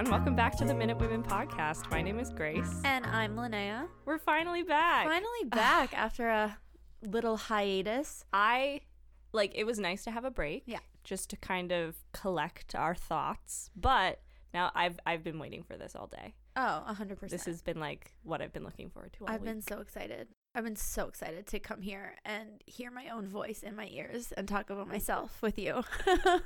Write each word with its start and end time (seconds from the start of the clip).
everyone. 0.00 0.18
Welcome 0.18 0.34
back 0.34 0.56
to 0.56 0.64
the 0.64 0.72
Minute 0.72 0.98
Women 0.98 1.22
podcast. 1.22 1.90
My 1.90 2.00
name 2.00 2.18
is 2.18 2.30
Grace. 2.30 2.80
And 2.84 3.04
I'm 3.04 3.36
Linnea. 3.36 3.86
We're 4.06 4.18
finally 4.18 4.62
back. 4.62 5.06
Finally 5.06 5.44
back 5.46 5.92
after 5.92 6.28
a 6.28 6.56
little 7.02 7.36
hiatus. 7.36 8.24
I 8.32 8.80
like 9.32 9.52
it 9.54 9.64
was 9.64 9.78
nice 9.78 10.04
to 10.04 10.10
have 10.10 10.24
a 10.24 10.30
break. 10.30 10.62
Yeah. 10.64 10.78
Just 11.04 11.28
to 11.30 11.36
kind 11.36 11.70
of 11.70 11.96
collect 12.12 12.74
our 12.74 12.94
thoughts. 12.94 13.70
But 13.76 14.22
now 14.54 14.70
I've 14.74 14.98
I've 15.04 15.22
been 15.22 15.38
waiting 15.38 15.62
for 15.62 15.76
this 15.76 15.94
all 15.94 16.06
day. 16.06 16.34
Oh, 16.56 16.82
100%. 16.88 17.28
This 17.28 17.44
has 17.44 17.60
been 17.60 17.78
like 17.78 18.12
what 18.22 18.40
I've 18.40 18.54
been 18.54 18.64
looking 18.64 18.88
forward 18.88 19.12
to 19.14 19.24
all 19.26 19.34
I've 19.34 19.42
week. 19.42 19.50
been 19.50 19.60
so 19.62 19.80
excited. 19.80 20.28
I've 20.52 20.64
been 20.64 20.74
so 20.74 21.06
excited 21.06 21.46
to 21.48 21.60
come 21.60 21.80
here 21.80 22.16
and 22.24 22.48
hear 22.66 22.90
my 22.90 23.08
own 23.10 23.28
voice 23.28 23.62
in 23.62 23.76
my 23.76 23.86
ears 23.92 24.32
and 24.36 24.48
talk 24.48 24.68
about 24.70 24.88
myself 24.88 25.40
with 25.42 25.58
you. 25.58 25.84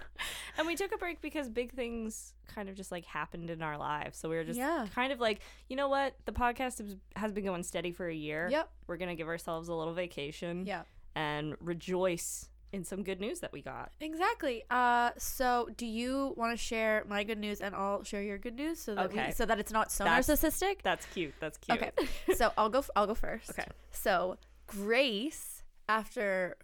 And 0.57 0.69
we 0.69 0.77
took 0.77 0.95
a 0.95 0.99
break 0.99 1.21
because 1.21 1.49
big 1.49 1.73
things 1.73 2.33
kind 2.47 2.69
of 2.69 2.77
just 2.77 2.93
like 2.93 3.05
happened 3.07 3.51
in 3.51 3.61
our 3.61 3.77
lives. 3.77 4.19
So 4.19 4.29
we 4.29 4.37
were 4.37 4.45
just 4.45 4.59
Yeah. 4.59 4.87
kind 4.95 5.13
of 5.13 5.19
like, 5.19 5.41
you 5.69 5.75
know 5.75 5.89
what? 5.89 6.15
The 6.27 6.33
podcast 6.33 6.97
has- 7.17 7.33
been 7.33 7.45
going 7.45 7.65
steady 7.65 7.91
for 7.91 8.07
a 8.07 8.15
year. 8.15 8.49
Yep. 8.53 8.71
We're 8.87 8.97
going 8.99 9.09
to 9.09 9.17
give 9.17 9.27
ourselves 9.27 9.69
a 9.69 9.75
little 9.75 9.95
vacation 9.95 10.65
yeah. 10.65 10.83
and 11.17 11.57
rejoice 11.61 12.49
in 12.75 12.85
some 12.85 13.03
good 13.03 13.21
news 13.21 13.41
that 13.41 13.53
we 13.53 13.63
got. 13.63 13.93
Exactly. 14.01 14.65
Uh, 14.71 15.11
so 15.17 15.69
do 15.77 15.87
you 15.87 16.35
want 16.37 16.53
to 16.53 16.57
share 16.63 17.05
my 17.09 17.23
good 17.25 17.39
news 17.39 17.61
and 17.61 17.75
I'll 17.75 18.03
share 18.05 18.23
your 18.23 18.39
good 18.39 18.55
news 18.57 18.81
so 18.81 18.95
that 18.95 19.07
Okay. 19.07 19.27
we, 19.29 19.33
so 19.33 19.47
that 19.47 19.59
it's 19.61 19.73
not 19.73 19.93
so 19.93 20.05
That's- 20.05 20.29
narcissistic? 20.29 20.83
That's 20.83 21.07
cute. 21.07 21.35
That's 21.41 21.57
cute. 21.59 21.81
Okay. 21.83 21.91
so 22.35 22.53
I'll 22.59 22.69
go. 22.71 22.85
I'll 22.97 23.07
go 23.07 23.15
first. 23.15 23.51
Okay. 23.51 23.65
So 23.93 24.37
Grace, 24.67 25.63
after 25.89 26.57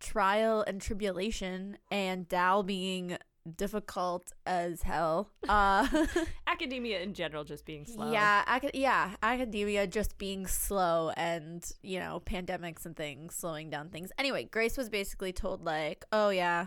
trial 0.00 0.62
and 0.66 0.80
tribulation, 0.80 1.78
and 1.90 2.28
Dal 2.28 2.62
being 2.62 3.16
difficult 3.56 4.32
as 4.46 4.82
hell. 4.82 5.30
Uh, 5.48 5.86
Academia 6.46 7.00
in 7.00 7.14
general 7.14 7.44
just 7.44 7.64
being 7.64 7.86
slow. 7.86 8.10
yeah, 8.12 8.42
ac- 8.56 8.70
yeah, 8.74 9.14
academia 9.22 9.86
just 9.86 10.18
being 10.18 10.46
slow, 10.46 11.10
and 11.16 11.64
you 11.82 11.98
know, 12.00 12.20
pandemics 12.26 12.84
and 12.84 12.96
things 12.96 13.34
slowing 13.34 13.70
down 13.70 13.88
things. 13.90 14.10
Anyway, 14.18 14.48
Grace 14.50 14.76
was 14.76 14.88
basically 14.88 15.32
told 15.32 15.64
like, 15.64 16.04
"Oh 16.12 16.30
yeah." 16.30 16.66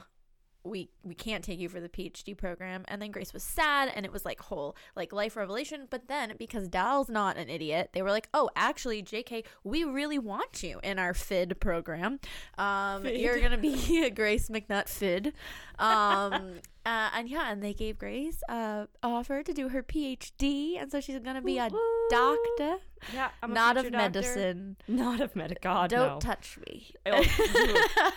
We 0.63 0.89
we 1.03 1.15
can't 1.15 1.43
take 1.43 1.59
you 1.59 1.69
for 1.69 1.79
the 1.79 1.89
PhD 1.89 2.37
program, 2.37 2.83
and 2.87 3.01
then 3.01 3.11
Grace 3.11 3.33
was 3.33 3.43
sad, 3.43 3.91
and 3.95 4.05
it 4.05 4.11
was 4.11 4.25
like 4.25 4.39
whole 4.41 4.75
like 4.95 5.13
life 5.13 5.35
revelation. 5.35 5.87
But 5.89 6.07
then 6.07 6.33
because 6.37 6.67
Dal's 6.67 7.09
not 7.09 7.37
an 7.37 7.49
idiot, 7.49 7.91
they 7.93 8.01
were 8.01 8.11
like, 8.11 8.27
"Oh, 8.33 8.49
actually, 8.55 9.01
J.K., 9.01 9.43
we 9.63 9.83
really 9.83 10.19
want 10.19 10.61
you 10.61 10.79
in 10.83 10.99
our 10.99 11.13
FID 11.13 11.59
program. 11.59 12.19
Um, 12.57 13.03
FID. 13.03 13.21
you're 13.21 13.39
gonna 13.39 13.57
be 13.57 14.03
a 14.03 14.09
Grace 14.11 14.49
McNutt 14.49 14.89
FID." 14.89 15.33
Um, 15.79 16.55
uh, 16.85 17.09
and 17.13 17.29
yeah, 17.29 17.51
and 17.51 17.61
they 17.61 17.73
gave 17.73 17.97
Grace 17.97 18.41
uh 18.49 18.85
offer 19.03 19.43
to 19.43 19.53
do 19.53 19.69
her 19.69 19.83
PhD, 19.83 20.81
and 20.81 20.91
so 20.91 20.99
she's 21.01 21.19
gonna 21.19 21.41
be 21.41 21.57
a 21.57 21.69
doctor, 22.09 22.77
Yeah. 23.13 23.29
I'm 23.43 23.51
a 23.51 23.53
not 23.53 23.77
of 23.77 23.83
doctor. 23.85 23.97
medicine. 23.97 24.77
Not 24.87 25.21
of 25.21 25.35
medical. 25.35 25.61
God, 25.71 25.89
Don't 25.89 26.13
no. 26.15 26.19
touch 26.19 26.57
me. 26.67 26.91
Oh, 27.05 27.23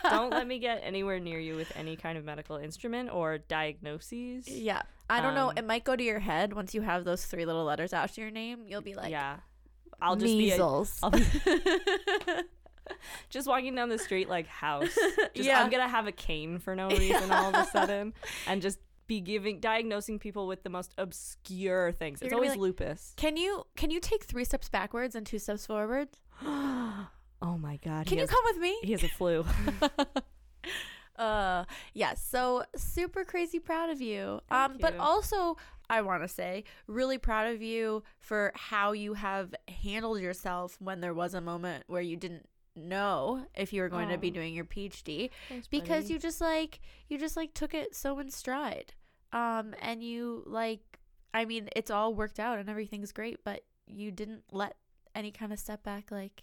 Don't 0.11 0.31
let 0.31 0.47
me 0.47 0.59
get 0.59 0.81
anywhere 0.83 1.19
near 1.21 1.39
you 1.39 1.57
with 1.57 1.73
any 1.77 1.97
kind 1.97 2.17
of 2.17 2.25
medical 2.25 2.57
instrument 2.57 3.11
or 3.13 3.39
diagnoses. 3.39 4.49
Yeah, 4.49 4.83
I 5.11 5.21
don't 5.21 5.35
know. 5.35 5.51
Um, 5.51 5.59
It 5.59 5.67
might 5.67 5.85
go 5.85 5.95
to 5.97 6.03
your 6.03 6.21
head 6.21 6.53
once 6.55 6.75
you 6.75 6.81
have 6.83 7.05
those 7.05 7.25
three 7.25 7.45
little 7.45 7.65
letters 7.65 7.93
after 7.93 8.21
your 8.23 8.31
name. 8.31 8.65
You'll 8.67 8.81
be 8.81 8.95
like, 8.95 9.11
yeah. 9.11 9.37
I'll 10.01 10.17
just 10.17 10.27
be 10.27 10.51
a, 10.51 10.55
measles. 10.55 11.01
Be 11.13 11.25
just 13.31 13.47
walking 13.47 13.75
down 13.75 13.89
the 13.89 13.99
street 13.99 14.29
like 14.29 14.47
house. 14.47 14.95
Just 15.35 15.49
Yeah. 15.49 15.63
I'm 15.63 15.71
gonna 15.71 15.89
have 15.89 16.07
a 16.07 16.13
cane 16.13 16.59
for 16.59 16.75
no 16.75 16.89
reason 16.91 17.31
all 17.31 17.55
of 17.55 17.55
a 17.55 17.71
sudden, 17.71 18.15
and 18.47 18.63
just 18.63 18.79
be 19.07 19.21
giving 19.21 19.61
diagnosing 19.61 20.19
people 20.19 20.47
with 20.47 20.63
the 20.63 20.71
most 20.71 20.95
obscure 20.99 21.93
things. 21.93 22.21
You're 22.21 22.29
it's 22.29 22.35
always 22.35 22.51
like- 22.51 22.61
lupus. 22.61 23.13
can 23.17 23.37
you 23.37 23.65
can 23.77 23.91
you 23.91 24.01
take 24.01 24.25
three 24.25 24.45
steps 24.45 24.69
backwards 24.69 25.15
and 25.15 25.27
two 25.27 25.39
steps 25.39 25.67
forward? 25.67 26.09
oh 26.43 27.09
my 27.59 27.79
god. 27.85 28.07
Can 28.07 28.19
you 28.19 28.23
has, 28.23 28.31
come 28.31 28.43
with 28.45 28.59
me? 28.59 28.79
He 28.83 28.93
has 28.93 29.03
a 29.05 29.09
flu. 29.09 29.45
Uh, 31.17 31.65
yeah. 31.95 32.15
So 32.15 32.65
super 32.75 33.25
crazy 33.25 33.59
proud 33.59 33.91
of 33.91 34.01
you. 34.01 34.41
um, 34.51 34.77
but 34.81 34.97
also 34.97 35.57
I 35.91 36.01
want 36.01 36.23
to 36.23 36.29
say 36.29 36.65
really 36.87 37.19
proud 37.19 37.53
of 37.53 37.61
you 37.61 38.03
for 38.19 38.53
how 38.55 38.93
you 38.93 39.15
have 39.15 39.55
handled 39.69 40.21
yourself 40.21 40.77
when 40.81 41.01
there 41.01 41.13
was 41.13 41.35
a 41.35 41.41
moment 41.41 41.85
where 41.87 42.01
you 42.01 42.17
didn't 42.17 42.49
know 42.75 43.45
if 43.55 43.73
you 43.73 43.83
were 43.83 43.89
going 43.89 44.09
to 44.09 44.19
be 44.19 44.31
doing 44.31 44.55
your 44.55 44.65
PhD. 44.65 45.31
Thanks, 45.49 45.69
because 45.69 46.05
buddy. 46.05 46.15
you 46.15 46.19
just 46.19 46.41
like 46.41 46.81
you 47.09 47.19
just 47.19 47.37
like 47.37 47.55
took 47.55 47.75
it 47.75 47.95
so 47.95 48.19
in 48.19 48.31
stride 48.31 48.95
um 49.33 49.75
and 49.81 50.03
you 50.03 50.43
like 50.47 50.99
i 51.33 51.45
mean 51.45 51.69
it's 51.75 51.91
all 51.91 52.15
worked 52.15 52.39
out 52.39 52.59
and 52.59 52.69
everything's 52.69 53.13
great 53.13 53.43
but 53.45 53.63
you 53.87 54.11
didn't 54.11 54.43
let 54.53 54.77
any 55.15 55.31
kind 55.31 55.53
of 55.53 55.59
step 55.59 55.83
back 55.83 56.11
like 56.11 56.43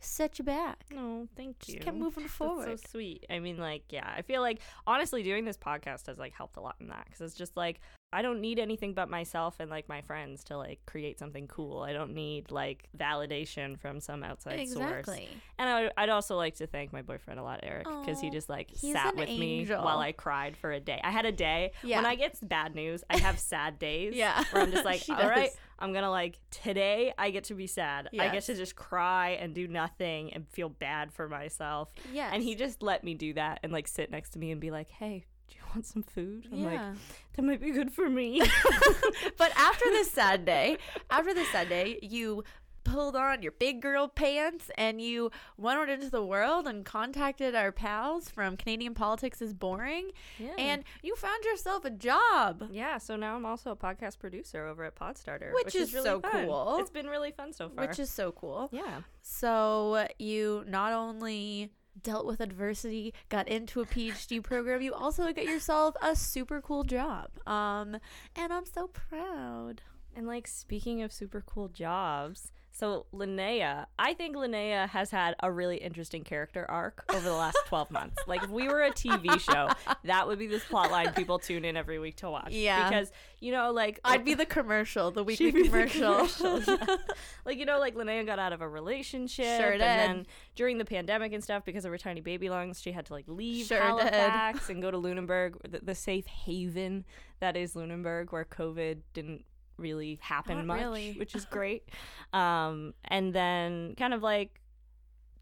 set 0.00 0.38
you 0.38 0.44
back 0.44 0.84
No, 0.94 1.26
thank 1.36 1.58
just 1.58 1.68
you. 1.70 1.74
Just 1.76 1.84
kept 1.84 1.96
moving 1.96 2.22
That's 2.24 2.34
forward 2.34 2.78
so 2.80 2.88
sweet. 2.90 3.26
I 3.28 3.40
mean, 3.40 3.58
like, 3.58 3.82
yeah, 3.90 4.08
I 4.16 4.22
feel 4.22 4.40
like 4.40 4.60
honestly 4.86 5.24
doing 5.24 5.44
this 5.44 5.56
podcast 5.56 6.06
has 6.06 6.18
like 6.18 6.32
helped 6.32 6.56
a 6.56 6.60
lot 6.60 6.76
in 6.80 6.88
that 6.88 7.06
because 7.06 7.20
it's 7.20 7.34
just 7.34 7.56
like 7.56 7.80
I 8.10 8.22
don't 8.22 8.40
need 8.40 8.58
anything 8.58 8.94
but 8.94 9.10
myself 9.10 9.56
and 9.60 9.70
like 9.70 9.86
my 9.88 10.00
friends 10.00 10.42
to 10.44 10.56
like 10.56 10.80
create 10.86 11.18
something 11.18 11.46
cool. 11.46 11.80
I 11.82 11.92
don't 11.92 12.14
need 12.14 12.50
like 12.50 12.88
validation 12.96 13.78
from 13.78 14.00
some 14.00 14.22
outside 14.22 14.66
source. 14.68 14.86
exactly 14.86 15.28
And 15.58 15.68
I, 15.68 15.90
I'd 16.02 16.08
also 16.08 16.34
like 16.36 16.54
to 16.56 16.66
thank 16.66 16.90
my 16.90 17.02
boyfriend 17.02 17.38
a 17.38 17.42
lot, 17.42 17.60
Eric, 17.62 17.84
because 17.84 18.18
he 18.18 18.30
just 18.30 18.48
like 18.48 18.70
he's 18.70 18.94
sat 18.94 19.12
an 19.12 19.20
with 19.20 19.28
me 19.28 19.66
while 19.66 19.98
I 19.98 20.12
cried 20.12 20.56
for 20.56 20.72
a 20.72 20.80
day. 20.80 20.98
I 21.04 21.10
had 21.10 21.26
a 21.26 21.32
day 21.32 21.72
Yeah. 21.82 21.96
when 21.96 22.06
I 22.06 22.14
get 22.14 22.38
bad 22.48 22.74
news, 22.74 23.04
I 23.10 23.18
have 23.18 23.38
sad 23.38 23.78
days. 23.78 24.14
Yeah. 24.18 24.42
where 24.52 24.62
I'm 24.62 24.72
just 24.72 24.86
like, 24.86 25.02
all 25.10 25.28
right, 25.28 25.50
does. 25.50 25.56
I'm 25.78 25.92
gonna 25.92 26.10
like 26.10 26.38
today. 26.50 27.12
I 27.18 27.30
get 27.30 27.44
to 27.44 27.54
be 27.54 27.66
sad. 27.66 28.08
I 28.18 28.28
get 28.30 28.42
to 28.44 28.54
just 28.54 28.74
cry 28.74 29.30
and 29.40 29.54
do 29.54 29.68
nothing 29.68 30.32
and 30.32 30.48
feel 30.48 30.70
bad 30.70 31.12
for 31.12 31.28
myself. 31.28 31.92
Yeah, 32.12 32.30
And 32.32 32.42
he 32.42 32.54
just 32.54 32.82
let 32.82 33.04
me 33.04 33.12
do 33.14 33.34
that 33.34 33.60
and 33.62 33.70
like 33.70 33.86
sit 33.86 34.10
next 34.10 34.30
to 34.30 34.38
me 34.38 34.50
and 34.50 34.60
be 34.60 34.70
like, 34.70 34.88
hey. 34.88 35.26
Want 35.74 35.86
some 35.86 36.02
food? 36.02 36.48
I'm 36.52 36.64
like, 36.64 36.74
yeah 36.74 36.94
that 37.38 37.44
might 37.44 37.60
be 37.60 37.70
good 37.70 37.92
for 37.92 38.10
me. 38.10 38.40
but 39.38 39.52
after 39.56 39.84
this 39.86 40.10
sad 40.18 40.44
day 40.44 40.76
after 41.08 41.32
this 41.32 41.48
sad 41.50 41.68
day 41.68 41.96
you 42.02 42.42
pulled 42.82 43.14
on 43.14 43.42
your 43.42 43.52
big 43.52 43.80
girl 43.82 44.08
pants 44.08 44.70
and 44.76 45.00
you 45.00 45.30
went 45.56 45.78
out 45.78 45.88
into 45.88 46.10
the 46.10 46.24
world 46.24 46.66
and 46.66 46.84
contacted 46.84 47.54
our 47.54 47.70
pals 47.70 48.28
from 48.30 48.56
canadian 48.56 48.94
politics 48.94 49.42
is 49.42 49.52
boring 49.52 50.10
yeah. 50.38 50.54
and 50.56 50.82
you 51.02 51.14
found 51.14 51.44
yourself 51.44 51.84
a 51.84 51.90
job 51.90 52.64
Yeah, 52.72 52.98
so 52.98 53.14
now 53.14 53.36
I'm 53.36 53.44
also 53.44 53.70
a 53.70 53.76
podcast 53.76 54.18
producer 54.18 54.66
over 54.66 54.84
at 54.84 54.96
Podstarter, 54.96 55.52
Which 55.52 55.66
which, 55.66 55.74
is 55.74 55.88
is, 55.88 55.94
really 55.94 56.04
so 56.04 56.20
fun. 56.20 56.46
cool. 56.46 56.78
It's 56.80 56.90
been 56.90 57.06
really 57.06 57.30
fun 57.30 57.52
so 57.52 57.68
far. 57.68 57.86
which 57.86 57.98
is 57.98 58.10
so 58.10 58.32
cool. 58.32 58.68
yeah, 58.72 59.02
So 59.22 60.06
you 60.18 60.64
not 60.66 60.92
only 60.92 61.70
dealt 62.02 62.26
with 62.26 62.40
adversity, 62.40 63.14
got 63.28 63.48
into 63.48 63.80
a 63.80 63.86
PhD 63.86 64.42
program, 64.42 64.82
you 64.82 64.92
also 64.94 65.32
get 65.32 65.44
yourself 65.44 65.94
a 66.02 66.14
super 66.16 66.60
cool 66.60 66.84
job. 66.84 67.30
Um, 67.46 67.98
and 68.36 68.52
I'm 68.52 68.66
so 68.66 68.88
proud. 68.88 69.82
and 70.16 70.26
like 70.26 70.46
speaking 70.48 71.02
of 71.02 71.12
super 71.12 71.40
cool 71.44 71.68
jobs, 71.68 72.50
so 72.78 73.06
Linnea, 73.12 73.86
I 73.98 74.14
think 74.14 74.36
Linnea 74.36 74.88
has 74.90 75.10
had 75.10 75.34
a 75.42 75.50
really 75.50 75.78
interesting 75.78 76.22
character 76.22 76.64
arc 76.70 77.04
over 77.12 77.24
the 77.24 77.34
last 77.34 77.58
12 77.66 77.90
months. 77.90 78.16
Like 78.28 78.44
if 78.44 78.50
we 78.50 78.68
were 78.68 78.82
a 78.82 78.92
TV 78.92 79.40
show, 79.40 79.68
that 80.04 80.28
would 80.28 80.38
be 80.38 80.46
this 80.46 80.64
plot 80.64 80.92
line 80.92 81.12
people 81.12 81.40
tune 81.40 81.64
in 81.64 81.76
every 81.76 81.98
week 81.98 82.16
to 82.16 82.30
watch. 82.30 82.52
Yeah. 82.52 82.88
because 82.88 83.10
you 83.40 83.50
know, 83.50 83.72
like 83.72 83.98
I'd 84.04 84.24
be 84.24 84.34
the 84.34 84.46
commercial, 84.46 85.10
the 85.10 85.24
weekly 85.24 85.50
be 85.50 85.62
the 85.62 85.68
commercial. 85.68 86.28
commercial, 86.28 86.60
yeah. 86.78 86.96
like 87.44 87.58
you 87.58 87.66
know, 87.66 87.80
like 87.80 87.96
Linnea 87.96 88.24
got 88.24 88.38
out 88.38 88.52
of 88.52 88.60
a 88.60 88.68
relationship, 88.68 89.60
Sure 89.60 89.72
did. 89.72 89.80
and 89.82 90.18
then 90.18 90.26
during 90.54 90.78
the 90.78 90.84
pandemic 90.84 91.32
and 91.32 91.42
stuff, 91.42 91.64
because 91.64 91.84
of 91.84 91.90
her 91.90 91.98
tiny 91.98 92.20
baby 92.20 92.48
lungs, 92.48 92.80
she 92.80 92.92
had 92.92 93.06
to 93.06 93.12
like 93.12 93.24
leave 93.26 93.66
Sure 93.66 93.78
did. 93.78 94.12
Halifax 94.14 94.70
and 94.70 94.80
go 94.80 94.92
to 94.92 94.98
Lunenburg, 94.98 95.56
the, 95.68 95.80
the 95.82 95.94
safe 95.96 96.26
haven 96.26 97.04
that 97.40 97.56
is 97.56 97.74
Lunenburg, 97.74 98.30
where 98.32 98.44
COVID 98.44 98.98
didn't 99.14 99.44
really 99.78 100.18
happen 100.22 100.56
Not 100.58 100.66
much, 100.66 100.80
really. 100.80 101.12
which 101.18 101.34
is 101.34 101.44
great. 101.50 101.88
Um, 102.32 102.94
and 103.04 103.32
then 103.32 103.94
kind 103.96 104.12
of 104.14 104.22
like 104.22 104.60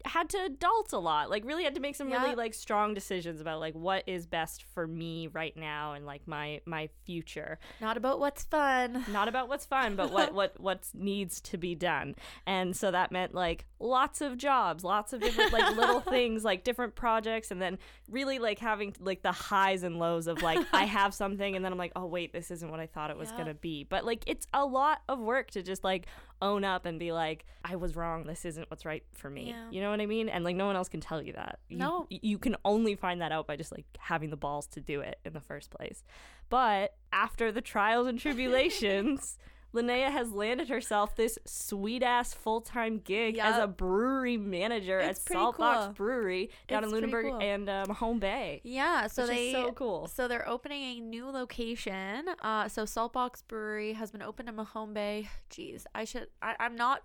had 0.07 0.29
to 0.29 0.37
adult 0.45 0.93
a 0.93 0.97
lot 0.97 1.29
like 1.29 1.43
really 1.45 1.63
had 1.63 1.75
to 1.75 1.81
make 1.81 1.95
some 1.95 2.11
really 2.11 2.35
like 2.35 2.53
strong 2.53 2.93
decisions 2.93 3.41
about 3.41 3.59
like 3.59 3.73
what 3.75 4.03
is 4.07 4.25
best 4.25 4.63
for 4.73 4.87
me 4.87 5.27
right 5.27 5.55
now 5.57 5.93
and 5.93 6.05
like 6.05 6.21
my 6.27 6.59
my 6.65 6.89
future 7.05 7.59
Not 7.81 7.97
about 7.97 8.19
what's 8.19 8.43
fun. 8.43 9.05
not 9.11 9.27
about 9.27 9.47
what's 9.49 9.65
fun 9.65 9.95
but 9.95 10.11
what 10.11 10.33
what 10.33 10.59
what 10.59 10.85
needs 10.93 11.41
to 11.41 11.57
be 11.57 11.75
done 11.75 12.15
and 12.45 12.75
so 12.75 12.91
that 12.91 13.11
meant 13.11 13.33
like 13.33 13.65
lots 13.79 14.21
of 14.21 14.37
jobs 14.37 14.83
lots 14.83 15.13
of 15.13 15.21
different 15.21 15.53
like 15.53 15.75
little 15.75 15.99
things 16.17 16.43
like 16.43 16.63
different 16.63 16.95
projects 16.95 17.51
and 17.51 17.61
then 17.61 17.77
really 18.09 18.39
like 18.39 18.59
having 18.59 18.95
like 18.99 19.21
the 19.21 19.31
highs 19.31 19.83
and 19.83 19.99
lows 19.99 20.27
of 20.27 20.41
like 20.41 20.65
i 20.73 20.83
have 20.97 21.13
something 21.13 21.55
and 21.55 21.63
then 21.63 21.71
i'm 21.71 21.77
like 21.77 21.91
oh 21.95 22.05
wait 22.05 22.33
this 22.33 22.49
isn't 22.51 22.71
what 22.71 22.79
i 22.79 22.87
thought 22.87 23.09
it 23.11 23.17
was 23.17 23.29
Yeah. 23.31 23.37
gonna 23.37 23.53
be 23.53 23.83
but 23.83 24.05
like 24.05 24.23
it's 24.25 24.47
a 24.53 24.65
lot 24.65 25.01
of 25.07 25.19
work 25.19 25.51
to 25.51 25.61
just 25.61 25.83
like 25.83 26.07
own 26.41 26.63
up 26.63 26.85
and 26.85 26.99
be 26.99 27.11
like, 27.11 27.45
I 27.63 27.75
was 27.75 27.95
wrong. 27.95 28.25
This 28.25 28.45
isn't 28.45 28.69
what's 28.69 28.85
right 28.85 29.03
for 29.13 29.29
me. 29.29 29.49
Yeah. 29.49 29.69
You 29.71 29.81
know 29.81 29.89
what 29.89 30.01
I 30.01 30.05
mean? 30.05 30.29
And 30.29 30.43
like 30.43 30.55
no 30.55 30.65
one 30.65 30.75
else 30.75 30.89
can 30.89 31.01
tell 31.01 31.21
you 31.21 31.33
that. 31.33 31.59
You, 31.69 31.77
No. 31.77 32.07
You 32.09 32.37
can 32.37 32.55
only 32.63 32.95
find 32.95 33.21
that 33.21 33.31
out 33.31 33.47
by 33.47 33.55
just 33.55 33.71
like 33.71 33.85
having 33.99 34.29
the 34.29 34.37
balls 34.37 34.67
to 34.67 34.79
do 34.81 35.01
it 35.01 35.19
in 35.25 35.33
the 35.33 35.41
first 35.41 35.69
place. 35.69 36.03
But 36.49 36.95
after 37.11 37.51
the 37.51 37.61
trials 37.61 38.07
and 38.07 38.19
tribulations, 38.19 39.37
Linnea 39.73 40.09
has 40.11 40.31
landed 40.31 40.69
herself 40.69 41.15
this 41.15 41.37
sweet 41.45 42.01
ass 42.01 42.33
full 42.33 42.61
time 42.61 42.99
gig 42.99 43.37
as 43.37 43.61
a 43.61 43.67
brewery 43.67 44.37
manager 44.37 44.99
It's 44.99 45.25
at 45.29 45.33
Saltbox 45.35 45.85
cool. 45.85 45.93
Brewery 45.93 46.49
down 46.67 46.83
It's 46.83 46.87
in 46.91 46.95
Lunenburg 46.95 47.25
cool. 47.25 47.39
and 47.41 47.69
um, 47.69 47.89
Home 47.89 48.19
Bay. 48.19 48.61
Yeah, 48.63 49.07
so 49.07 49.27
they 49.27 49.51
so 49.51 49.71
cool. 49.73 50.07
So 50.07 50.27
they're 50.27 50.47
opening 50.47 50.97
a 50.97 50.99
new 51.01 51.29
location. 51.29 52.25
Uh, 52.41 52.67
so 52.69 52.85
Saltbox 52.85 53.43
Brewery 53.47 53.93
has 53.93 54.11
been 54.11 54.21
opened 54.21 54.49
in 54.49 54.55
Mahone 54.55 54.93
Bay. 54.93 55.29
Jeez, 55.51 55.85
I 55.93 56.05
should. 56.05 56.27
I, 56.41 56.55
I'm 56.59 56.75
not. 56.75 57.03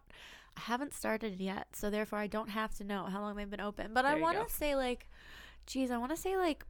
I 0.56 0.60
haven't 0.60 0.94
started 0.94 1.40
yet, 1.40 1.68
so 1.72 1.90
therefore 1.90 2.18
I 2.18 2.26
don't 2.26 2.50
have 2.50 2.74
to 2.74 2.84
know 2.84 3.04
how 3.04 3.20
long 3.20 3.36
they've 3.36 3.48
been 3.50 3.60
open. 3.60 3.92
But 3.94 4.02
There 4.02 4.12
I 4.16 4.20
want 4.20 4.46
to 4.46 4.54
say 4.54 4.76
like, 4.76 5.08
geez, 5.66 5.90
I 5.90 5.96
want 5.96 6.10
to 6.14 6.16
say 6.20 6.36
like, 6.36 6.64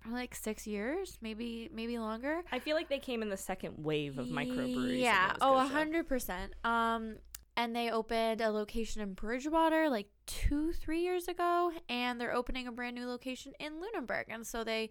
probably 0.00 0.20
like 0.20 0.34
six 0.34 0.66
years, 0.66 1.18
maybe 1.20 1.70
maybe 1.72 1.98
longer. 1.98 2.42
I 2.50 2.58
feel 2.58 2.76
like 2.76 2.88
they 2.88 2.98
came 2.98 3.22
in 3.22 3.28
the 3.28 3.36
second 3.36 3.74
wave 3.78 4.18
of 4.18 4.26
microbreweries. 4.26 5.00
Yeah. 5.00 5.34
Oh, 5.40 5.56
a 5.56 5.64
hundred 5.66 6.08
percent. 6.08 6.54
Um, 6.64 7.16
and 7.56 7.74
they 7.76 7.90
opened 7.90 8.40
a 8.40 8.50
location 8.50 9.02
in 9.02 9.12
Bridgewater 9.12 9.90
like 9.90 10.08
two, 10.26 10.72
three 10.72 11.02
years 11.02 11.28
ago, 11.28 11.72
and 11.88 12.20
they're 12.20 12.34
opening 12.34 12.66
a 12.66 12.72
brand 12.72 12.96
new 12.96 13.06
location 13.06 13.52
in 13.60 13.80
Lunenburg. 13.80 14.26
And 14.28 14.46
so 14.46 14.64
they, 14.64 14.90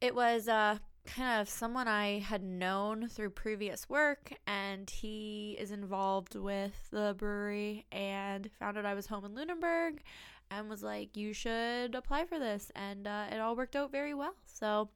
it 0.00 0.14
was 0.14 0.48
uh 0.48 0.78
kind 1.06 1.40
of 1.40 1.48
someone 1.48 1.88
I 1.88 2.18
had 2.18 2.42
known 2.42 3.08
through 3.08 3.30
previous 3.30 3.88
work, 3.88 4.32
and 4.46 4.88
he 4.88 5.56
is 5.58 5.70
involved 5.70 6.34
with 6.34 6.90
the 6.90 7.14
brewery, 7.16 7.86
and 7.90 8.50
found 8.58 8.76
out 8.78 8.84
I 8.86 8.94
was 8.94 9.06
home 9.06 9.24
in 9.24 9.34
Lunenburg. 9.34 10.02
And 10.50 10.68
was 10.68 10.82
like, 10.82 11.16
you 11.16 11.32
should 11.32 11.94
apply 11.94 12.24
for 12.24 12.38
this, 12.38 12.72
and 12.74 13.06
uh, 13.06 13.26
it 13.30 13.38
all 13.38 13.54
worked 13.54 13.76
out 13.76 13.92
very 13.92 14.14
well. 14.14 14.34
So, 14.46 14.88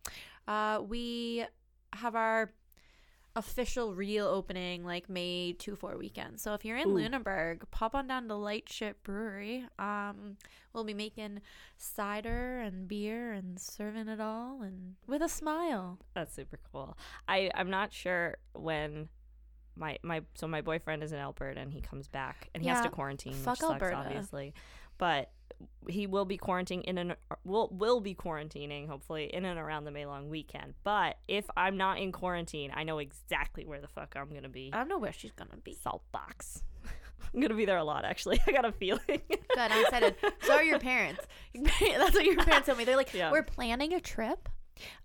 uh, 0.48 0.80
we 0.86 1.44
have 1.92 2.14
our 2.14 2.52
official 3.34 3.94
real 3.94 4.26
opening 4.26 4.84
like 4.84 5.08
May 5.08 5.54
2 5.58 5.76
4 5.76 5.96
weekend. 5.96 6.38
So 6.40 6.52
if 6.54 6.64
you're 6.64 6.76
in 6.76 6.88
Ooh. 6.88 6.98
Lunenburg, 6.98 7.64
pop 7.70 7.94
on 7.94 8.06
down 8.06 8.28
to 8.28 8.34
Lightship 8.34 9.02
Brewery. 9.02 9.64
Um 9.78 10.36
we'll 10.72 10.84
be 10.84 10.94
making 10.94 11.40
cider 11.78 12.60
and 12.60 12.86
beer 12.88 13.32
and 13.32 13.58
serving 13.58 14.08
it 14.08 14.20
all 14.20 14.60
and 14.62 14.96
with 15.06 15.22
a 15.22 15.28
smile. 15.28 15.98
That's 16.14 16.34
super 16.34 16.58
cool. 16.72 16.96
I 17.26 17.50
I'm 17.54 17.70
not 17.70 17.92
sure 17.92 18.36
when 18.54 19.08
my 19.76 19.98
my 20.02 20.22
so 20.34 20.46
my 20.46 20.60
boyfriend 20.60 21.02
is 21.02 21.12
in 21.12 21.18
Alberta 21.18 21.60
and 21.60 21.72
he 21.72 21.80
comes 21.80 22.08
back 22.08 22.50
and 22.54 22.62
he 22.62 22.68
has 22.68 22.82
to 22.82 22.90
quarantine. 22.90 23.32
fuck 23.32 23.54
which 23.54 23.60
sucks, 23.60 23.72
Alberta. 23.72 23.96
obviously, 23.96 24.52
but 24.98 25.30
he 25.88 26.06
will 26.06 26.24
be 26.24 26.38
quarantining 26.38 26.82
in 26.84 26.98
an 26.98 27.14
will 27.44 27.68
will 27.72 28.00
be 28.00 28.14
quarantining 28.14 28.88
hopefully 28.88 29.24
in 29.32 29.44
and 29.44 29.58
around 29.58 29.84
the 29.84 29.90
May 29.90 30.06
long 30.06 30.28
weekend. 30.28 30.74
But 30.84 31.16
if 31.28 31.44
I'm 31.56 31.76
not 31.76 31.98
in 31.98 32.12
quarantine, 32.12 32.70
I 32.74 32.84
know 32.84 32.98
exactly 32.98 33.64
where 33.64 33.80
the 33.80 33.88
fuck 33.88 34.14
I'm 34.16 34.32
gonna 34.32 34.48
be. 34.48 34.70
I 34.72 34.78
don't 34.78 34.88
know 34.88 34.98
where 34.98 35.12
she's 35.12 35.32
gonna 35.32 35.56
be. 35.62 35.74
Salt 35.74 36.02
box. 36.12 36.62
I'm 37.34 37.40
gonna 37.40 37.54
be 37.54 37.64
there 37.64 37.78
a 37.78 37.84
lot 37.84 38.04
actually. 38.04 38.40
I 38.46 38.52
got 38.52 38.64
a 38.64 38.72
feeling. 38.72 39.00
Good, 39.06 39.38
I'm 39.58 39.84
excited. 39.84 40.16
so 40.42 40.54
are 40.54 40.62
your 40.62 40.78
parents. 40.78 41.20
That's 41.54 42.14
what 42.14 42.24
your 42.24 42.36
parents 42.36 42.66
told 42.66 42.78
me. 42.78 42.84
They're 42.84 42.96
like, 42.96 43.12
Yeah. 43.14 43.30
we're 43.30 43.42
planning 43.42 43.92
a 43.94 44.00
trip 44.00 44.48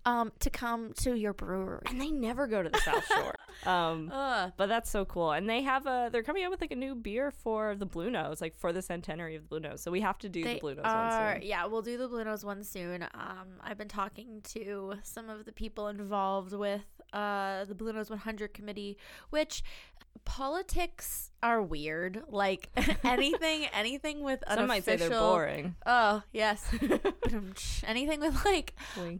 um 0.04 0.32
to 0.40 0.50
come 0.50 0.92
to 0.94 1.14
your 1.14 1.32
brewery. 1.32 1.82
and 1.86 2.00
they 2.00 2.10
never 2.10 2.46
go 2.46 2.62
to 2.62 2.68
the 2.68 2.78
South 2.78 3.06
Shore. 3.14 3.34
Um. 3.64 4.08
But 4.56 4.66
that's 4.66 4.90
so 4.90 5.04
cool. 5.04 5.32
And 5.32 5.48
they 5.48 5.62
have 5.62 5.86
a 5.86 6.08
they're 6.12 6.22
coming 6.22 6.44
out 6.44 6.50
with 6.50 6.60
like 6.60 6.72
a 6.72 6.76
new 6.76 6.94
beer 6.94 7.30
for 7.30 7.74
the 7.76 7.86
Blue 7.86 8.10
Nose, 8.10 8.40
like 8.40 8.54
for 8.56 8.72
the 8.72 8.82
centenary 8.82 9.36
of 9.36 9.42
the 9.42 9.48
Blue 9.48 9.60
Nose. 9.60 9.80
So 9.82 9.90
we 9.90 10.00
have 10.00 10.18
to 10.18 10.28
do 10.28 10.42
They 10.44 10.54
the 10.54 10.60
Blue 10.60 10.74
Nose 10.74 10.84
are, 10.84 11.26
one 11.32 11.40
soon. 11.40 11.48
yeah, 11.48 11.66
we'll 11.66 11.82
do 11.82 11.96
the 11.98 12.08
Blue 12.08 12.24
Nose 12.24 12.44
one 12.44 12.62
soon. 12.64 13.02
Um, 13.14 13.48
I've 13.62 13.78
been 13.78 13.88
talking 13.88 14.40
to 14.54 14.94
some 15.02 15.28
of 15.28 15.44
the 15.44 15.52
people 15.52 15.88
involved 15.88 16.52
with 16.52 16.82
uh 17.12 17.64
the 17.64 17.74
Blue 17.74 17.92
Nose 17.92 18.10
100 18.10 18.52
committee, 18.54 18.96
which 19.30 19.62
politics 20.24 21.30
are 21.42 21.62
weird. 21.62 22.22
Like 22.28 22.70
anything, 23.04 23.66
anything 23.72 24.22
with 24.22 24.42
an 24.46 24.58
Some 24.58 24.66
might 24.66 24.84
say 24.84 24.96
they're 24.96 25.10
boring. 25.10 25.76
Oh 25.86 26.22
yes, 26.32 26.64
anything 27.84 28.20
with 28.20 28.44
like 28.44 28.74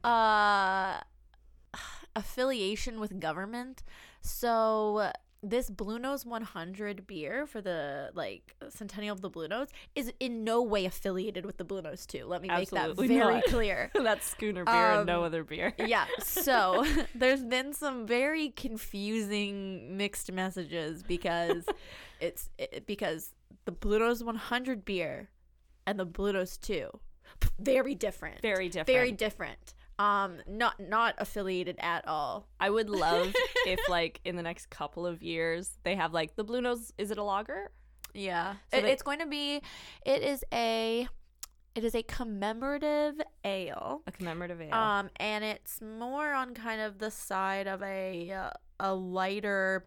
uh 0.04 1.00
affiliation 2.16 3.00
with 3.00 3.18
government. 3.20 3.82
So 4.20 5.12
this 5.42 5.70
Blue 5.70 5.98
Nose 5.98 6.26
100 6.26 7.06
beer 7.06 7.46
for 7.46 7.60
the 7.60 8.10
like 8.14 8.54
centennial 8.68 9.14
of 9.14 9.20
the 9.20 9.30
Blue 9.30 9.46
Nose 9.48 9.68
is 9.94 10.12
in 10.18 10.42
no 10.42 10.62
way 10.62 10.84
affiliated 10.84 11.46
with 11.46 11.58
the 11.58 11.64
Blue 11.64 11.80
Nose 11.80 12.06
2. 12.06 12.24
Let 12.26 12.42
me 12.42 12.48
make 12.48 12.72
Absolutely 12.72 13.08
that 13.08 13.14
very 13.14 13.34
not. 13.34 13.44
clear. 13.44 13.90
That's 13.94 14.28
schooner 14.28 14.64
beer 14.64 14.74
and 14.74 15.06
no 15.06 15.18
Um, 15.20 15.24
other 15.24 15.44
beer. 15.44 15.74
yeah, 15.86 16.06
so 16.20 16.84
there's 17.14 17.44
been 17.44 17.72
some 17.72 18.06
very 18.06 18.50
confusing 18.50 19.96
mixed 19.96 20.32
messages 20.32 21.02
because 21.02 21.64
it's 22.20 22.50
it, 22.58 22.84
because 22.86 23.32
the 23.64 23.72
Blue 23.72 23.98
Nose 24.00 24.24
100 24.24 24.84
beer 24.84 25.28
and 25.86 25.98
the 26.00 26.04
Blue 26.04 26.32
Nose 26.32 26.56
2 26.58 26.90
very 27.60 27.94
different. 27.94 28.40
Very 28.42 28.68
different. 28.68 28.86
very 28.88 29.12
different. 29.12 29.74
Um 29.98 30.38
not 30.46 30.78
not 30.78 31.14
affiliated 31.18 31.76
at 31.80 32.06
all. 32.06 32.48
I 32.60 32.70
would 32.70 32.88
love 32.88 33.32
if 33.66 33.80
like 33.88 34.20
in 34.24 34.36
the 34.36 34.42
next 34.42 34.70
couple 34.70 35.06
of 35.06 35.22
years 35.22 35.78
they 35.82 35.96
have 35.96 36.12
like 36.12 36.36
the 36.36 36.44
Blue 36.44 36.60
Nose. 36.60 36.92
Is 36.98 37.10
it 37.10 37.18
a 37.18 37.22
lager? 37.22 37.70
Yeah. 38.14 38.54
So 38.72 38.78
It- 38.78 38.82
they- 38.82 38.92
it's 38.92 39.02
going 39.02 39.18
to 39.20 39.26
be 39.26 39.60
it 40.06 40.22
is 40.22 40.44
a 40.52 41.08
it 41.74 41.84
is 41.84 41.94
a 41.94 42.02
commemorative 42.02 43.20
ale. 43.44 44.02
A 44.06 44.12
commemorative 44.12 44.60
ale. 44.60 44.74
Um 44.74 45.10
and 45.16 45.44
it's 45.44 45.80
more 45.80 46.32
on 46.32 46.54
kind 46.54 46.80
of 46.80 46.98
the 46.98 47.10
side 47.10 47.66
of 47.66 47.82
a 47.82 48.30
uh, 48.32 48.50
a 48.80 48.94
lighter 48.94 49.86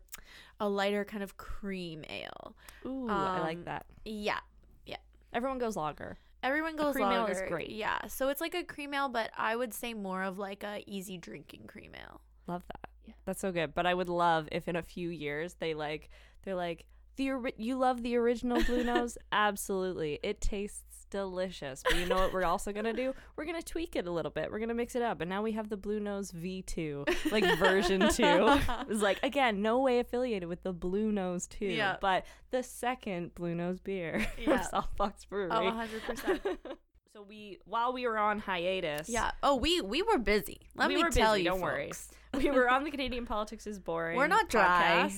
a 0.60 0.68
lighter 0.70 1.04
kind 1.06 1.24
of 1.24 1.38
cream 1.38 2.04
ale. 2.10 2.56
Ooh, 2.86 3.08
I 3.10 3.40
like 3.40 3.58
um, 3.58 3.64
that. 3.66 3.86
Yeah. 4.06 4.40
Yeah. 4.86 4.98
Everyone 5.34 5.58
goes 5.58 5.76
lager. 5.76 6.18
Everyone 6.44 6.76
goes 6.76 6.96
cream 6.96 7.12
ale 7.12 7.28
is 7.28 7.42
great. 7.48 7.70
Yeah. 7.70 8.08
So 8.08 8.30
it's 8.30 8.42
like 8.42 8.56
a 8.56 8.64
cream 8.64 8.94
ale, 8.94 9.10
but 9.10 9.32
I 9.38 9.56
would 9.56 9.74
say 9.74 9.94
more 9.94 10.24
of 10.24 10.40
like 10.40 10.64
a 10.64 10.84
easy 10.88 11.18
drinking 11.18 11.68
cream 11.68 11.92
ale. 11.96 12.22
Love 12.48 12.64
that. 12.68 12.90
Yeah. 13.06 13.14
That's 13.26 13.40
so 13.40 13.52
good. 13.52 13.74
But 13.74 13.86
I 13.86 13.94
would 13.94 14.10
love 14.10 14.48
if 14.52 14.68
in 14.68 14.76
a 14.76 14.82
few 14.82 15.10
years 15.10 15.56
they 15.60 15.74
like 15.74 16.10
they're 16.44 16.56
like 16.56 16.86
the 17.16 17.32
you 17.58 17.78
love 17.78 18.02
the 18.04 18.16
original 18.16 18.64
Blue 18.64 18.84
Nose? 18.86 19.18
Absolutely. 19.32 20.20
It 20.24 20.42
tastes 20.42 20.82
delicious. 21.12 21.84
But 21.84 21.98
you 22.00 22.08
know 22.08 22.16
what 22.16 22.34
we're 22.34 22.44
also 22.46 22.72
going 22.72 22.86
to 22.86 22.94
do? 22.94 23.14
We're 23.36 23.46
going 23.46 23.60
to 23.62 23.64
tweak 23.66 23.96
it 23.96 24.08
a 24.08 24.12
little 24.12 24.32
bit. 24.32 24.52
We're 24.52 24.58
going 24.58 24.70
to 24.70 24.76
mix 24.76 24.96
it 24.96 25.04
up. 25.04 25.22
And 25.22 25.30
now 25.30 25.44
we 25.44 25.52
have 25.52 25.70
the 25.70 25.78
Blue 25.78 26.00
Nose 26.00 26.32
V2, 26.32 27.32
like 27.32 27.44
version 27.60 28.10
2. 28.10 28.24
It's 28.90 29.02
like 29.02 29.20
again, 29.22 29.62
no 29.62 29.80
way 29.80 30.00
affiliated 30.00 30.50
with 30.50 30.64
the 30.64 30.74
Blue 30.74 31.12
Nose 31.12 31.46
2, 31.48 31.66
Yeah. 31.66 31.98
but 32.02 32.26
the 32.50 32.64
second 32.64 33.36
Blue 33.36 33.54
Nose 33.54 33.80
beer 33.80 34.26
Yeah. 34.40 34.62
from 34.64 34.84
Saltbox 34.98 35.30
Brewery. 35.30 35.50
Oh, 35.52 35.62
100%. 35.62 36.58
so 37.14 37.24
we 37.28 37.60
while 37.66 37.94
we 37.94 38.08
were 38.08 38.18
on 38.18 38.40
hiatus, 38.40 39.08
Yeah. 39.10 39.32
Oh, 39.44 39.56
we 39.58 39.82
we 39.82 40.02
were 40.02 40.18
busy. 40.18 40.62
Let 40.76 40.88
We 40.88 40.96
me 40.96 41.04
were 41.04 41.10
tell 41.10 41.34
busy, 41.34 41.44
you, 41.44 41.50
don't 41.50 41.62
worry. 41.62 41.88
folks. 41.88 42.10
we 42.34 42.50
were 42.50 42.70
on 42.70 42.86
the 42.86 42.92
Canadian 42.92 43.26
Politics 43.26 43.68
is 43.68 43.78
Boring. 43.80 44.16
We're 44.18 44.28
not 44.28 44.48
dry. 44.50 45.12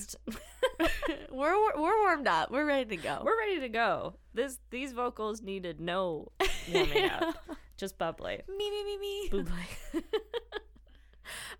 we're 1.30 1.54
we're 1.76 2.02
warmed 2.02 2.26
up. 2.26 2.50
We're 2.50 2.66
ready 2.66 2.96
to 2.96 3.02
go. 3.02 3.22
We're 3.24 3.38
ready 3.38 3.60
to 3.60 3.68
go. 3.68 4.14
This 4.32 4.58
these 4.70 4.92
vocals 4.92 5.42
needed 5.42 5.80
no 5.80 6.32
warming 6.72 7.10
up, 7.10 7.36
just 7.76 7.98
bubbly. 7.98 8.42
me 8.48 8.70
me 8.70 8.84
me 8.84 8.98
me. 8.98 9.28
Bubbly. 9.30 10.02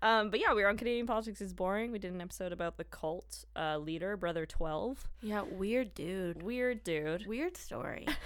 um, 0.01 0.29
but 0.29 0.39
yeah, 0.39 0.53
we 0.53 0.61
were 0.63 0.69
on 0.69 0.77
Canadian 0.77 1.07
Politics 1.07 1.41
is 1.41 1.53
Boring. 1.53 1.91
We 1.91 1.99
did 1.99 2.13
an 2.13 2.21
episode 2.21 2.51
about 2.51 2.77
the 2.77 2.83
cult 2.83 3.45
uh, 3.55 3.77
leader, 3.77 4.17
Brother 4.17 4.45
Twelve. 4.45 5.07
Yeah, 5.21 5.41
weird 5.43 5.93
dude. 5.93 6.41
Weird 6.43 6.83
dude. 6.83 7.25
Weird 7.27 7.57
story. 7.57 8.07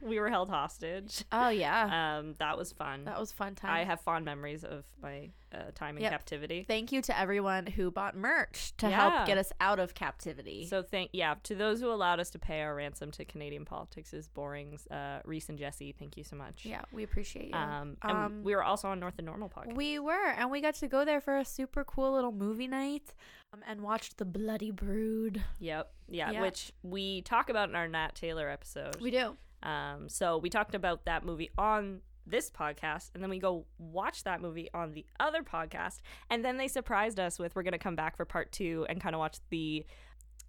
We 0.00 0.20
were 0.20 0.28
held 0.30 0.48
hostage. 0.48 1.24
Oh 1.32 1.48
yeah, 1.48 2.18
Um, 2.18 2.34
that 2.38 2.56
was 2.56 2.72
fun. 2.72 3.04
that 3.04 3.18
was 3.18 3.32
fun 3.32 3.56
time. 3.56 3.70
I 3.72 3.82
have 3.82 4.00
fond 4.00 4.24
memories 4.24 4.62
of 4.62 4.84
my 5.02 5.30
uh, 5.52 5.70
time 5.74 5.96
in 5.96 6.02
Yep. 6.04 6.12
captivity. 6.12 6.64
Thank 6.66 6.92
you 6.92 7.02
to 7.02 7.18
everyone 7.18 7.66
who 7.66 7.90
bought 7.90 8.16
merch 8.16 8.74
to 8.78 8.88
Yeah. 8.88 9.10
help 9.10 9.26
get 9.26 9.38
us 9.38 9.52
out 9.60 9.80
of 9.80 9.94
captivity. 9.94 10.66
So 10.66 10.82
thank 10.84 11.10
yeah 11.12 11.34
to 11.44 11.54
those 11.56 11.80
who 11.80 11.90
allowed 11.90 12.20
us 12.20 12.30
to 12.30 12.38
pay 12.38 12.62
our 12.62 12.74
ransom 12.76 13.10
to 13.12 13.24
Canadian 13.24 13.64
Politics 13.64 14.14
is 14.14 14.28
Boring's 14.28 14.86
uh, 14.86 15.20
Reese 15.24 15.48
and 15.48 15.58
Jesse. 15.58 15.92
Thank 15.98 16.16
you 16.16 16.22
so 16.24 16.36
much. 16.36 16.64
yeah, 16.64 16.82
we 16.92 17.02
appreciate 17.02 17.48
you. 17.48 17.54
Um, 17.54 17.96
Um, 18.02 18.42
we 18.44 18.54
were 18.54 18.62
also 18.62 18.86
on 18.88 19.00
North 19.00 19.14
and 19.18 19.26
Normal 19.26 19.48
podcast. 19.48 19.74
we 19.74 19.98
were, 19.98 20.28
and 20.36 20.48
we 20.50 20.60
got 20.60 20.74
to 20.76 20.86
go 20.88 21.04
there 21.04 21.11
for 21.20 21.36
a 21.36 21.44
super 21.44 21.84
cool 21.84 22.12
little 22.12 22.32
movie 22.32 22.66
night, 22.68 23.14
um, 23.52 23.60
and 23.68 23.80
watched 23.82 24.18
the 24.18 24.24
Bloody 24.24 24.70
Brood. 24.70 25.42
Yep. 25.60 25.92
Yeah, 26.08 26.30
Yeah. 26.30 26.40
which 26.42 26.72
we 26.82 27.22
talk 27.22 27.48
about 27.50 27.68
in 27.68 27.74
our 27.74 27.88
Nat 27.88 28.14
Taylor 28.14 28.48
episode. 28.48 29.00
We 29.00 29.10
do. 29.10 29.36
Um, 29.62 30.08
so 30.08 30.38
we 30.38 30.50
talked 30.50 30.74
about 30.74 31.04
that 31.04 31.24
movie 31.24 31.50
on 31.56 32.00
this 32.26 32.50
podcast, 32.50 33.10
and 33.14 33.22
then 33.22 33.30
we 33.30 33.38
go 33.38 33.66
watch 33.78 34.24
that 34.24 34.40
movie 34.40 34.68
on 34.72 34.92
the 34.92 35.04
other 35.20 35.42
podcast, 35.42 36.00
and 36.30 36.44
then 36.44 36.56
they 36.56 36.68
surprised 36.68 37.18
us 37.18 37.38
with 37.38 37.54
we're 37.56 37.62
gonna 37.64 37.78
come 37.78 37.96
back 37.96 38.16
for 38.16 38.24
part 38.24 38.52
two 38.52 38.86
and 38.88 39.00
kind 39.00 39.14
of 39.14 39.18
watch 39.18 39.38
the 39.50 39.84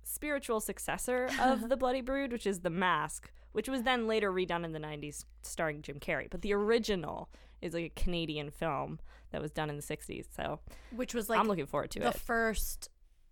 spiritual 0.03 0.59
successor 0.59 1.29
of 1.39 1.69
the 1.69 1.77
Bloody 1.77 2.01
Brood, 2.01 2.31
which 2.31 2.45
is 2.45 2.59
The 2.59 2.69
Mask, 2.69 3.31
which 3.53 3.69
was 3.69 3.83
then 3.83 4.07
later 4.07 4.31
redone 4.31 4.65
in 4.65 4.71
the 4.73 4.79
90s 4.79 5.25
starring 5.41 5.81
Jim 5.81 5.99
Carrey. 5.99 6.29
But 6.29 6.41
the 6.41 6.53
original 6.53 7.29
is 7.63 7.73
like 7.73 7.85
a 7.85 8.01
Canadian 8.01 8.51
film 8.51 8.99
that 9.31 9.41
was 9.41 9.51
done 9.51 9.69
in 9.69 9.75
the 9.77 9.81
60s. 9.81 10.25
So 10.35 10.59
Which 10.95 11.13
was 11.13 11.29
like 11.29 11.39
I'm 11.39 11.47
looking 11.47 11.65
forward 11.65 11.91
to 11.91 11.99
it. 12.01 12.13
the 12.13 12.19
first 12.19 12.89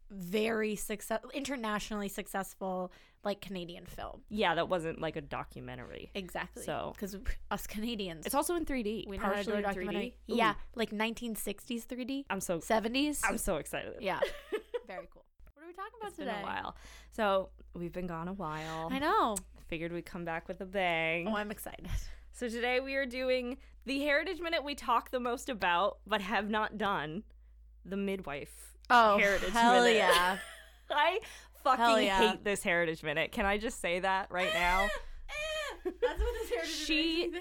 very 0.09 0.75
success 0.75 1.19
internationally 1.33 2.09
successful 2.09 2.91
like 3.23 3.39
Canadian 3.39 3.85
film. 3.85 4.21
yeah, 4.29 4.55
that 4.55 4.67
wasn't 4.67 4.99
like 4.99 5.15
a 5.15 5.21
documentary. 5.21 6.09
Exactly. 6.15 6.63
So- 6.63 6.91
because 6.95 7.15
us 7.51 7.67
Canadians, 7.67 8.25
It's 8.25 8.33
also 8.35 8.55
in 8.55 8.65
3D. 8.65 9.07
we 9.07 9.17
know 9.17 9.23
how 9.23 9.33
to 9.33 9.43
do 9.43 9.61
partially 9.61 9.83
in 9.85 9.89
3D. 9.93 10.13
Ooh, 10.31 10.35
Yeah, 10.35 10.55
like 10.75 10.89
1960s 10.91 11.85
3D, 11.85 12.25
I'm 12.31 12.41
so 12.41 12.57
70s. 12.59 13.21
I'm 13.23 13.37
so 13.37 13.57
excited. 13.57 13.93
yeah, 14.01 14.19
very 14.87 15.07
cool. 15.13 15.23
What 15.53 15.63
are 15.63 15.67
we 15.67 15.73
talking 15.73 15.93
about 15.99 16.07
It's 16.09 16.17
been 16.17 16.25
today? 16.27 16.39
a 16.41 16.43
while. 16.43 16.75
So 17.11 17.49
we've 17.75 17.93
been 17.93 18.07
gone 18.07 18.27
a 18.27 18.33
while. 18.33 18.89
I 18.91 18.97
know. 18.99 19.37
Figured 19.67 19.93
we'd 19.93 20.05
come 20.05 20.25
back 20.25 20.47
with 20.47 20.59
a 20.61 20.65
bang. 20.65 21.27
Oh, 21.27 21.35
I'm 21.35 21.51
excited. 21.51 21.87
So 22.33 22.47
today 22.49 22.79
we 22.79 22.95
are 22.95 23.05
doing 23.05 23.57
the 23.85 23.99
Heritage 23.99 24.39
Minute 24.39 24.63
we 24.63 24.73
talk 24.73 25.11
the 25.11 25.19
most 25.19 25.49
about, 25.49 25.97
but 26.07 26.21
have 26.21 26.49
not 26.49 26.77
done. 26.77 27.23
The 27.85 27.97
midwife. 27.97 28.77
Oh, 28.89 29.17
Heritage 29.17 29.49
hell 29.51 29.83
Minute. 29.83 29.97
yeah! 29.97 30.37
I 30.89 31.19
fucking 31.63 32.05
yeah. 32.05 32.31
hate 32.31 32.43
this 32.43 32.63
Heritage 32.63 33.03
Minute. 33.03 33.31
Can 33.31 33.45
I 33.45 33.57
just 33.57 33.79
say 33.81 33.99
that 33.99 34.31
right 34.31 34.53
now? 34.53 34.87
That's 35.83 36.21
what 36.21 36.33
this 36.41 36.49
heritage 36.49 36.69
She-. 36.71 37.31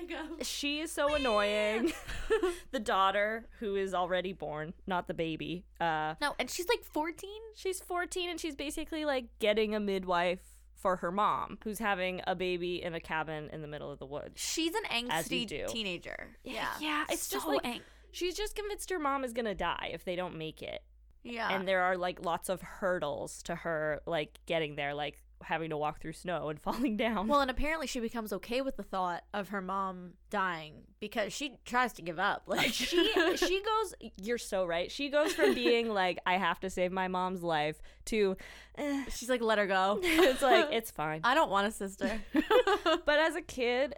She 0.43 0.81
is 0.81 0.91
so 0.91 1.15
annoying. 1.15 1.93
the 2.71 2.79
daughter, 2.79 3.47
who 3.59 3.77
is 3.77 3.93
already 3.93 4.33
born, 4.33 4.73
not 4.87 5.09
the 5.09 5.15
baby. 5.15 5.65
Uh, 5.81 6.15
No, 6.21 6.35
and 6.39 6.49
she's 6.49 6.69
like 6.69 6.83
14. 6.83 7.29
she's 7.55 7.81
14 7.81 8.31
and 8.31 8.41
she's 8.41 8.57
basically 8.57 9.05
like 9.05 9.27
getting 9.41 9.75
a 9.75 9.81
midwife 9.81 10.50
for 10.81 10.97
her 10.97 11.13
mom, 11.13 11.59
who's 11.65 11.79
having 11.79 12.21
a 12.27 12.35
baby 12.35 12.83
in 12.83 12.95
a 12.95 13.01
cabin 13.01 13.51
in 13.53 13.61
the 13.63 13.69
middle 13.69 13.91
of 13.93 13.99
the 13.99 14.07
woods. 14.07 14.41
She's 14.41 14.75
an 14.75 14.85
angsty 14.91 15.67
teenager. 15.69 16.29
Yeah, 16.43 16.67
Yeah, 16.81 17.05
it's 17.11 17.27
so 17.27 17.37
just 17.37 17.47
like 17.47 17.65
ang- 17.67 17.81
she's 18.13 18.35
just 18.35 18.57
convinced 18.57 18.89
her 18.91 18.99
mom 18.99 19.23
is 19.25 19.33
gonna 19.33 19.55
die 19.55 19.91
if 19.93 20.05
they 20.05 20.17
don't 20.17 20.37
make 20.37 20.63
it. 20.63 20.83
yeah. 21.23 21.51
and 21.55 21.69
there 21.69 21.83
are 21.83 21.97
like 21.99 22.25
lots 22.25 22.49
of 22.49 22.63
hurdles 22.63 23.43
to 23.43 23.55
her 23.55 24.01
like 24.07 24.39
getting 24.47 24.75
there 24.77 24.95
like 24.95 25.23
having 25.43 25.71
to 25.71 25.77
walk 25.77 26.01
through 26.01 26.13
snow 26.13 26.49
and 26.49 26.61
falling 26.63 26.97
down 26.97 27.29
Well, 27.29 27.41
and 27.41 27.51
apparently 27.51 27.87
she 27.87 28.01
becomes 28.01 28.33
okay 28.35 28.61
with 28.61 28.77
the 28.77 28.83
thought 28.83 29.25
of 29.33 29.49
her 29.49 29.61
mom 29.61 30.15
dying 30.31 30.83
because 31.01 31.33
she 31.33 31.57
tries 31.65 31.93
to 31.95 32.03
give 32.03 32.19
up. 32.19 32.43
Like 32.47 32.73
she 32.73 33.11
she 33.37 33.63
goes 33.63 33.95
you're 34.17 34.39
so 34.39 34.65
right 34.67 34.91
she 34.91 35.09
goes 35.09 35.33
from 35.33 35.55
being 35.55 35.89
like 35.95 36.19
i 36.27 36.37
have 36.37 36.61
to 36.61 36.69
save 36.71 36.93
my 36.93 37.09
mom's 37.09 37.43
life 37.43 37.81
to 38.07 38.37
eh, 38.77 39.05
she's 39.09 39.29
like, 39.31 39.41
let 39.41 39.59
her 39.59 39.67
go. 39.67 39.99
it's 40.03 40.43
like 40.43 40.69
it's 40.73 40.91
fine 40.91 41.21
I 41.25 41.35
don't 41.35 41.51
want 41.51 41.67
a 41.69 41.71
sister. 41.71 42.21
but 42.33 43.19
as 43.19 43.35
a 43.37 43.41
kid 43.43 43.95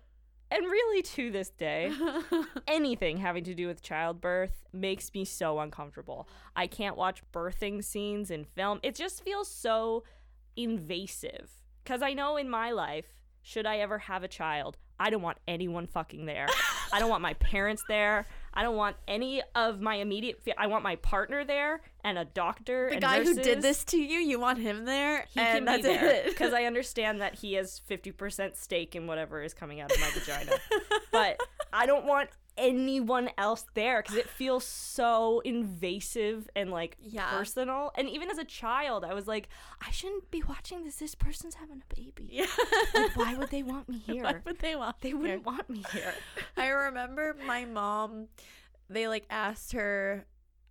and 0.51 0.65
really 0.67 1.03
to 1.03 1.31
this 1.31 1.49
day 1.51 1.91
anything 2.67 3.17
having 3.17 3.45
to 3.45 3.55
do 3.55 3.67
with 3.67 3.83
childbirth 3.83 4.65
makes 4.73 5.13
me 5.15 5.25
so 5.25 5.59
uncomfortable 5.61 6.29
i 6.55 6.67
can't 6.67 6.97
watch 6.97 7.23
birthing 7.33 7.83
scenes 7.83 8.31
in 8.31 8.45
film 8.45 8.79
it 8.83 8.95
just 8.95 9.25
feels 9.25 9.49
so 9.51 10.05
invasive. 10.57 11.51
Because 11.85 12.03
i 12.03 12.13
know 12.13 12.37
in 12.37 12.49
my 12.49 12.71
life 12.71 13.07
should 13.43 13.67
i 13.67 13.79
ever 13.79 13.99
have 13.99 14.23
a 14.23 14.29
child 14.29 14.77
i 15.01 15.11
don't 15.11 15.23
want 15.23 15.39
anyone 15.49 15.87
fucking 15.87 16.27
there. 16.27 16.47
I 16.93 17.01
don't 17.01 17.09
want 17.09 17.23
my 17.23 17.33
parents 17.35 17.83
there. 17.89 18.27
I 18.55 18.63
don't 18.63 18.77
want 18.77 18.97
any 19.09 19.43
of 19.55 19.81
my 19.81 19.97
immediate 19.97 20.41
fa- 20.45 20.61
i 20.61 20.67
want 20.69 20.85
my 20.85 20.95
partner 20.97 21.45
there 21.45 21.81
and 22.05 22.19
a 22.19 22.25
doctor 22.25 22.91
the 22.91 23.01
guy 23.01 23.25
who 23.25 23.35
did 23.35 23.63
this 23.63 23.83
to 23.87 23.97
you, 23.97 24.19
you 24.21 24.39
want 24.39 24.59
him 24.59 24.85
there, 24.85 25.25
he 25.33 25.41
and 25.41 25.67
can 25.67 25.77
be 25.77 25.83
there. 25.83 26.23
because 26.27 26.53
I 26.53 26.65
understand 26.71 27.21
that 27.21 27.35
he 27.37 27.55
has 27.55 27.81
fifty 27.81 28.13
percent 28.13 28.57
stake 28.57 28.95
in 28.95 29.07
whatever 29.09 29.43
is 29.43 29.55
coming 29.55 29.81
out 29.81 29.91
of 29.91 29.99
my 30.01 30.11
vagina, 30.11 30.53
but 31.11 31.41
I 31.73 31.87
don't 31.87 32.05
want 32.05 32.29
anyone 32.63 33.29
else 33.37 33.67
there 33.75 34.01
because 34.03 34.17
it 34.17 34.29
feels 34.29 34.65
so 34.65 35.41
invasive 35.41 36.49
and 36.57 36.71
like 36.71 36.97
Yeah. 37.01 37.29
personal. 37.31 37.91
And 37.97 38.09
even 38.09 38.31
as 38.31 38.39
a 38.39 38.45
child, 38.45 39.05
I 39.05 39.13
was 39.15 39.27
like, 39.27 39.49
I 39.87 39.91
shouldn't 39.91 40.31
be 40.31 40.43
watching 40.43 40.85
this. 40.85 40.97
This 40.97 41.15
person's 41.15 41.57
having 41.57 41.83
a 41.91 41.95
baby. 41.95 42.29
yeah. 42.31 42.47
Like, 42.95 43.17
why 43.17 43.35
would 43.35 43.51
they 43.51 43.63
want 43.63 43.89
me 43.89 43.99
here? 43.99 44.23
Why 44.25 44.31
here? 44.31 44.43
would 44.47 44.59
they 44.61 44.77
want? 44.77 45.01
They 45.01 45.13
wouldn't 45.15 45.45
want 45.45 45.69
me 45.69 45.83
here. 45.93 46.03
here? 46.03 46.15
I 46.57 46.69
remember 46.69 47.37
my 47.47 47.65
mom. 47.65 48.29
They 48.89 49.09
like 49.09 49.27
asked 49.31 49.73
her. 49.73 50.27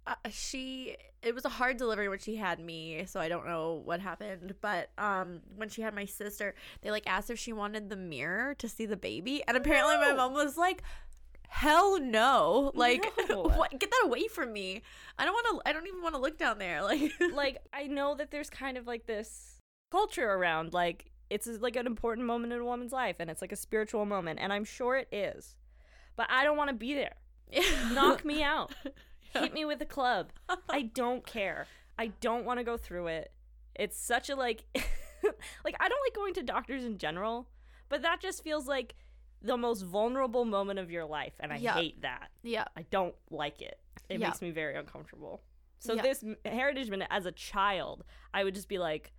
Uh, 0.08 0.16
she 0.32 0.96
it 1.22 1.36
was 1.36 1.46
a 1.46 1.50
hard 1.50 1.78
delivery 1.78 2.10
when 2.10 2.18
she 2.18 2.36
had 2.36 2.60
me 2.60 3.06
so 3.06 3.20
i 3.20 3.30
don't 3.30 3.46
know 3.46 3.80
what 3.86 4.00
happened 4.00 4.56
but 4.60 4.90
um 4.98 5.42
when 5.56 5.70
she 5.70 5.84
had 5.84 5.94
my 5.94 6.06
sister 6.06 6.56
they 6.82 6.90
like 6.90 7.04
asked 7.06 7.30
if 7.30 7.38
she 7.38 7.54
wanted 7.54 7.88
the 7.92 7.96
mirror 7.96 8.56
to 8.56 8.68
see 8.68 8.88
the 8.88 8.98
baby 8.98 9.44
and 9.48 9.56
apparently 9.56 9.96
my 9.98 10.12
mom 10.14 10.34
was 10.34 10.58
like 10.58 10.82
hell 11.54 12.00
no 12.00 12.72
like 12.76 13.06
No. 13.30 13.42
what 13.56 13.72
get 13.72 13.92
that 13.92 14.02
away 14.06 14.28
from 14.28 14.54
me 14.54 14.82
i 15.20 15.26
don't 15.26 15.34
want 15.34 15.64
to 15.64 15.70
i 15.70 15.74
don't 15.74 15.86
even 15.86 16.02
want 16.02 16.16
to 16.16 16.22
look 16.22 16.38
down 16.38 16.58
there 16.58 16.82
like 16.84 17.12
like 17.34 17.58
I 17.74 17.88
know 17.88 18.16
that 18.16 18.32
there's 18.32 18.50
kind 18.50 18.78
of 18.78 18.88
like 18.88 19.06
this 19.06 19.58
culture 19.92 20.32
around 20.32 20.74
like 20.74 21.12
it's 21.32 21.48
like 21.48 21.78
an 21.78 21.88
important 21.88 22.28
moment 22.28 22.52
in 22.52 22.60
a 22.60 22.66
woman's 22.66 22.92
life 22.92 23.16
and 23.20 23.30
it's 23.30 23.42
like 23.42 23.54
a 23.54 23.58
spiritual 23.58 24.06
moment 24.06 24.40
and 24.42 24.52
I'm 24.52 24.66
sure 24.66 24.98
it 24.98 25.08
is. 25.12 25.56
But 26.18 26.28
I 26.30 26.44
don't 26.44 26.58
want 26.58 26.70
to 26.70 26.76
be 26.76 26.94
there. 26.94 27.16
Knock 27.94 28.26
me 28.26 28.44
out. 28.44 28.74
Hit 29.34 29.54
me 29.54 29.64
with 29.64 29.82
a 29.82 29.86
club. 29.86 30.32
I 30.70 30.82
don't 30.82 31.26
care. 31.26 31.68
I 31.98 32.08
don't 32.20 32.44
want 32.44 32.60
to 32.60 32.66
go 32.66 32.76
through 32.76 33.08
it. 33.08 33.32
It's 33.76 33.98
such 33.98 34.30
a 34.30 34.36
like 34.36 34.66
like 35.64 35.76
I 35.80 35.88
don't 35.88 36.02
like 36.06 36.16
going 36.16 36.34
to 36.34 36.44
doctors 36.44 36.84
in 36.84 36.98
general, 36.98 37.48
but 37.88 38.02
that 38.02 38.22
just 38.22 38.44
feels 38.44 38.68
like 38.68 38.96
the 39.42 39.58
most 39.58 39.82
vulnerable 39.84 40.46
moment 40.46 40.80
of 40.80 40.92
your 40.92 41.06
life 41.06 41.34
and 41.40 41.52
I 41.52 41.58
Yeah. 41.58 41.74
hate 41.74 42.02
that. 42.02 42.30
yeah 42.44 42.66
I 42.76 42.84
don't 42.84 43.16
like 43.30 43.62
it. 43.62 43.80
It 44.10 44.20
Yeah. 44.20 44.28
makes 44.28 44.42
me 44.42 44.52
very 44.52 44.76
uncomfortable. 44.76 45.42
So 45.80 45.94
Yeah. 45.94 46.02
this 46.04 46.24
heritage 46.46 46.90
minute 46.90 47.08
as 47.10 47.26
a 47.26 47.32
child, 47.32 48.04
I 48.34 48.44
would 48.44 48.54
just 48.56 48.68
be 48.70 48.78
like, 48.78 49.12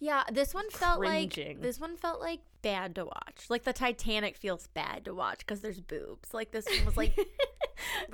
Yeah, 0.00 0.24
this 0.32 0.52
one 0.52 0.68
felt 0.70 0.98
Cringing. 0.98 1.56
like 1.56 1.62
this 1.62 1.78
one 1.78 1.96
felt 1.96 2.20
like 2.20 2.40
bad 2.60 2.94
to 2.96 3.04
watch. 3.04 3.46
Like 3.48 3.62
the 3.62 3.72
Titanic 3.72 4.36
feels 4.36 4.66
bad 4.68 5.04
to 5.04 5.14
watch 5.14 5.38
because 5.38 5.60
there's 5.60 5.80
boobs. 5.80 6.34
Like 6.34 6.50
this 6.50 6.66
one 6.66 6.84
was 6.84 6.96
like 6.96 7.16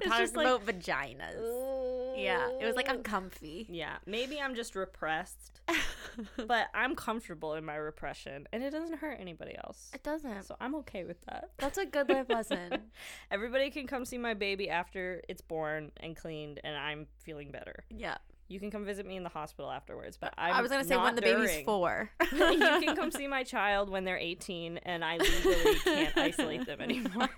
talking 0.02 0.18
just 0.18 0.36
like, 0.36 0.46
about 0.46 0.66
vaginas. 0.66 2.14
Yeah, 2.16 2.48
it 2.60 2.66
was 2.66 2.74
like 2.74 2.88
uncomfy. 2.88 3.66
Yeah, 3.68 3.96
maybe 4.06 4.40
I'm 4.40 4.54
just 4.54 4.74
repressed, 4.74 5.60
but 6.46 6.66
I'm 6.74 6.96
comfortable 6.96 7.54
in 7.54 7.64
my 7.64 7.76
repression, 7.76 8.48
and 8.52 8.62
it 8.62 8.70
doesn't 8.70 8.98
hurt 8.98 9.18
anybody 9.20 9.54
else. 9.64 9.90
it 9.94 10.02
doesn't. 10.02 10.42
So 10.44 10.56
I'm 10.60 10.74
okay 10.76 11.04
with 11.04 11.20
that. 11.26 11.50
That's 11.58 11.78
a 11.78 11.86
good 11.86 12.08
life 12.08 12.28
lesson. 12.28 12.78
Everybody 13.30 13.70
can 13.70 13.86
come 13.86 14.04
see 14.04 14.18
my 14.18 14.34
baby 14.34 14.68
after 14.68 15.22
it's 15.28 15.42
born 15.42 15.92
and 15.98 16.16
cleaned, 16.16 16.60
and 16.64 16.76
I'm 16.76 17.06
feeling 17.22 17.50
better. 17.52 17.84
Yeah, 17.90 18.16
You 18.48 18.58
can 18.58 18.70
come 18.70 18.84
visit 18.84 19.06
me 19.06 19.16
in 19.16 19.22
the 19.22 19.28
hospital 19.28 19.70
afterwards, 19.70 20.16
but 20.16 20.34
I'm 20.36 20.54
i 20.54 20.62
was 20.62 20.70
gonna 20.70 20.84
say 20.84 20.96
when 20.96 21.14
the 21.14 21.22
baby's 21.22 21.50
during. 21.50 21.64
four. 21.64 22.10
you 22.32 22.38
can 22.38 22.96
come 22.96 23.10
see 23.12 23.28
my 23.28 23.44
child 23.44 23.90
when 23.90 24.04
they're 24.04 24.18
18 24.18 24.78
and 24.78 25.04
I 25.04 25.18
legally 25.18 25.74
can't 25.84 26.16
isolate 26.16 26.66
them 26.66 26.80
anymore. 26.80 27.28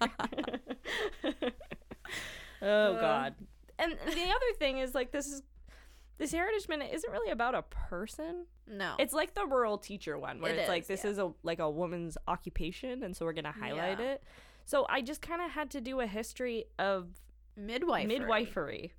oh 2.63 2.95
Uh. 2.95 3.01
god. 3.01 3.35
And 3.79 3.93
the 3.93 4.23
other 4.25 4.53
thing 4.59 4.79
is 4.79 4.95
like 4.95 5.11
this 5.11 5.27
is 5.27 5.43
this 6.19 6.33
heritage 6.33 6.69
minute 6.69 6.91
isn't 6.93 7.11
really 7.11 7.31
about 7.31 7.55
a 7.55 7.63
person. 7.63 8.45
no, 8.67 8.95
It's 8.99 9.15
like 9.15 9.33
the 9.35 9.47
rural 9.47 9.79
teacher 9.79 10.19
one 10.19 10.41
where 10.43 10.53
It 10.53 10.59
it's 10.59 10.69
like 10.69 10.87
this 10.87 11.03
yeah. 11.05 11.11
is 11.13 11.19
a 11.19 11.33
like 11.43 11.61
a 11.61 11.71
woman's 11.71 12.19
occupation 12.29 13.03
and 13.03 13.17
so 13.17 13.25
we're 13.25 13.33
going 13.33 13.45
to 13.47 13.53
highlight 13.53 13.99
Yeah. 14.01 14.13
it. 14.13 14.23
So 14.67 14.85
I 14.91 15.01
just 15.01 15.23
kind 15.23 15.41
of 15.41 15.51
had 15.51 15.71
to 15.71 15.81
do 15.81 16.01
a 16.01 16.07
history 16.07 16.67
of 16.79 17.09
midwife. 17.57 18.07
midwifery 18.07 18.93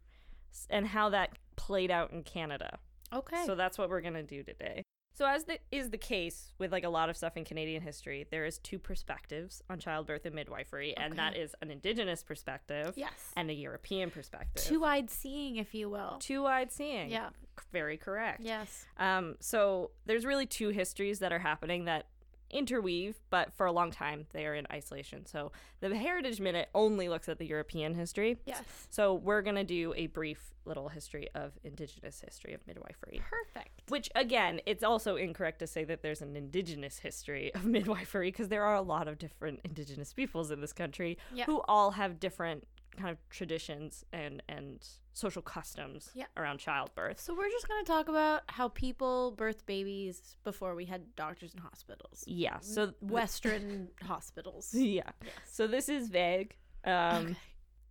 and 0.71 0.87
how 0.87 1.09
that 1.09 1.37
played 1.57 1.91
out 1.91 2.11
in 2.11 2.23
Canada. 2.23 2.79
Okay. 3.13 3.43
So 3.45 3.53
that's 3.55 3.77
what 3.77 3.89
we're 3.89 4.01
gonna 4.01 4.23
do 4.23 4.41
today. 4.41 4.83
So 5.21 5.27
as 5.27 5.43
the, 5.43 5.59
is 5.71 5.91
the 5.91 5.99
case 5.99 6.51
with 6.57 6.71
like 6.71 6.83
a 6.83 6.89
lot 6.89 7.11
of 7.11 7.15
stuff 7.15 7.37
in 7.37 7.45
Canadian 7.45 7.83
history, 7.83 8.25
there 8.31 8.43
is 8.43 8.57
two 8.57 8.79
perspectives 8.79 9.61
on 9.69 9.77
childbirth 9.77 10.25
and 10.25 10.33
midwifery, 10.33 10.97
and 10.97 11.15
that 11.15 11.37
is 11.37 11.53
an 11.61 11.69
Indigenous 11.69 12.23
perspective 12.23 12.93
yes, 12.95 13.11
and 13.37 13.47
a 13.51 13.53
European 13.53 14.09
perspective. 14.09 14.63
two-eyed 14.63 15.11
seeing, 15.11 15.57
if 15.57 15.75
you 15.75 15.91
will. 15.91 16.17
two-eyed 16.19 16.71
seeing. 16.71 17.11
Yeah. 17.11 17.29
very 17.71 17.97
correct. 17.97 18.41
Yes. 18.41 18.87
Um, 18.97 19.35
so 19.39 19.91
there's 20.07 20.25
really 20.25 20.47
two 20.47 20.69
histories 20.69 21.19
that 21.19 21.31
are 21.31 21.37
happening 21.37 21.85
that 21.85 22.07
interweave, 22.51 23.17
but 23.29 23.53
for 23.53 23.65
a 23.65 23.71
long 23.71 23.91
time 23.91 24.25
they 24.31 24.45
are 24.45 24.53
in 24.55 24.67
isolation. 24.71 25.25
So 25.25 25.51
the 25.79 25.95
Heritage 25.95 26.39
Minute 26.39 26.69
only 26.75 27.09
looks 27.09 27.27
at 27.29 27.37
the 27.39 27.45
European 27.45 27.95
history. 27.95 28.37
Yes. 28.45 28.61
So 28.89 29.13
we're 29.15 29.41
gonna 29.41 29.63
do 29.63 29.93
a 29.97 30.07
brief 30.07 30.53
little 30.65 30.89
history 30.89 31.27
of 31.33 31.53
Indigenous 31.63 32.21
history 32.21 32.53
of 32.53 32.65
midwifery. 32.67 33.19
Perfect. 33.29 33.81
Which 33.89 34.09
again, 34.15 34.61
it's 34.67 34.83
also 34.83 35.15
incorrect 35.15 35.59
to 35.59 35.67
say 35.67 35.83
that 35.85 36.03
there's 36.03 36.21
an 36.21 36.35
indigenous 36.35 36.99
history 36.99 37.53
of 37.55 37.65
midwifery 37.77 38.27
because 38.29 38.49
there 38.49 38.63
are 38.63 38.75
a 38.75 38.81
lot 38.81 39.07
of 39.07 39.17
different 39.17 39.59
indigenous 39.63 40.13
peoples 40.13 40.51
in 40.51 40.61
this 40.61 40.73
country 40.73 41.17
Yeah. 41.33 41.45
who 41.45 41.61
all 41.67 41.91
have 41.91 42.19
different 42.19 42.67
kind 42.97 43.09
of 43.09 43.17
traditions 43.29 44.03
and 44.13 44.41
and 44.49 44.85
social 45.13 45.41
customs 45.41 46.09
Yeah. 46.13 46.25
around 46.37 46.59
childbirth. 46.59 47.19
So 47.19 47.33
we're 47.35 47.49
just 47.49 47.67
gonna 47.67 47.83
talk 47.83 48.07
about 48.07 48.43
how 48.47 48.69
people 48.69 49.31
birth 49.31 49.65
babies 49.65 50.37
before 50.43 50.73
we 50.75 50.85
had 50.85 51.15
doctors 51.15 51.53
and 51.53 51.61
hospitals. 51.61 52.23
Yeah. 52.25 52.59
So 52.61 52.93
Western 53.01 53.89
hospitals. 54.03 54.73
yeah. 54.73 55.03
Yes. 55.23 55.33
So 55.51 55.67
this 55.67 55.89
is 55.89 56.07
vague. 56.09 56.55
Um 56.85 56.93
Okay. 57.27 57.35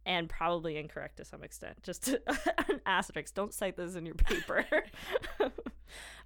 and 0.07 0.29
probably 0.31 0.77
incorrect 0.79 1.19
to 1.19 1.25
some 1.25 1.43
extent. 1.45 1.83
Just 1.83 2.09
an 2.69 2.81
asterisk. 2.87 3.35
Don't 3.35 3.53
cite 3.53 3.77
this 3.77 3.95
in 3.97 4.07
your 4.07 4.15
paper. 4.17 4.65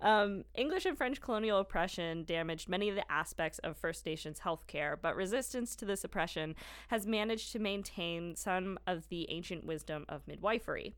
um, 0.00 0.44
English 0.54 0.86
and 0.86 0.96
French 0.96 1.20
colonial 1.20 1.58
oppression 1.58 2.24
damaged 2.24 2.68
many 2.68 2.88
of 2.88 2.94
the 2.94 3.10
aspects 3.10 3.58
of 3.60 3.76
First 3.76 4.04
Nations 4.06 4.40
healthcare, 4.40 4.96
but 5.00 5.16
resistance 5.16 5.74
to 5.76 5.84
this 5.84 6.04
oppression 6.04 6.54
has 6.88 7.06
managed 7.06 7.52
to 7.52 7.58
maintain 7.58 8.36
some 8.36 8.78
of 8.86 9.08
the 9.08 9.30
ancient 9.30 9.64
wisdom 9.64 10.04
of 10.08 10.26
midwifery. 10.26 10.94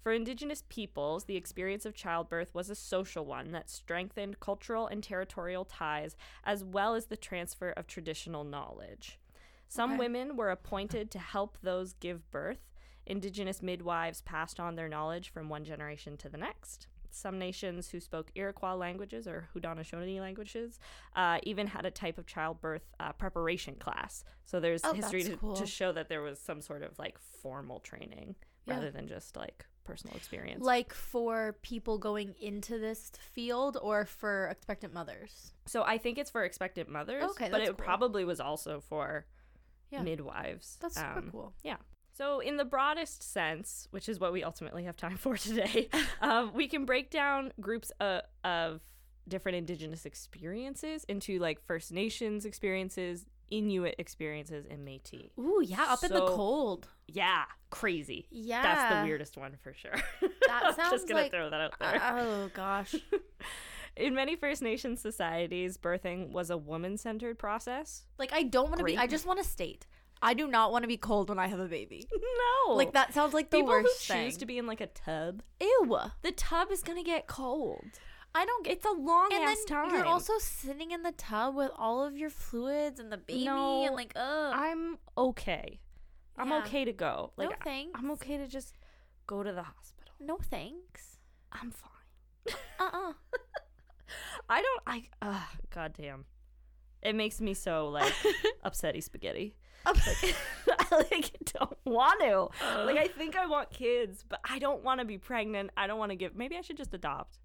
For 0.00 0.12
Indigenous 0.12 0.62
peoples, 0.68 1.24
the 1.24 1.36
experience 1.36 1.86
of 1.86 1.94
childbirth 1.94 2.54
was 2.54 2.68
a 2.68 2.74
social 2.74 3.24
one 3.24 3.52
that 3.52 3.70
strengthened 3.70 4.38
cultural 4.38 4.86
and 4.86 5.02
territorial 5.02 5.64
ties 5.64 6.14
as 6.44 6.62
well 6.62 6.94
as 6.94 7.06
the 7.06 7.16
transfer 7.16 7.70
of 7.70 7.86
traditional 7.86 8.44
knowledge. 8.44 9.18
Some 9.66 9.92
Okay. 9.92 10.00
women 10.00 10.36
were 10.36 10.50
appointed 10.50 11.10
to 11.12 11.18
help 11.18 11.56
those 11.62 11.94
give 11.94 12.30
birth. 12.30 12.70
Indigenous 13.06 13.62
midwives 13.62 14.20
passed 14.20 14.60
on 14.60 14.76
their 14.76 14.88
knowledge 14.88 15.30
from 15.30 15.48
one 15.48 15.64
generation 15.64 16.18
to 16.18 16.28
the 16.28 16.38
next. 16.38 16.86
Some 17.14 17.38
nations 17.38 17.88
who 17.90 18.00
spoke 18.00 18.30
Iroquois 18.34 18.74
languages 18.74 19.28
or 19.28 19.48
Haudenosaunee 19.54 20.20
languages 20.20 20.78
uh, 21.14 21.38
even 21.44 21.68
had 21.68 21.86
a 21.86 21.90
type 21.90 22.18
of 22.18 22.26
childbirth 22.26 22.82
uh, 22.98 23.12
preparation 23.12 23.76
class. 23.76 24.24
So 24.44 24.58
there's 24.58 24.80
Oh, 24.84 24.92
history 24.92 25.22
to, 25.24 25.36
cool. 25.36 25.54
to 25.54 25.64
show 25.66 25.92
that 25.92 26.08
there 26.08 26.22
was 26.22 26.40
some 26.40 26.60
sort 26.60 26.82
of 26.82 26.98
like 26.98 27.18
formal 27.18 27.78
training 27.80 28.34
Yeah. 28.66 28.74
rather 28.74 28.90
than 28.90 29.06
just 29.06 29.36
like 29.36 29.64
personal 29.84 30.16
experience. 30.16 30.64
Like 30.64 30.92
for 30.92 31.56
people 31.62 31.98
going 31.98 32.34
into 32.40 32.78
this 32.80 33.12
field 33.32 33.78
or 33.80 34.06
for 34.06 34.48
expectant 34.48 34.92
mothers. 34.92 35.52
so 35.66 35.82
I 35.84 35.98
think 35.98 36.18
it's 36.18 36.30
for 36.30 36.42
expectant 36.42 36.88
mothers, 36.88 37.22
Okay, 37.30 37.48
but 37.50 37.60
it 37.60 37.66
cool. 37.66 37.74
probably 37.76 38.24
was 38.24 38.40
also 38.40 38.80
for 38.80 39.26
Yeah. 39.90 40.02
midwives. 40.02 40.78
That's 40.80 40.96
super 40.96 41.18
Um, 41.18 41.28
cool. 41.30 41.54
Yeah. 41.62 41.76
So, 42.16 42.38
in 42.38 42.56
the 42.58 42.64
broadest 42.64 43.22
sense, 43.22 43.88
which 43.90 44.08
is 44.08 44.20
what 44.20 44.32
we 44.32 44.44
ultimately 44.44 44.84
have 44.84 44.96
time 44.96 45.16
for 45.16 45.36
today, 45.36 45.88
um, 46.20 46.52
we 46.54 46.68
can 46.68 46.84
break 46.84 47.10
down 47.10 47.52
groups 47.60 47.90
uh, 48.00 48.20
of 48.44 48.80
different 49.26 49.56
Indigenous 49.58 50.06
experiences 50.06 51.04
into 51.04 51.38
like 51.40 51.60
First 51.66 51.92
Nations 51.92 52.44
experiences, 52.44 53.26
Inuit 53.50 53.96
experiences, 53.98 54.64
and 54.70 54.86
Métis. 54.86 55.30
Ooh, 55.38 55.60
yeah, 55.64 55.86
up 55.88 56.04
in 56.04 56.12
the 56.12 56.24
cold. 56.26 56.88
Yeah, 57.08 57.44
crazy. 57.70 58.26
Yeah. 58.30 58.62
That's 58.62 58.94
the 58.94 59.04
weirdest 59.04 59.36
one 59.36 59.56
for 59.62 59.74
sure. 59.74 59.96
That 60.46 60.62
I'm 60.66 60.74
sounds 60.74 60.90
just 60.92 61.08
gonna 61.08 61.22
like- 61.22 61.30
throw 61.32 61.48
that 61.50 61.60
out 61.60 61.74
there. 61.80 62.00
Oh 62.02 62.50
gosh. 62.54 62.94
In 63.96 64.14
many 64.14 64.36
First 64.36 64.60
Nations 64.60 65.00
societies, 65.00 65.78
birthing 65.78 66.32
was 66.32 66.50
a 66.50 66.56
woman-centered 66.56 67.38
process. 67.38 68.04
Like 68.18 68.32
I 68.32 68.42
don't 68.42 68.68
want 68.68 68.78
to 68.78 68.84
be 68.84 68.96
I 68.98 69.06
just 69.06 69.24
want 69.26 69.42
to 69.42 69.48
state. 69.48 69.86
I 70.24 70.34
do 70.34 70.46
not 70.46 70.72
want 70.72 70.82
to 70.84 70.88
be 70.88 70.96
cold 70.96 71.28
when 71.28 71.38
I 71.38 71.46
have 71.48 71.60
a 71.60 71.66
baby. 71.68 72.06
No, 72.66 72.74
Like 72.74 72.92
that 72.94 73.12
sounds 73.12 73.34
like 73.34 73.50
the 73.50 73.58
People 73.58 73.70
worst 73.72 74.08
who 74.10 74.14
choose 74.14 74.36
to 74.38 74.46
be 74.46 74.56
in 74.58 74.66
like 74.66 74.80
a 74.80 74.86
tub, 74.86 75.42
Ew. 75.60 75.96
the 76.22 76.32
tub 76.32 76.70
is 76.70 76.82
gonna 76.82 77.02
get 77.04 77.26
cold. 77.26 77.84
I 78.34 78.44
don't 78.46 78.64
get 78.64 78.74
It's 78.78 78.86
a 78.86 78.90
long 78.90 79.28
and 79.32 79.44
ass 79.44 79.58
then 79.68 79.76
time. 79.76 79.94
you're 79.94 80.04
also 80.06 80.32
sitting 80.38 80.90
in 80.92 81.02
the 81.02 81.12
tub 81.12 81.54
with 81.54 81.70
all 81.76 82.02
of 82.04 82.16
your 82.16 82.30
fluids 82.30 82.98
and 82.98 83.12
the 83.12 83.16
baby 83.18 83.44
No, 83.44 83.84
and 83.86 83.94
like 83.94 84.12
ugh. 84.16 84.52
I'm 84.56 84.98
okay. 85.16 85.78
I'm 86.38 86.48
Yeah. 86.48 86.58
okay 86.64 86.84
to 86.84 86.92
go. 86.92 87.32
Like 87.36 87.50
no 87.50 87.56
I- 87.60 87.64
thanks. 87.64 87.92
I'm 88.00 88.10
okay 88.12 88.36
to 88.38 88.46
just 88.48 88.74
go 89.26 89.42
to 89.42 89.52
the 89.52 89.62
hospital. 89.62 90.14
No 90.20 90.38
thanks. 90.38 91.18
I'm 91.52 91.70
fine. 91.70 92.56
Uh-uh. 92.80 93.12
I 94.48 94.62
don't. 94.62 94.82
I. 94.86 95.02
Uh, 95.22 95.40
God 95.70 95.92
damn. 95.96 96.24
It 97.02 97.14
makes 97.14 97.40
me 97.40 97.54
so 97.54 97.88
like 97.88 98.12
upsetty 98.64 99.02
spaghetti. 99.02 99.56
Like, 99.86 100.34
I 100.92 100.96
like 100.96 101.30
don't 101.52 101.78
want 101.84 102.20
to. 102.20 102.84
Like 102.84 102.96
I 102.96 103.08
think 103.08 103.36
I 103.36 103.46
want 103.46 103.70
kids, 103.70 104.24
but 104.28 104.40
I 104.48 104.58
don't 104.58 104.82
want 104.82 105.00
to 105.00 105.06
be 105.06 105.18
pregnant. 105.18 105.70
I 105.76 105.86
don't 105.86 105.98
want 105.98 106.10
to 106.10 106.16
give. 106.16 106.34
Maybe 106.34 106.56
I 106.56 106.62
should 106.62 106.76
just 106.76 106.94
adopt. 106.94 107.38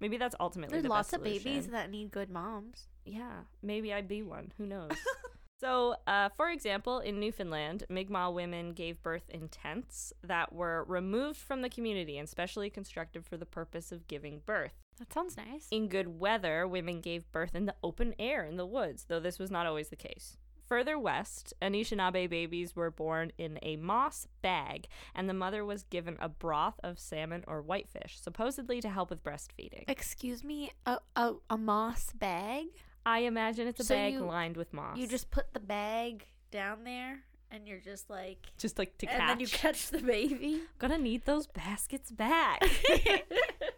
Maybe 0.00 0.16
that's 0.16 0.36
ultimately 0.38 0.74
There's 0.74 0.84
the 0.84 0.90
lots 0.90 1.12
of 1.12 1.24
babies 1.24 1.68
that 1.68 1.90
need 1.90 2.10
good 2.10 2.30
moms. 2.30 2.86
Yeah, 3.04 3.40
maybe 3.62 3.92
I'd 3.92 4.08
be 4.08 4.22
one. 4.22 4.52
Who 4.58 4.66
knows? 4.66 4.90
so, 5.60 5.96
uh, 6.06 6.28
for 6.36 6.50
example, 6.50 7.00
in 7.00 7.18
Newfoundland, 7.18 7.84
Mi'kmaq 7.88 8.32
women 8.32 8.74
gave 8.74 9.02
birth 9.02 9.28
in 9.28 9.48
tents 9.48 10.12
that 10.22 10.52
were 10.52 10.84
removed 10.84 11.38
from 11.38 11.62
the 11.62 11.68
community 11.68 12.16
and 12.16 12.28
specially 12.28 12.70
constructed 12.70 13.24
for 13.24 13.36
the 13.36 13.46
purpose 13.46 13.90
of 13.90 14.06
giving 14.06 14.42
birth. 14.46 14.74
That 14.98 15.12
sounds 15.12 15.36
nice. 15.36 15.66
In 15.70 15.88
good 15.88 16.20
weather, 16.20 16.66
women 16.66 17.00
gave 17.00 17.30
birth 17.32 17.54
in 17.54 17.66
the 17.66 17.74
open 17.82 18.14
air 18.18 18.44
in 18.44 18.56
the 18.56 18.66
woods, 18.66 19.06
though 19.08 19.20
this 19.20 19.38
was 19.38 19.50
not 19.50 19.66
always 19.66 19.88
the 19.88 19.96
case. 19.96 20.36
Further 20.68 20.98
west, 20.98 21.54
Anishinaabe 21.62 22.28
babies 22.28 22.76
were 22.76 22.90
born 22.90 23.32
in 23.38 23.58
a 23.62 23.76
moss 23.76 24.28
bag, 24.42 24.86
and 25.14 25.28
the 25.28 25.34
mother 25.34 25.64
was 25.64 25.82
given 25.84 26.16
a 26.20 26.28
broth 26.28 26.78
of 26.84 26.98
salmon 26.98 27.42
or 27.46 27.62
whitefish, 27.62 28.20
supposedly 28.20 28.80
to 28.82 28.88
help 28.90 29.08
with 29.08 29.24
breastfeeding. 29.24 29.84
Excuse 29.88 30.44
me, 30.44 30.70
a 30.84 30.98
a, 31.16 31.32
a 31.48 31.56
moss 31.56 32.12
bag? 32.12 32.66
I 33.06 33.20
imagine 33.20 33.66
it's 33.66 33.80
a 33.80 33.84
So 33.84 33.94
bag 33.94 34.12
you- 34.14 34.20
lined 34.26 34.56
with 34.58 34.72
moss. 34.74 34.98
You 34.98 35.06
just 35.06 35.30
put 35.30 35.54
the 35.54 35.60
bag 35.60 36.26
down 36.50 36.84
there 36.84 37.20
and 37.50 37.66
you're 37.66 37.80
just 37.80 38.10
like 38.10 38.46
just 38.58 38.78
like 38.78 38.98
to 38.98 39.06
and 39.06 39.12
catch. 39.16 39.20
And 39.20 39.30
then 39.30 39.40
you 39.40 39.46
catch 39.48 39.88
the 39.88 39.98
baby. 40.00 40.60
Gonna 40.78 40.98
need 40.98 41.24
those 41.24 41.46
baskets 41.46 42.10
back. 42.10 42.60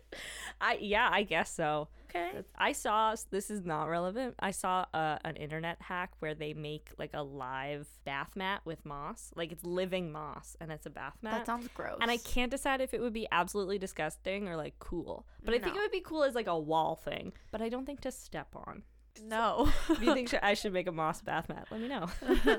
I 0.61 0.79
yeah, 0.81 1.09
I 1.13 1.23
guess 1.23 1.53
so. 1.55 1.89
Okay. 2.11 2.43
I 2.57 2.73
saw 2.73 3.15
this 3.31 3.51
is 3.51 3.65
not 3.65 3.85
relevant. 3.85 4.35
I 4.41 4.51
saw 4.51 4.85
uh, 4.93 5.19
an 5.25 5.37
internet 5.37 5.79
hack 5.81 6.13
where 6.19 6.35
they 6.35 6.53
make 6.55 6.91
like 6.99 7.11
a 7.15 7.23
live 7.23 7.89
bath 8.05 8.35
mat 8.37 8.63
with 8.65 8.85
moss, 8.85 9.31
like 9.37 9.53
it's 9.53 9.65
living 9.65 10.11
moss, 10.13 10.57
and 10.61 10.71
it's 10.73 10.87
a 10.87 10.91
bath 10.91 11.17
mat. 11.23 11.33
That 11.33 11.47
sounds 11.47 11.69
gross. 11.75 11.99
and 12.01 12.11
I 12.11 12.17
can't 12.19 12.51
decide 12.51 12.81
if 12.81 12.93
it 12.95 13.01
would 13.01 13.13
be 13.13 13.27
absolutely 13.33 13.79
disgusting 13.79 14.49
or 14.49 14.57
like 14.57 14.75
cool. 14.79 15.27
But 15.45 15.55
I 15.55 15.59
think 15.59 15.77
it 15.77 15.81
would 15.81 15.91
be 15.91 16.01
cool 16.01 16.25
as 16.25 16.35
like 16.35 16.47
a 16.47 16.59
wall 16.59 16.97
thing. 16.97 17.33
But 17.51 17.63
I 17.63 17.69
don't 17.69 17.87
think 17.87 18.01
to 18.03 18.11
step 18.13 18.49
on. 18.55 18.83
No. 19.25 19.69
If 19.91 20.03
you 20.03 20.15
think 20.15 20.33
I 20.43 20.55
should 20.55 20.73
make 20.73 20.87
a 20.87 20.93
moss 20.93 21.21
bath 21.21 21.49
mat, 21.49 21.67
let 21.71 21.81
me 21.81 21.89
know. 21.89 22.09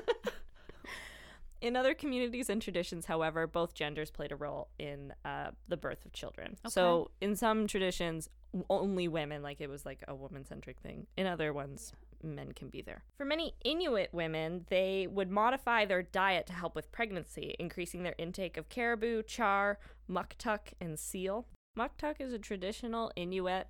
in 1.62 1.76
other 1.76 1.94
communities 1.94 2.50
and 2.50 2.60
traditions, 2.60 3.06
however, 3.06 3.46
both 3.46 3.72
genders 3.72 4.10
played 4.10 4.32
a 4.32 4.36
role 4.36 4.68
in 4.78 5.14
uh, 5.24 5.52
the 5.68 5.76
birth 5.76 6.04
of 6.04 6.12
children. 6.12 6.56
So 6.68 7.12
in 7.20 7.36
some 7.36 7.66
traditions, 7.68 8.28
only 8.68 9.08
women, 9.08 9.42
like 9.42 9.60
it 9.60 9.70
was 9.70 9.86
like 9.86 10.02
a 10.08 10.14
woman 10.14 10.44
centric 10.44 10.80
thing. 10.80 11.06
In 11.16 11.26
other 11.26 11.52
ones, 11.52 11.92
men 12.22 12.52
can 12.52 12.68
be 12.68 12.82
there. 12.82 13.04
For 13.16 13.24
many 13.24 13.54
Inuit 13.64 14.10
women, 14.12 14.66
they 14.68 15.06
would 15.08 15.30
modify 15.30 15.84
their 15.84 16.02
diet 16.02 16.46
to 16.48 16.52
help 16.52 16.74
with 16.74 16.92
pregnancy, 16.92 17.54
increasing 17.58 18.02
their 18.02 18.16
intake 18.18 18.56
of 18.56 18.68
caribou, 18.68 19.22
char, 19.22 19.78
muktuk, 20.10 20.74
and 20.80 20.98
seal. 20.98 21.46
Muktuk 21.78 22.20
is 22.20 22.32
a 22.32 22.38
traditional 22.38 23.12
Inuit 23.16 23.68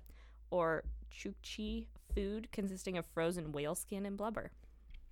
or 0.49 0.83
Chukchi 1.11 1.85
food 2.13 2.49
consisting 2.51 2.97
of 2.97 3.05
frozen 3.05 3.51
whale 3.51 3.75
skin 3.75 4.05
and 4.05 4.17
blubber. 4.17 4.51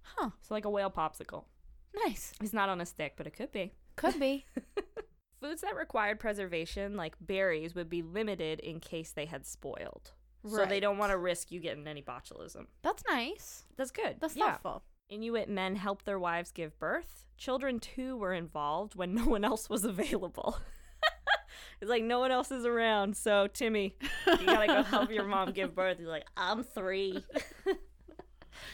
Huh. 0.02 0.32
So 0.42 0.54
like 0.54 0.66
a 0.66 0.70
whale 0.70 0.92
popsicle. 0.92 1.46
Nice. 2.06 2.34
It's 2.42 2.54
not 2.54 2.70
on 2.70 2.82
a 2.82 2.86
stick, 2.86 3.14
but 3.18 3.28
it 3.28 3.32
could 3.32 3.52
be. 3.52 3.74
Could 3.96 4.20
be. 4.20 4.46
Foods 5.42 5.62
that 5.62 5.76
required 5.76 6.20
preservation, 6.20 6.96
like 6.96 7.16
berries, 7.20 7.76
would 7.76 7.90
be 7.90 8.02
limited 8.02 8.60
in 8.60 8.80
case 8.80 9.12
they 9.12 9.26
had 9.26 9.46
spoiled. 9.46 10.12
So 10.48 10.66
they 10.66 10.80
don't 10.80 10.98
want 10.98 11.12
to 11.12 11.18
risk 11.18 11.52
you 11.52 11.60
getting 11.60 11.88
any 11.88 12.02
botulism. 12.02 12.66
That's 12.82 13.04
nice. 13.08 13.66
That's 13.78 13.92
good. 13.92 14.18
That's 14.20 14.36
yeah. 14.36 14.54
thoughtful. 14.54 14.84
Inuit 15.10 15.50
men 15.50 15.76
helped 15.76 16.06
their 16.06 16.18
wives 16.18 16.52
give 16.52 16.78
birth. 16.80 17.26
Children 17.38 17.80
too 17.80 18.18
were 18.18 18.34
involved 18.34 18.96
when 18.96 19.14
no 19.16 19.26
one 19.26 19.44
else 19.44 19.70
was 19.70 19.84
available. 19.84 20.58
it's 21.82 21.90
like 21.90 22.04
no 22.04 22.20
one 22.20 22.32
else 22.32 22.52
is 22.52 22.66
around, 22.66 23.16
so 23.16 23.48
Timmy, 23.48 23.96
you 24.26 24.46
gotta 24.46 24.68
go 24.68 24.84
help 24.84 25.12
your 25.12 25.26
mom 25.26 25.52
give 25.52 25.76
birth. 25.76 25.98
He's 26.00 26.08
like, 26.08 26.26
I'm 26.36 26.64
three. 26.64 27.24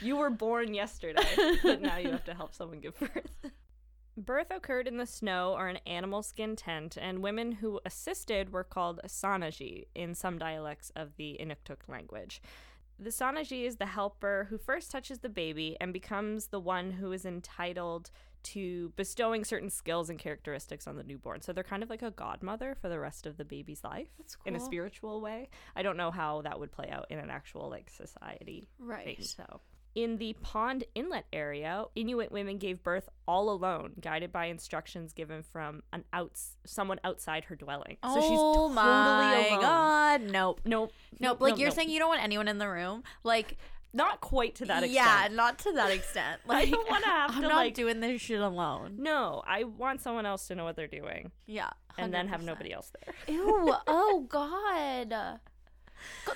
You 0.01 0.17
were 0.17 0.29
born 0.29 0.73
yesterday, 0.73 1.27
but 1.63 1.81
now 1.81 1.97
you 1.97 2.11
have 2.11 2.25
to 2.25 2.33
help 2.33 2.53
someone 2.53 2.79
give 2.79 2.97
birth. 2.99 3.51
Birth 4.17 4.49
occurred 4.49 4.87
in 4.87 4.97
the 4.97 5.05
snow 5.05 5.53
or 5.55 5.67
an 5.67 5.77
animal 5.85 6.23
skin 6.23 6.55
tent, 6.55 6.97
and 6.99 7.21
women 7.21 7.51
who 7.51 7.79
assisted 7.85 8.51
were 8.51 8.63
called 8.63 8.99
sanaji 9.05 9.85
in 9.93 10.15
some 10.15 10.39
dialects 10.39 10.91
of 10.95 11.15
the 11.17 11.37
Inuktitut 11.39 11.87
language. 11.87 12.41
The 12.99 13.11
sanaji 13.11 13.65
is 13.67 13.75
the 13.75 13.85
helper 13.85 14.47
who 14.49 14.57
first 14.57 14.89
touches 14.89 15.19
the 15.19 15.29
baby 15.29 15.77
and 15.79 15.93
becomes 15.93 16.47
the 16.47 16.59
one 16.59 16.93
who 16.93 17.11
is 17.11 17.25
entitled 17.27 18.09
to 18.41 18.91
bestowing 18.95 19.43
certain 19.43 19.69
skills 19.69 20.09
and 20.09 20.17
characteristics 20.17 20.87
on 20.87 20.95
the 20.95 21.03
newborn. 21.03 21.41
So 21.41 21.53
they're 21.53 21.63
kind 21.63 21.83
of 21.83 21.89
like 21.91 22.01
a 22.01 22.09
godmother 22.09 22.73
for 22.73 22.89
the 22.89 22.99
rest 22.99 23.27
of 23.27 23.37
the 23.37 23.45
baby's 23.45 23.83
life 23.83 24.07
That's 24.17 24.35
in 24.45 24.55
a 24.55 24.59
spiritual 24.59 25.21
way. 25.21 25.49
I 25.75 25.83
don't 25.83 25.97
know 25.97 26.09
how 26.09 26.41
that 26.41 26.59
would 26.59 26.71
play 26.71 26.89
out 26.89 27.05
in 27.11 27.19
an 27.19 27.29
actual 27.29 27.69
like 27.69 27.91
society 27.91 28.67
Right. 28.79 29.05
thing. 29.05 29.17
So 29.21 29.61
In 29.97 30.17
the 30.17 30.33
pond 30.43 30.83
inlet 30.93 31.25
area, 31.33 31.85
Inuit 31.95 32.31
women 32.31 32.59
gave 32.59 32.83
birth 32.83 33.09
all 33.27 33.49
alone, 33.49 33.93
guided 33.99 34.31
by 34.31 34.45
instructions 34.45 35.11
given 35.11 35.41
from 35.41 35.81
an 35.91 36.03
outs 36.13 36.55
someone 36.67 36.99
outside 37.03 37.45
her 37.45 37.55
dwelling. 37.55 37.97
So 38.03 38.21
she's 38.21 38.29
oh 38.31 38.53
totally 38.53 38.75
my 38.75 39.47
alone. 39.49 39.61
god, 39.61 40.21
nope. 40.21 40.61
Nope. 40.65 40.93
Nope, 41.19 41.41
like 41.41 41.57
you're 41.57 41.71
saying 41.71 41.89
you 41.89 41.97
don't 41.97 42.09
want 42.09 42.21
anyone 42.23 42.47
in 42.47 42.59
the 42.59 42.69
room. 42.69 43.01
Like 43.23 43.57
not 43.91 44.21
quite 44.21 44.53
to 44.55 44.65
that 44.65 44.83
extent. 44.83 44.93
Yeah, 44.93 45.29
not 45.31 45.57
to 45.59 45.71
that 45.71 45.89
extent. 45.91 46.41
Like, 46.45 46.67
I 46.67 46.69
don't 46.69 46.87
want 46.91 47.03
to 47.03 47.09
have 47.09 47.31
I'm 47.31 47.41
to 47.41 47.47
not 47.47 47.55
like 47.55 47.73
doing 47.73 47.99
this 47.99 48.21
shit 48.21 48.39
alone. 48.39 48.97
No, 48.99 49.41
I 49.47 49.63
want 49.63 50.01
someone 50.01 50.27
else 50.27 50.45
to 50.49 50.53
know 50.55 50.63
what 50.63 50.75
they're 50.75 50.85
doing 50.85 51.31
Yeah. 51.47 51.71
and 51.97 52.13
then 52.13 52.27
have 52.27 52.43
nobody 52.43 52.71
else 52.71 52.91
there. 53.03 53.15
Ew. 53.35 53.73
Oh 53.87 54.27
God. 54.29 55.39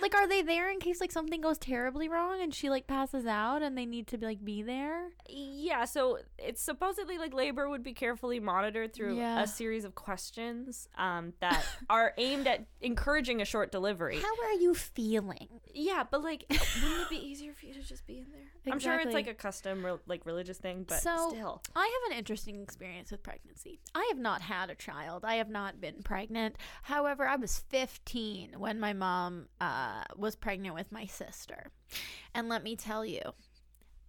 Like, 0.02 0.16
are 0.16 0.28
they 0.28 0.42
there 0.42 0.70
in 0.72 0.80
case 0.80 1.00
like 1.02 1.12
something 1.12 1.42
goes 1.42 1.58
terribly 1.58 2.10
wrong 2.10 2.42
and 2.42 2.54
she 2.54 2.70
like 2.70 2.88
passes 2.88 3.26
out 3.26 3.62
and 3.62 3.78
they 3.78 3.86
need 3.86 4.08
to 4.08 4.18
be 4.18 4.26
like 4.26 4.44
be 4.44 4.62
there? 4.64 5.10
Yeah, 5.30 5.86
so 5.86 6.20
it's 6.38 6.62
supposedly 6.62 7.18
like 7.18 7.34
labor 7.34 7.70
would 7.70 7.84
be 7.84 7.94
carefully 7.94 8.40
monitored 8.40 8.94
through 8.94 9.18
Yeah. 9.18 9.42
a 9.42 9.48
series 9.48 9.86
of 9.86 9.96
questions 9.96 10.88
um, 10.98 11.34
that 11.40 11.66
are 11.90 12.14
aimed 12.18 12.48
at 12.48 12.66
encouraging 12.82 13.42
a 13.42 13.46
short 13.46 13.72
delivery. 13.72 14.18
How 14.18 14.44
are 14.46 14.54
you 14.54 14.74
feeling? 14.74 15.48
Yeah, 15.74 16.04
but 16.10 16.24
like, 16.24 16.46
wouldn't 16.50 17.02
it 17.02 17.10
be 17.10 17.16
easier 17.28 17.54
for 17.54 17.66
you 17.66 17.74
to 17.74 17.82
just 17.82 18.06
be 18.08 18.20
in 18.20 18.26
there? 18.32 18.72
I'm 18.74 18.80
sure 18.80 19.00
it's 19.00 19.14
like 19.14 19.28
a 19.28 19.34
custom, 19.34 19.86
re- 19.86 19.98
like 20.08 20.26
religious 20.26 20.58
thing, 20.58 20.86
but 20.88 21.00
So- 21.02 21.30
still. 21.30 21.62
I 21.76 21.82
have 22.04 22.12
an 22.12 22.18
interesting 22.18 22.62
experience 22.62 23.12
with 23.12 23.24
pregnancy. 23.24 23.80
I 23.96 24.06
have 24.10 24.20
not 24.20 24.42
had 24.42 24.70
a 24.70 24.76
child. 24.76 25.26
I 25.26 25.36
have 25.36 25.50
not 25.50 25.82
been 25.82 26.02
pregnant. 26.04 26.58
However, 26.84 27.28
I 27.28 27.36
was 27.38 27.60
15 27.70 28.56
when 28.58 28.80
my 28.80 28.94
mom 28.94 29.48
uh, 29.62 30.04
was 30.18 30.36
pregnant 30.36 30.76
with 30.76 30.92
my 30.92 31.06
sister. 31.06 31.70
And 32.34 32.50
let 32.50 32.64
me 32.64 32.76
tell 32.76 33.06
you, 33.06 33.22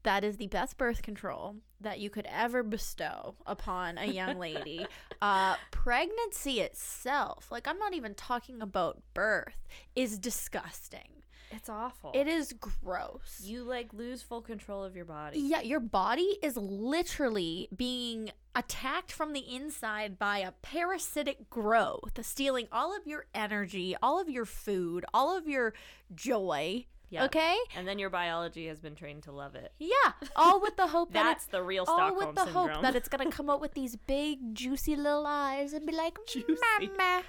that 0.02 0.24
is 0.24 0.38
the 0.38 0.48
best 0.48 0.78
birth 0.78 1.02
control 1.02 1.56
that 1.80 2.00
you 2.00 2.10
could 2.10 2.26
ever 2.28 2.62
bestow 2.62 3.36
upon 3.46 3.98
a 3.98 4.06
young 4.06 4.38
lady. 4.38 4.86
uh, 5.22 5.54
pregnancy 5.70 6.60
itself, 6.60 7.52
like 7.52 7.68
I'm 7.68 7.78
not 7.78 7.94
even 7.94 8.14
talking 8.14 8.60
about 8.62 9.02
birth, 9.14 9.68
is 9.94 10.18
disgusting. 10.18 11.21
It's 11.52 11.68
awful. 11.68 12.10
It 12.14 12.26
is 12.26 12.54
gross. 12.54 13.40
You 13.44 13.62
like 13.64 13.92
lose 13.92 14.22
full 14.22 14.40
control 14.42 14.82
of 14.84 14.96
your 14.96 15.04
body. 15.04 15.38
Yeah, 15.38 15.60
your 15.60 15.80
body 15.80 16.38
is 16.42 16.56
literally 16.56 17.68
being 17.74 18.30
attacked 18.54 19.12
from 19.12 19.32
the 19.32 19.40
inside 19.54 20.18
by 20.18 20.38
a 20.38 20.52
parasitic 20.52 21.48
growth, 21.50 22.18
stealing 22.22 22.68
all 22.72 22.96
of 22.96 23.06
your 23.06 23.26
energy, 23.34 23.94
all 24.02 24.20
of 24.20 24.28
your 24.28 24.44
food, 24.44 25.04
all 25.14 25.36
of 25.36 25.46
your 25.46 25.72
joy. 26.14 26.86
Yeah. 27.10 27.24
Okay? 27.26 27.56
And 27.76 27.86
then 27.86 27.98
your 27.98 28.08
biology 28.08 28.68
has 28.68 28.80
been 28.80 28.94
trained 28.94 29.24
to 29.24 29.32
love 29.32 29.54
it. 29.54 29.72
Yeah, 29.78 30.12
all 30.34 30.62
with 30.62 30.76
the 30.76 30.86
hope 30.86 31.12
that 31.12 31.22
That's 31.24 31.44
it's 31.44 31.52
the 31.52 31.62
real 31.62 31.84
Stockholm 31.84 32.12
all 32.12 32.26
with 32.26 32.34
the 32.34 32.44
syndrome. 32.46 32.68
hope 32.70 32.82
that 32.82 32.96
it's 32.96 33.08
gonna 33.10 33.30
come 33.30 33.50
out 33.50 33.60
with 33.60 33.74
these 33.74 33.96
big 33.96 34.54
juicy 34.54 34.96
little 34.96 35.26
eyes 35.26 35.74
and 35.74 35.86
be 35.86 35.92
like, 35.94 36.16
Juicy. 36.26 36.56
mama. 36.80 37.22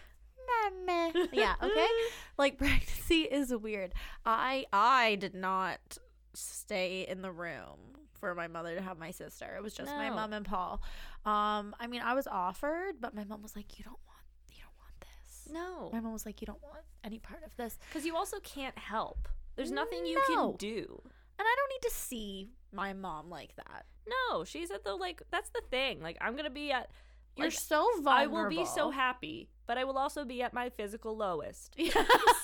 Yeah, 1.32 1.56
okay. 1.62 1.88
Like 2.38 2.58
pregnancy 2.58 3.22
is 3.22 3.54
weird. 3.56 3.94
I 4.26 4.66
I 4.74 5.16
did 5.16 5.36
not 5.36 5.98
stay 6.34 7.06
in 7.08 7.22
the 7.22 7.32
room 7.32 7.78
for 8.20 8.34
my 8.34 8.48
mother 8.48 8.76
to 8.76 8.82
have 8.82 8.98
my 8.98 9.12
sister. 9.12 9.54
It 9.56 9.62
was 9.62 9.74
just 9.74 9.92
my 9.92 10.10
mom 10.10 10.34
and 10.34 10.46
Paul. 10.46 10.82
Um, 11.26 11.76
I 11.80 11.88
mean, 11.88 12.02
I 12.02 12.14
was 12.16 12.26
offered, 12.28 12.96
but 13.00 13.14
my 13.14 13.24
mom 13.24 13.42
was 13.44 13.56
like, 13.56 13.78
"You 13.78 13.84
don't 13.86 14.00
want, 14.08 14.26
you 14.50 14.62
don't 14.64 14.78
want 14.80 14.94
this." 15.02 15.54
no. 15.54 15.90
My 15.94 16.00
mom 16.00 16.12
was 16.14 16.26
like, 16.26 16.42
"You 16.42 16.48
don't 16.48 16.62
want 16.64 16.84
any 17.04 17.20
part 17.20 17.44
of 17.44 17.52
this," 17.56 17.78
Because 17.90 18.06
you 18.06 18.16
also 18.16 18.40
can't 18.40 18.78
help. 18.78 19.28
There's 19.56 19.72
nothing 19.72 20.06
you 20.08 20.20
No. 20.30 20.50
can 20.54 20.58
do. 20.58 21.02
and 21.38 21.48
I 21.48 21.56
don't 21.56 21.70
need 21.70 21.88
to 21.90 21.94
see 21.96 22.50
my 22.72 22.94
mom 22.94 23.30
like 23.30 23.56
that. 23.58 23.86
No, 24.08 24.44
she's 24.44 24.72
at 24.72 24.84
the 24.84 24.96
like. 24.96 25.22
That's 25.30 25.50
the 25.52 25.62
thing. 25.70 26.02
Like 26.02 26.18
I'm 26.20 26.36
gonna 26.36 26.50
be 26.50 26.72
at. 26.72 26.90
You're 27.36 27.48
like, 27.48 27.54
so 27.54 27.88
vulnerable. 28.02 28.12
I 28.14 28.28
will 28.44 28.50
be 28.50 28.66
so 28.66 28.90
happy, 28.92 29.50
but 29.68 29.78
I 29.78 29.84
will 29.84 29.98
also 29.98 30.26
be 30.26 30.42
at 30.42 30.54
my 30.54 30.70
physical 30.70 31.16
lowest. 31.16 31.76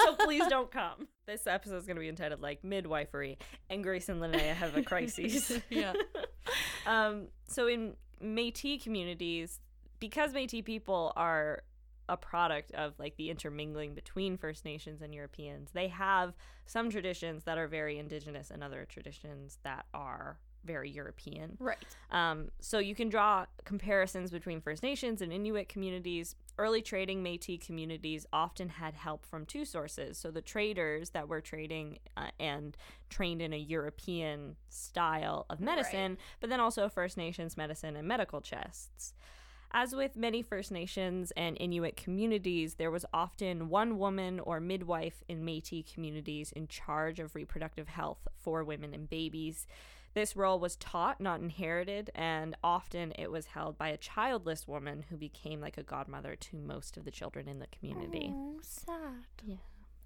So 0.01 0.15
please 0.15 0.47
don't 0.47 0.71
come. 0.71 1.07
This 1.27 1.45
episode 1.45 1.75
is 1.75 1.85
gonna 1.85 1.99
be 1.99 2.09
entitled 2.09 2.41
like 2.41 2.63
midwifery, 2.63 3.37
and 3.69 3.83
Grace 3.83 4.09
and 4.09 4.21
Linnea 4.21 4.53
have 4.53 4.75
a 4.75 4.81
crisis. 4.81 5.51
Yeah. 5.69 5.93
um. 6.87 7.27
So 7.47 7.67
in 7.67 7.95
Métis 8.23 8.81
communities, 8.81 9.59
because 9.99 10.33
Métis 10.33 10.63
people 10.65 11.13
are 11.15 11.63
a 12.07 12.17
product 12.17 12.71
of 12.71 12.93
like 12.97 13.17
the 13.17 13.29
intermingling 13.29 13.93
between 13.93 14.37
First 14.37 14.65
Nations 14.65 15.01
and 15.01 15.13
Europeans, 15.13 15.69
they 15.73 15.89
have 15.89 16.33
some 16.65 16.89
traditions 16.89 17.43
that 17.43 17.57
are 17.57 17.67
very 17.67 17.99
indigenous 17.99 18.49
and 18.49 18.63
other 18.63 18.85
traditions 18.89 19.59
that 19.63 19.85
are 19.93 20.39
very 20.63 20.89
European. 20.89 21.57
Right. 21.59 21.77
Um, 22.11 22.49
so 22.59 22.79
you 22.79 22.95
can 22.95 23.09
draw 23.09 23.45
comparisons 23.65 24.31
between 24.31 24.61
First 24.61 24.83
Nations 24.83 25.21
and 25.21 25.31
Inuit 25.31 25.69
communities. 25.69 26.35
Early 26.57 26.81
trading 26.81 27.23
Métis 27.23 27.65
communities 27.65 28.25
often 28.33 28.69
had 28.69 28.93
help 28.93 29.25
from 29.25 29.45
two 29.45 29.65
sources. 29.65 30.17
So 30.17 30.31
the 30.31 30.41
traders 30.41 31.11
that 31.11 31.27
were 31.27 31.41
trading 31.41 31.99
uh, 32.17 32.31
and 32.39 32.75
trained 33.09 33.41
in 33.41 33.53
a 33.53 33.57
European 33.57 34.55
style 34.69 35.45
of 35.49 35.59
medicine, 35.59 36.17
but 36.39 36.49
then 36.49 36.59
also 36.59 36.89
First 36.89 37.17
Nations 37.17 37.55
medicine 37.55 37.95
and 37.95 38.07
medical 38.07 38.41
chests. 38.41 39.13
As 39.71 39.93
with 39.93 40.15
many 40.15 40.41
First 40.41 40.71
Nations 40.71 41.31
and 41.37 41.55
Inuit 41.59 41.95
communities, 41.95 42.75
there 42.75 42.89
was 42.89 43.05
often 43.13 43.69
one 43.69 43.99
woman 43.99 44.39
or 44.39 44.59
midwife 44.59 45.23
in 45.27 45.45
Metis 45.45 45.93
communities 45.93 46.51
in 46.51 46.67
charge 46.67 47.19
of 47.19 47.35
reproductive 47.35 47.87
health 47.87 48.27
for 48.35 48.63
women 48.63 48.95
and 48.95 49.07
babies. 49.07 49.67
This 50.13 50.35
role 50.35 50.59
was 50.59 50.75
taught, 50.75 51.21
not 51.21 51.39
inherited, 51.39 52.09
and 52.15 52.55
often 52.63 53.13
it 53.17 53.31
was 53.31 53.45
held 53.47 53.77
by 53.77 53.89
a 53.89 53.97
childless 53.97 54.67
woman 54.67 55.05
who 55.09 55.17
became 55.17 55.61
like 55.61 55.77
a 55.77 55.83
godmother 55.83 56.35
to 56.35 56.57
most 56.57 56.97
of 56.97 57.05
the 57.05 57.11
children 57.11 57.47
in 57.47 57.59
the 57.59 57.67
community. 57.67 58.33
Oh, 58.35 58.57
sad. 58.61 59.25
Yeah. 59.43 59.55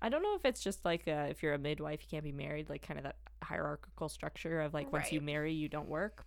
I 0.02 0.10
don't 0.10 0.22
know 0.22 0.36
if 0.36 0.44
it's 0.44 0.62
just 0.62 0.84
like 0.84 1.08
uh, 1.08 1.28
if 1.30 1.42
you're 1.42 1.54
a 1.54 1.58
midwife, 1.58 2.02
you 2.02 2.08
can't 2.12 2.24
be 2.26 2.34
married, 2.34 2.70
like 2.70 2.86
kind 2.86 3.00
of 3.00 3.04
that 3.06 3.16
hierarchical 3.42 4.10
structure 4.10 4.60
of 4.62 4.74
like 4.74 4.92
once 4.92 5.12
you 5.14 5.22
marry, 5.22 5.54
you 5.54 5.70
don't 5.70 5.88
work. 5.88 6.26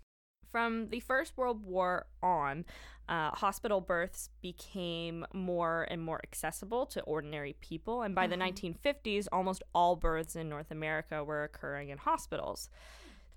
From 0.50 0.88
the 0.88 1.00
First 1.00 1.36
World 1.36 1.62
War 1.62 2.06
on, 2.22 2.64
uh, 3.10 3.30
hospital 3.32 3.82
births 3.82 4.30
became 4.40 5.26
more 5.34 5.86
and 5.90 6.02
more 6.02 6.18
accessible 6.24 6.86
to 6.86 7.02
ordinary 7.02 7.54
people. 7.60 8.00
And 8.00 8.14
by 8.14 8.26
the 8.26 8.36
Mhm. 8.36 8.38
1950s, 8.74 9.26
almost 9.30 9.62
all 9.74 9.96
births 9.96 10.34
in 10.34 10.48
North 10.48 10.70
America 10.70 11.22
were 11.22 11.44
occurring 11.44 11.90
in 11.90 11.98
hospitals. 11.98 12.70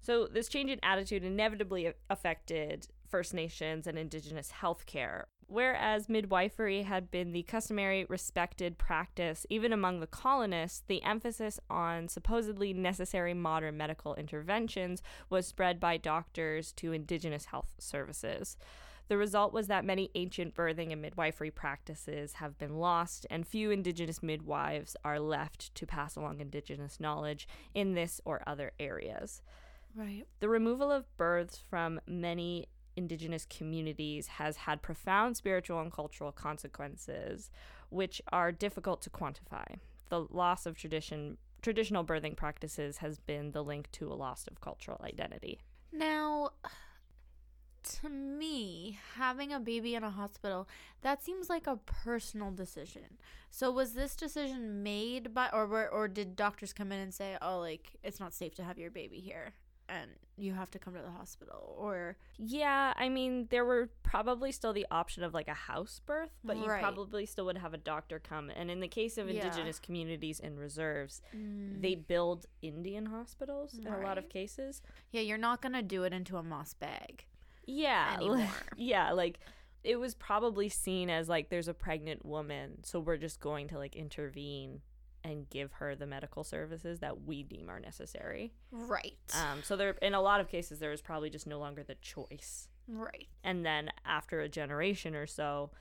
So, 0.02 0.28
this 0.28 0.48
change 0.48 0.72
in 0.72 0.80
attitude 0.82 1.24
inevitably 1.24 1.94
affected 2.10 2.88
First 3.08 3.34
Nations 3.34 3.88
and 3.88 3.98
Indigenous 3.98 4.54
healthcare. 4.62 5.24
Whereas 5.48 6.08
midwifery 6.08 6.84
had 6.84 7.10
been 7.10 7.32
the 7.32 7.42
customary, 7.42 8.06
respected 8.08 8.78
practice 8.78 9.48
even 9.50 9.74
among 9.74 10.00
the 10.00 10.08
colonists, 10.08 10.84
the 10.88 11.02
emphasis 11.02 11.60
on 11.72 12.08
supposedly 12.08 12.72
necessary 12.72 13.34
modern 13.34 13.76
medical 13.76 14.14
interventions 14.14 15.02
was 15.28 15.48
spread 15.48 15.80
by 15.80 15.98
doctors 15.98 16.72
to 16.74 16.94
Indigenous 16.94 17.46
health 17.46 17.74
services. 17.80 18.58
The 19.08 19.18
result 19.18 19.52
was 19.52 19.66
that 19.68 19.86
many 19.86 20.12
ancient 20.14 20.54
birthing 20.54 20.92
and 20.92 21.02
midwifery 21.02 21.50
practices 21.50 22.34
have 22.34 22.60
been 22.60 22.78
lost, 22.78 23.26
and 23.32 23.46
few 23.46 23.72
Indigenous 23.72 24.22
midwives 24.22 24.96
are 25.04 25.20
left 25.20 25.74
to 25.74 25.88
pass 25.88 26.16
along 26.16 26.42
Indigenous 26.42 27.00
knowledge 27.00 27.48
in 27.74 27.96
this 27.96 28.22
or 28.24 28.44
other 28.46 28.72
areas. 28.80 29.42
Right. 29.96 30.26
The 30.40 30.50
removal 30.50 30.92
of 30.92 31.06
births 31.18 31.62
from 31.70 32.00
many 32.08 32.68
indigenous 32.96 33.46
communities 33.50 34.28
has 34.28 34.58
had 34.58 34.82
profound 34.82 35.38
spiritual 35.38 35.80
and 35.80 35.92
cultural 35.92 36.32
consequences, 36.32 37.50
which 37.90 38.22
are 38.32 38.52
difficult 38.52 39.02
to 39.02 39.10
quantify. 39.10 39.78
The 40.10 40.22
loss 40.30 40.66
of 40.66 40.76
tradition 40.76 41.38
traditional 41.62 42.06
birthing 42.06 42.38
practices 42.38 42.98
has 42.98 43.20
been 43.20 43.52
the 43.52 43.64
link 43.64 43.92
to 43.92 44.08
a 44.08 44.16
loss 44.16 44.48
of 44.48 44.62
cultural 44.62 45.02
identity. 45.04 45.60
Now, 45.92 46.52
to 47.84 48.10
me, 48.10 48.98
having 49.16 49.52
a 49.52 49.60
baby 49.60 49.94
in 49.96 50.04
a 50.04 50.10
hospital, 50.10 50.70
that 51.02 51.22
seems 51.22 51.50
like 51.50 51.68
a 51.68 51.78
personal 51.78 52.52
decision. 52.52 53.18
So 53.50 53.72
was 53.72 53.94
this 53.94 54.16
decision 54.16 54.84
made 54.84 55.34
by 55.34 55.50
or 55.52 55.90
or 55.90 56.08
did 56.08 56.36
doctors 56.36 56.72
come 56.74 56.92
in 56.92 57.00
and 57.00 57.14
say, 57.14 57.38
"Oh, 57.42 57.60
like 57.60 57.98
it's 58.04 58.20
not 58.20 58.34
safe 58.34 58.56
to 58.56 58.64
have 58.64 58.78
your 58.78 58.92
baby 58.92 59.20
here 59.20 59.54
and 59.90 60.12
you 60.38 60.54
have 60.54 60.72
to 60.72 60.80
come 60.80 60.94
to 60.94 61.02
the 61.02 61.12
hospital?" 61.12 61.76
Or 61.78 62.16
Yeah, 62.38 62.94
I 62.96 63.10
mean, 63.10 63.48
there 63.50 63.66
were 63.66 63.90
probably 64.04 64.52
still 64.52 64.72
the 64.74 64.86
option 64.90 65.24
of 65.24 65.34
like 65.34 65.48
a 65.48 65.54
house 65.54 66.00
birth, 66.06 66.32
but 66.44 66.58
you 66.58 66.64
probably 66.66 67.26
still 67.26 67.46
would 67.46 67.58
have 67.58 67.74
a 67.74 67.78
doctor 67.78 68.20
come. 68.20 68.50
And 68.50 68.72
in 68.72 68.80
the 68.80 68.88
case 68.88 69.18
of 69.18 69.28
Yeah. 69.30 69.36
indigenous 69.44 69.80
communities 69.80 70.40
and 70.40 70.58
reserves, 70.60 71.22
Mm. 71.36 71.82
they 71.82 71.96
build 71.96 72.46
Indian 72.62 73.08
hospitals 73.08 73.74
in 73.74 73.88
a 73.88 74.00
lot 74.00 74.18
of 74.18 74.30
cases. 74.30 74.82
Yeah, 75.12 75.22
you're 75.22 75.38
not 75.38 75.62
going 75.62 75.74
to 75.74 75.82
do 75.82 76.04
it 76.04 76.14
into 76.14 76.38
a 76.38 76.44
moss 76.44 76.74
bag. 76.74 77.26
Yeah, 77.66 78.18
like, 78.22 78.50
yeah, 78.78 79.12
like 79.12 79.40
it 79.84 79.96
was 79.98 80.14
probably 80.16 80.68
seen 80.70 81.10
as 81.10 81.30
like 81.30 81.50
there's 81.50 81.68
a 81.68 81.74
pregnant 81.74 82.26
woman, 82.26 82.84
so 82.84 83.00
we're 83.00 83.18
just 83.18 83.40
going 83.40 83.68
to 83.70 83.78
like 83.78 83.96
intervene 83.96 84.82
and 85.30 85.50
give 85.50 85.72
her 85.74 85.96
the 85.96 86.06
medical 86.08 86.44
services 86.44 87.00
that 87.00 87.22
we 87.24 87.44
deem 87.44 87.70
are 87.70 87.80
necessary. 87.80 88.52
Right. 88.72 89.14
Um, 89.34 89.62
so 89.64 89.76
there, 89.76 89.92
in 90.02 90.14
a 90.14 90.22
lot 90.22 90.42
of 90.42 90.50
cases, 90.50 90.80
there 90.80 90.92
is 90.92 91.02
probably 91.02 91.30
just 91.30 91.48
no 91.48 91.60
longer 91.60 91.84
the 91.84 91.96
choice. 91.96 92.68
right. 92.88 93.28
And 93.44 93.66
then 93.66 93.90
after 94.06 94.42
a 94.42 94.50
generation 94.50 95.16
or 95.16 95.28
so, 95.28 95.72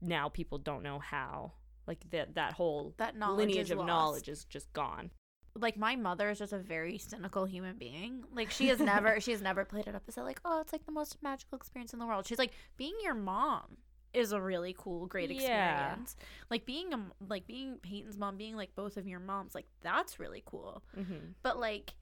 now 0.00 0.28
people 0.28 0.58
don't 0.58 0.82
know 0.82 0.98
how. 0.98 1.52
Like 1.86 1.98
that 2.10 2.34
that 2.34 2.52
whole 2.52 2.94
That 2.98 3.18
lineage 3.18 3.70
of 3.70 3.78
lost. 3.78 3.86
knowledge 3.86 4.28
is 4.28 4.44
just 4.44 4.70
gone. 4.74 5.10
Like 5.54 5.78
my 5.78 5.96
mother 5.96 6.28
is 6.28 6.38
just 6.38 6.52
a 6.52 6.58
very 6.58 6.98
cynical 6.98 7.46
human 7.46 7.76
being. 7.78 8.24
Like 8.32 8.50
she 8.50 8.68
has 8.68 8.78
never 8.78 9.18
she 9.24 9.30
has 9.32 9.40
never 9.40 9.64
played 9.64 9.86
it 9.88 9.94
up 9.94 10.02
as 10.06 10.18
like, 10.18 10.40
oh, 10.44 10.60
it's 10.60 10.72
like 10.72 10.84
the 10.84 10.92
most 10.92 11.16
magical 11.22 11.56
experience 11.56 11.94
in 11.94 11.98
the 11.98 12.06
world. 12.06 12.26
She's 12.26 12.38
like, 12.38 12.52
being 12.76 12.94
your 13.02 13.14
mom 13.14 13.78
is 14.14 14.32
a 14.32 14.40
really 14.40 14.74
cool, 14.76 15.06
great 15.06 15.30
Yeah. 15.30 15.36
experience. 15.36 16.16
Like 16.50 16.64
being 16.66 16.92
a 16.94 17.00
like 17.28 17.46
being 17.46 17.76
Peyton's 17.82 18.16
mom, 18.18 18.36
being 18.36 18.56
like 18.56 18.74
both 18.74 18.96
of 18.96 19.06
your 19.06 19.20
moms, 19.20 19.54
like 19.54 19.66
that's 19.82 20.18
really 20.18 20.42
cool. 20.46 20.82
Mm-hmm. 20.98 21.32
But 21.42 21.58
like 21.58 21.94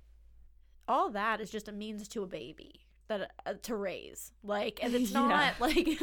all 0.89 1.11
that 1.11 1.41
is 1.41 1.51
just 1.51 1.69
a 1.69 1.73
means 1.73 2.07
to 2.09 2.23
a 2.23 2.27
baby 2.27 2.87
that 3.09 3.31
uh, 3.45 3.55
to 3.63 3.75
raise. 3.77 4.33
Like 4.43 4.81
and 4.83 4.95
it's 4.95 5.11
Yeah. 5.13 5.27
not 5.29 5.61
like 5.61 5.87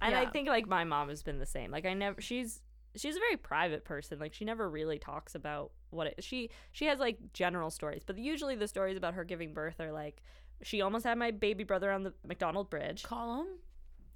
And 0.00 0.14
I 0.14 0.26
think 0.26 0.48
like 0.48 0.68
my 0.68 0.84
mom 0.84 1.08
has 1.08 1.22
been 1.22 1.38
the 1.38 1.46
same. 1.46 1.70
Like 1.70 1.86
I 1.86 1.94
never 1.94 2.20
she's 2.20 2.60
she's 2.94 3.16
a 3.16 3.18
very 3.20 3.36
private 3.36 3.84
person. 3.84 4.18
Like 4.18 4.34
she 4.34 4.44
never 4.44 4.68
really 4.68 4.98
talks 4.98 5.34
about 5.34 5.72
what 5.90 6.06
it 6.08 6.22
she 6.22 6.50
she 6.72 6.84
has 6.86 6.98
like 6.98 7.18
general 7.32 7.70
stories, 7.70 8.02
but 8.04 8.18
usually 8.18 8.56
the 8.56 8.68
stories 8.68 8.96
about 8.98 9.14
her 9.14 9.24
giving 9.24 9.54
birth 9.54 9.80
are 9.80 9.92
like 9.92 10.22
she 10.62 10.80
almost 10.82 11.04
had 11.04 11.16
my 11.18 11.30
baby 11.30 11.64
brother 11.64 11.90
on 11.90 12.02
the 12.02 12.12
Macdonald 12.26 12.68
Bridge. 12.70 13.02
call 13.02 13.40
him 13.40 13.46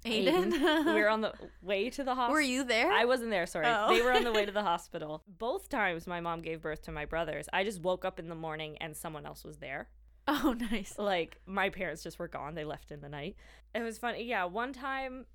Aiden. 0.05 0.51
Aiden. 0.53 0.85
we 0.95 1.01
were 1.01 1.09
on 1.09 1.21
the 1.21 1.33
way 1.61 1.89
to 1.91 2.03
the 2.03 2.15
hospital. 2.15 2.33
Were 2.33 2.41
you 2.41 2.63
there? 2.63 2.91
I 2.91 3.05
wasn't 3.05 3.29
there, 3.29 3.45
sorry. 3.45 3.67
Oh. 3.67 3.93
They 3.93 4.01
were 4.01 4.11
on 4.13 4.23
the 4.23 4.31
way 4.31 4.45
to 4.45 4.51
the 4.51 4.63
hospital. 4.73 5.23
Both 5.27 5.69
times 5.69 6.07
my 6.07 6.19
mom 6.21 6.41
gave 6.41 6.61
birth 6.61 6.81
to 6.83 6.91
my 6.91 7.05
brothers, 7.05 7.47
I 7.53 7.63
just 7.63 7.81
woke 7.81 8.05
up 8.05 8.19
in 8.19 8.27
the 8.29 8.35
morning 8.35 8.77
and 8.81 8.95
someone 8.95 9.25
else 9.25 9.43
was 9.43 9.57
there. 9.57 9.89
oh, 10.27 10.55
nice. 10.71 10.95
Like 10.97 11.37
my 11.45 11.69
parents 11.69 12.03
just 12.03 12.19
were 12.19 12.27
gone. 12.27 12.55
They 12.55 12.65
left 12.65 12.91
in 12.91 13.01
the 13.01 13.09
night. 13.09 13.35
It 13.73 13.81
was 13.83 13.97
funny. 13.97 14.23
Yeah, 14.23 14.45
one 14.45 14.73
time 14.73 15.25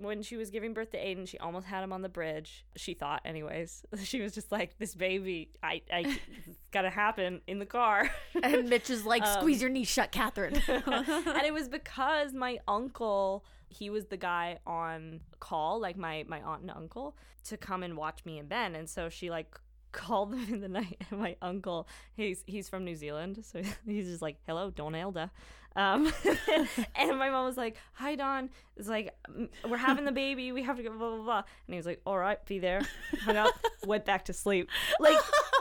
when 0.00 0.22
she 0.22 0.38
was 0.38 0.48
giving 0.50 0.72
birth 0.72 0.90
to 0.92 0.96
Aiden, 0.98 1.28
she 1.28 1.36
almost 1.38 1.66
had 1.66 1.84
him 1.84 1.92
on 1.92 2.00
the 2.00 2.08
bridge. 2.08 2.64
She 2.76 2.94
thought, 2.94 3.20
anyways. 3.26 3.84
She 4.04 4.22
was 4.22 4.32
just 4.32 4.50
like, 4.50 4.78
"This 4.78 4.94
baby, 4.94 5.50
I, 5.62 5.82
I, 5.92 6.18
it's 6.46 6.58
gotta 6.72 6.88
happen 6.88 7.42
in 7.46 7.58
the 7.58 7.66
car." 7.66 8.10
And 8.42 8.70
Mitch 8.70 8.88
is 8.88 9.04
like, 9.04 9.22
Um, 9.22 9.40
squeeze 9.40 9.60
your 9.60 9.70
knees 9.70 9.88
shut, 9.88 10.12
Catherine. 10.12 10.62
and 10.66 11.42
it 11.44 11.52
was 11.52 11.68
because 11.68 12.32
my 12.32 12.58
uncle, 12.66 13.44
he 13.76 13.90
was 13.90 14.06
the 14.06 14.16
guy 14.16 14.58
on 14.66 15.20
call, 15.40 15.80
like 15.80 15.96
my 15.96 16.24
my 16.28 16.40
aunt 16.42 16.62
and 16.62 16.70
uncle, 16.70 17.16
to 17.44 17.56
come 17.56 17.82
and 17.82 17.96
watch 17.96 18.24
me 18.24 18.38
and 18.38 18.48
Ben. 18.48 18.74
And 18.74 18.88
so 18.88 19.08
she 19.08 19.30
like 19.30 19.58
called 19.96 20.32
them 20.32 20.46
in 20.52 20.60
the 20.60 20.68
night. 20.68 20.98
And 21.10 21.18
my 21.20 21.36
uncle, 21.42 21.88
he's 22.14 22.44
he's 22.46 22.68
from 22.68 22.84
New 22.84 22.94
Zealand, 22.94 23.44
so 23.44 23.62
he's 23.86 24.06
just 24.06 24.22
like, 24.22 24.36
"Hello, 24.46 24.70
Don 24.70 24.94
Elda." 24.94 25.30
Um, 25.74 26.10
and 26.94 27.18
my 27.18 27.28
mom 27.30 27.44
was 27.44 27.56
like, 27.56 27.76
"Hi, 27.94 28.14
Don." 28.14 28.50
It's 28.76 28.88
like 28.88 29.14
"Mm, 29.28 29.48
we're 29.68 29.76
having 29.76 30.04
the 30.04 30.12
baby. 30.12 30.52
We 30.52 30.62
have 30.62 30.76
to 30.76 30.82
go 30.82 30.90
blah 30.90 31.16
blah 31.16 31.24
blah. 31.24 31.36
And 31.66 31.74
he 31.74 31.76
was 31.76 31.86
like, 31.86 32.00
"All 32.06 32.16
right, 32.18 32.44
be 32.46 32.58
there." 32.58 32.82
Hung 33.22 33.36
up, 33.36 33.52
went 33.86 34.04
back 34.04 34.26
to 34.26 34.32
sleep. 34.32 34.68
Like 35.00 35.18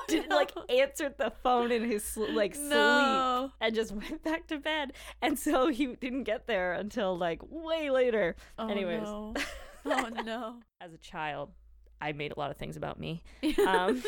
did 0.07 0.29
like 0.29 0.51
answered 0.69 1.17
the 1.17 1.31
phone 1.43 1.71
in 1.71 1.83
his 1.83 2.03
sl- 2.03 2.31
like 2.31 2.53
sleep 2.55 2.71
and 3.61 3.73
just 3.73 3.91
went 3.91 4.23
back 4.23 4.47
to 4.47 4.57
bed. 4.59 4.93
And 5.21 5.39
so 5.39 5.67
he 5.67 5.87
didn't 5.87 6.23
get 6.23 6.45
there 6.47 6.73
until 6.73 7.17
like 7.17 7.41
way 7.49 7.89
later. 7.89 8.35
Oh, 8.59 8.67
Anyways. 8.69 9.01
no. 9.01 9.33
Oh 9.85 10.09
no. 10.23 10.55
As 10.81 10.93
a 10.93 10.97
child, 10.97 11.51
I 12.01 12.11
made 12.11 12.31
a 12.35 12.39
lot 12.39 12.51
of 12.51 12.57
things 12.57 12.77
about 12.77 12.99
me. 12.99 13.23
Um, 13.65 14.03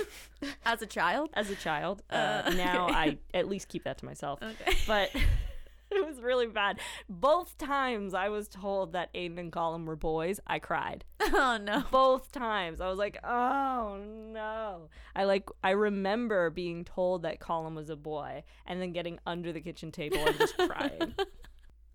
As 0.66 0.82
a 0.82 0.86
child. 0.86 1.30
as 1.34 1.50
a 1.50 1.56
child, 1.56 2.04
uh, 2.12 2.44
Uh, 2.46 2.50
now 2.56 2.86
okay. 2.88 2.94
I 2.96 3.18
at 3.34 3.48
least 3.48 3.68
keep 3.70 3.84
that 3.86 3.98
to 4.00 4.06
myself. 4.06 4.40
Okay. 4.44 4.78
But 4.86 5.10
it 5.92 6.06
was 6.06 6.20
really 6.22 6.48
bad. 6.48 6.80
Both 7.10 7.58
times 7.58 8.14
I 8.14 8.30
was 8.30 8.48
told 8.48 8.92
that 8.94 9.12
Aiden 9.14 9.40
and 9.40 9.52
Colin 9.52 9.86
were 9.86 9.96
boys, 9.96 10.40
I 10.46 10.60
cried. 10.60 11.06
oh 11.22 11.58
no. 11.62 11.84
Both 11.92 12.32
times 12.32 12.80
I 12.82 12.88
was 12.90 12.98
like, 13.00 13.18
"Oh 13.24 13.98
no!" 14.00 14.90
I 15.16 15.24
like 15.24 15.50
I 15.64 15.72
remember 15.72 16.50
being 16.50 16.84
told 16.86 17.24
that 17.24 17.40
Colin 17.40 17.74
was 17.76 17.90
a 17.90 17.96
boy, 17.96 18.44
and 18.66 18.82
then 18.82 18.92
getting 18.92 19.18
under 19.26 19.52
the 19.52 19.62
kitchen 19.62 19.92
table 19.92 20.18
and 20.26 20.38
just 20.38 20.58
crying. 20.58 21.16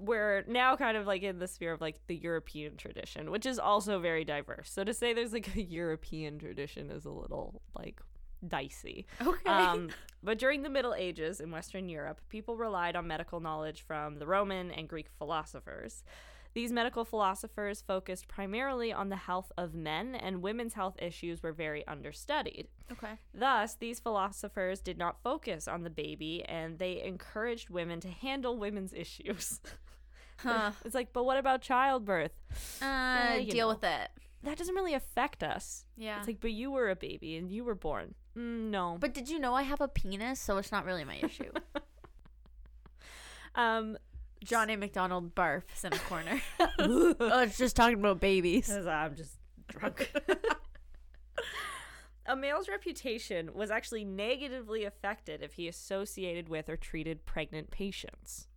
We're 0.05 0.45
now 0.47 0.77
kind 0.77 0.97
of 0.97 1.07
like 1.07 1.23
in 1.23 1.39
the 1.39 1.47
sphere 1.47 1.73
of 1.73 1.81
like 1.81 2.01
the 2.07 2.17
European 2.17 2.77
tradition, 2.77 3.31
which 3.31 3.47
is 3.47 3.59
also 3.59 3.99
very 4.01 4.25
diverse. 4.25 4.71
So 4.71 4.85
to 4.85 4.95
say 4.95 5.13
there's 5.13 5.33
like 5.33 5.49
a 5.57 5.63
European 5.63 6.39
tradition 6.39 6.91
is 6.91 7.05
a 7.05 7.11
little 7.11 7.63
like 7.77 8.01
dicey. 8.47 9.07
Okay. 9.21 9.51
Um, 9.51 9.91
but 10.23 10.39
during 10.39 10.63
the 10.63 10.71
Middle 10.71 10.95
Ages 10.95 11.41
in 11.41 11.51
Western 11.51 11.89
Europe, 11.89 12.21
people 12.29 12.57
relied 12.57 12.97
on 12.97 13.07
medical 13.07 13.41
knowledge 13.41 13.83
from 13.83 14.19
the 14.19 14.27
Roman 14.27 14.71
and 14.71 14.89
Greek 14.89 15.07
philosophers. 15.19 16.03
These 16.55 16.71
medical 16.71 17.07
philosophers 17.07 17.81
focused 17.81 18.29
primarily 18.29 18.93
on 18.93 19.09
the 19.09 19.17
health 19.17 19.51
of 19.57 19.75
men, 19.75 20.15
and 20.15 20.43
women's 20.43 20.75
health 20.75 20.97
issues 21.01 21.43
were 21.43 21.53
very 21.53 21.87
understudied. 21.87 22.69
okay. 22.91 23.19
Thus, 23.33 23.75
these 23.75 24.01
philosophers 24.01 24.81
did 24.81 24.99
not 24.99 25.23
focus 25.23 25.67
on 25.67 25.83
the 25.83 25.89
baby 25.89 26.45
and 26.45 26.79
they 26.79 27.03
encouraged 27.03 27.71
women 27.71 28.01
to 28.01 28.09
handle 28.09 28.59
women's 28.59 28.93
issues. 28.93 29.61
Huh. 30.43 30.73
it's 30.85 30.95
like, 30.95 31.13
but 31.13 31.25
what 31.25 31.37
about 31.37 31.63
childbirth? 31.63 32.33
Uh, 32.81 33.37
you 33.41 33.51
deal 33.51 33.69
know. 33.69 33.75
with 33.75 33.85
it. 33.85 34.11
That 34.43 34.59
doesn't 34.59 34.75
really 34.75 34.95
affect 34.95 35.43
us. 35.43 35.85
Yeah. 35.97 36.19
It's 36.19 36.27
like, 36.27 36.41
but 36.41 36.51
you 36.51 36.71
were 36.71 36.91
a 36.91 36.97
baby 36.97 37.37
and 37.37 37.51
you 37.51 37.65
were 37.65 37.77
born. 37.77 38.15
Mm, 38.37 38.71
no. 38.71 38.97
but 38.99 39.13
did 39.15 39.29
you 39.29 39.39
know 39.39 39.55
I 39.55 39.63
have 39.63 39.81
a 39.81 39.89
penis, 39.89 40.41
so 40.41 40.57
it's 40.57 40.73
not 40.73 40.85
really 40.85 41.05
my 41.05 41.17
issue. 41.23 41.51
um, 43.55 43.99
Johnny 44.43 44.75
McDonald 44.75 45.35
barfs 45.35 45.85
in 45.85 45.93
a 45.93 45.99
corner. 45.99 46.41
oh, 46.79 47.43
it's 47.43 47.59
just 47.59 47.77
talking 47.77 48.01
about 48.01 48.21
babies. 48.21 48.71
I'm 48.71 49.15
just 49.15 49.37
drunk. 49.69 50.11
a 52.27 52.35
male's 52.35 52.69
reputation 52.69 53.51
was 53.55 53.71
actually 53.71 54.05
negatively 54.05 54.85
affected 54.85 55.43
if 55.43 55.55
he 55.55 55.69
associated 55.69 56.49
with 56.49 56.69
or 56.69 56.77
treated 56.77 57.27
pregnant 57.27 57.71
patients. 57.71 58.49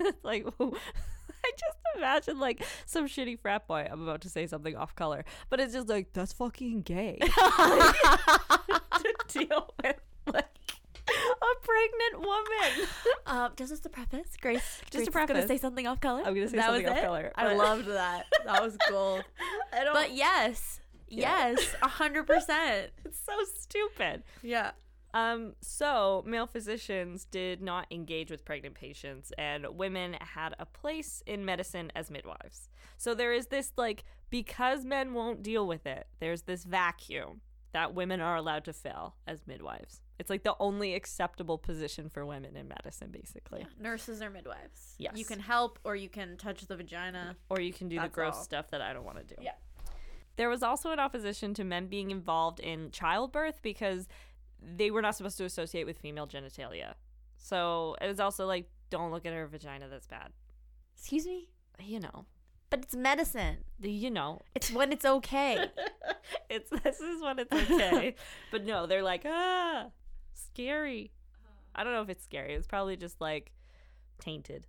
It's 0.00 0.18
like, 0.24 0.46
I 0.60 1.50
just 1.58 1.78
imagine 1.96 2.38
like 2.40 2.62
some 2.86 3.06
shitty 3.06 3.38
frat 3.40 3.66
boy. 3.66 3.86
I'm 3.90 4.02
about 4.02 4.20
to 4.22 4.28
say 4.28 4.46
something 4.46 4.76
off 4.76 4.94
color, 4.94 5.24
but 5.50 5.60
it's 5.60 5.72
just 5.72 5.88
like, 5.88 6.12
that's 6.12 6.32
fucking 6.32 6.82
gay. 6.82 7.18
to 7.20 9.14
deal 9.28 9.74
with 9.82 9.96
like 10.26 10.44
a 11.08 11.54
pregnant 11.62 12.20
woman. 12.26 12.88
Um, 13.26 13.52
just 13.56 13.72
as 13.72 13.84
a 13.86 13.88
preface, 13.88 14.36
Grace. 14.40 14.80
Just 14.90 15.10
Grace 15.12 15.16
a 15.16 15.22
is 15.22 15.28
gonna 15.28 15.46
say 15.46 15.58
something 15.58 15.86
off 15.86 16.00
color. 16.00 16.22
I'm 16.24 16.34
gonna 16.34 16.48
say 16.48 16.56
That 16.56 16.66
something 16.66 16.88
off 16.88 16.96
it? 16.98 17.02
color, 17.04 17.32
I 17.36 17.54
loved 17.54 17.86
that. 17.86 18.26
That 18.44 18.62
was 18.62 18.76
gold. 18.90 19.24
I 19.72 19.84
don't. 19.84 19.94
But 19.94 20.12
yes, 20.14 20.80
Yeah. 21.08 21.50
yes, 21.50 21.74
a 21.82 21.88
hundred 21.88 22.26
percent. 22.26 22.90
it's 23.04 23.20
so 23.24 23.32
stupid. 23.58 24.24
Yeah. 24.42 24.72
Um, 25.16 25.54
so 25.62 26.22
male 26.26 26.46
physicians 26.46 27.24
did 27.24 27.62
not 27.62 27.86
engage 27.90 28.30
with 28.30 28.44
pregnant 28.44 28.74
patients, 28.74 29.32
and 29.38 29.66
women 29.72 30.14
had 30.20 30.54
a 30.58 30.66
place 30.66 31.22
in 31.26 31.42
medicine 31.42 31.90
as 31.96 32.10
midwives. 32.10 32.68
So 32.98 33.14
there 33.14 33.32
is 33.32 33.46
this 33.46 33.72
like 33.78 34.04
because 34.28 34.84
men 34.84 35.14
won't 35.14 35.42
deal 35.42 35.66
with 35.66 35.86
it, 35.86 36.06
there's 36.20 36.42
this 36.42 36.64
vacuum 36.64 37.40
that 37.72 37.94
women 37.94 38.20
are 38.20 38.36
allowed 38.36 38.64
to 38.66 38.74
fill 38.74 39.14
as 39.26 39.46
midwives. 39.46 40.02
It's 40.18 40.28
like 40.28 40.42
the 40.42 40.56
only 40.60 40.94
acceptable 40.94 41.56
position 41.56 42.10
for 42.10 42.26
women 42.26 42.54
in 42.54 42.68
medicine, 42.68 43.08
basically. 43.10 43.60
Yeah, 43.60 43.82
nurses 43.82 44.20
or 44.20 44.28
midwives. 44.28 44.96
Yes. 44.98 45.14
You 45.16 45.24
can 45.24 45.40
help 45.40 45.78
or 45.84 45.96
you 45.96 46.10
can 46.10 46.36
touch 46.36 46.66
the 46.66 46.76
vagina. 46.76 47.36
Or 47.48 47.58
you 47.58 47.72
can 47.72 47.88
do 47.88 47.98
the 47.98 48.08
gross 48.08 48.36
all. 48.36 48.42
stuff 48.42 48.70
that 48.70 48.82
I 48.82 48.92
don't 48.92 49.04
want 49.04 49.26
to 49.26 49.34
do. 49.34 49.42
Yeah. 49.42 49.52
There 50.36 50.50
was 50.50 50.62
also 50.62 50.90
an 50.90 51.00
opposition 51.00 51.54
to 51.54 51.64
men 51.64 51.86
being 51.86 52.10
involved 52.10 52.60
in 52.60 52.90
childbirth 52.90 53.60
because 53.62 54.06
they 54.60 54.90
were 54.90 55.02
not 55.02 55.16
supposed 55.16 55.38
to 55.38 55.44
associate 55.44 55.84
with 55.84 55.98
female 55.98 56.26
genitalia. 56.26 56.94
So 57.36 57.96
it 58.00 58.06
was 58.06 58.20
also 58.20 58.46
like, 58.46 58.68
don't 58.90 59.10
look 59.10 59.26
at 59.26 59.32
her 59.32 59.46
vagina, 59.46 59.88
that's 59.88 60.06
bad. 60.06 60.32
Excuse 60.96 61.26
me? 61.26 61.48
You 61.80 62.00
know. 62.00 62.26
But 62.70 62.80
it's 62.80 62.96
medicine. 62.96 63.58
You 63.80 64.10
know. 64.10 64.40
It's 64.54 64.72
when 64.72 64.92
it's 64.92 65.04
okay. 65.04 65.66
it's 66.50 66.70
this 66.70 67.00
is 67.00 67.22
when 67.22 67.38
it's 67.38 67.52
okay. 67.52 68.14
but 68.50 68.64
no, 68.64 68.86
they're 68.86 69.02
like, 69.02 69.22
ah 69.26 69.86
scary. 70.36 71.12
I 71.74 71.84
don't 71.84 71.92
know 71.92 72.02
if 72.02 72.08
it's 72.08 72.24
scary. 72.24 72.54
It's 72.54 72.66
probably 72.66 72.96
just 72.96 73.20
like 73.20 73.52
tainted. 74.18 74.66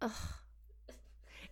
Ugh. 0.00 0.10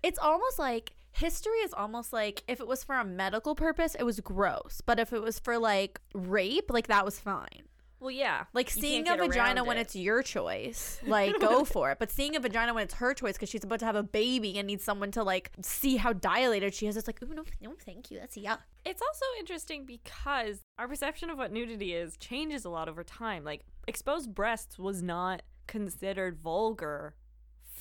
It's 0.03 0.19
almost 0.19 0.59
like 0.59 0.93
history 1.15 1.59
is 1.59 1.73
almost 1.73 2.13
like 2.13 2.43
if 2.49 2.61
it 2.61 2.67
was 2.67 2.85
for 2.85 2.97
a 2.97 3.05
medical 3.05 3.55
purpose, 3.55 3.95
it 3.95 4.05
was 4.05 4.21
gross. 4.21 4.81
But 4.85 4.99
if 4.99 5.13
it 5.13 5.23
was 5.23 5.39
for 5.39 5.59
like 5.59 6.01
rape, 6.15 6.71
like 6.71 6.89
that 6.89 7.05
was 7.05 7.19
fine. 7.19 7.69
Well, 8.01 8.11
yeah. 8.11 8.45
Like 8.53 8.75
You 8.75 8.83
seeing 8.83 9.09
a 9.09 9.17
vagina 9.17 9.61
around 9.61 9.67
when 9.67 9.79
it's 9.79 9.97
your 9.97 10.23
choice, 10.23 11.01
like 11.07 11.41
go 11.41 11.65
for 11.65 11.91
it. 11.91 11.99
But 11.99 12.11
seeing 12.11 12.37
a 12.37 12.41
vagina 12.41 12.75
when 12.75 12.85
it's 12.85 12.95
her 12.95 13.15
choice 13.15 13.35
because 13.35 13.49
she's 13.49 13.65
about 13.65 13.79
to 13.79 13.87
have 13.87 13.97
a 13.97 14.03
baby 14.03 14.59
and 14.59 14.67
needs 14.67 14.85
someone 14.85 15.11
to 15.13 15.23
like 15.23 15.53
see 15.63 15.97
how 15.97 16.13
dilated 16.13 16.75
she 16.75 16.87
is, 16.87 16.99
it's 16.99 17.07
like, 17.07 17.23
ooh, 17.23 17.33
no, 17.33 17.45
no, 17.63 17.73
thank 17.87 18.11
you. 18.11 18.19
That's 18.19 18.37
yuck. 18.37 18.59
It's 18.85 19.01
also 19.01 19.25
interesting 19.39 19.87
because 19.87 20.61
our 20.79 20.87
perception 20.87 21.31
of 21.31 21.39
what 21.39 21.51
nudity 21.51 21.95
is 21.95 22.19
changes 22.19 22.67
a 22.67 22.69
lot 22.69 22.91
over 22.91 23.03
time. 23.05 23.43
Like, 23.43 23.63
exposed 23.89 24.35
breasts 24.35 24.79
was 24.79 25.03
not 25.03 25.41
considered 25.67 26.37
vulgar 26.37 27.15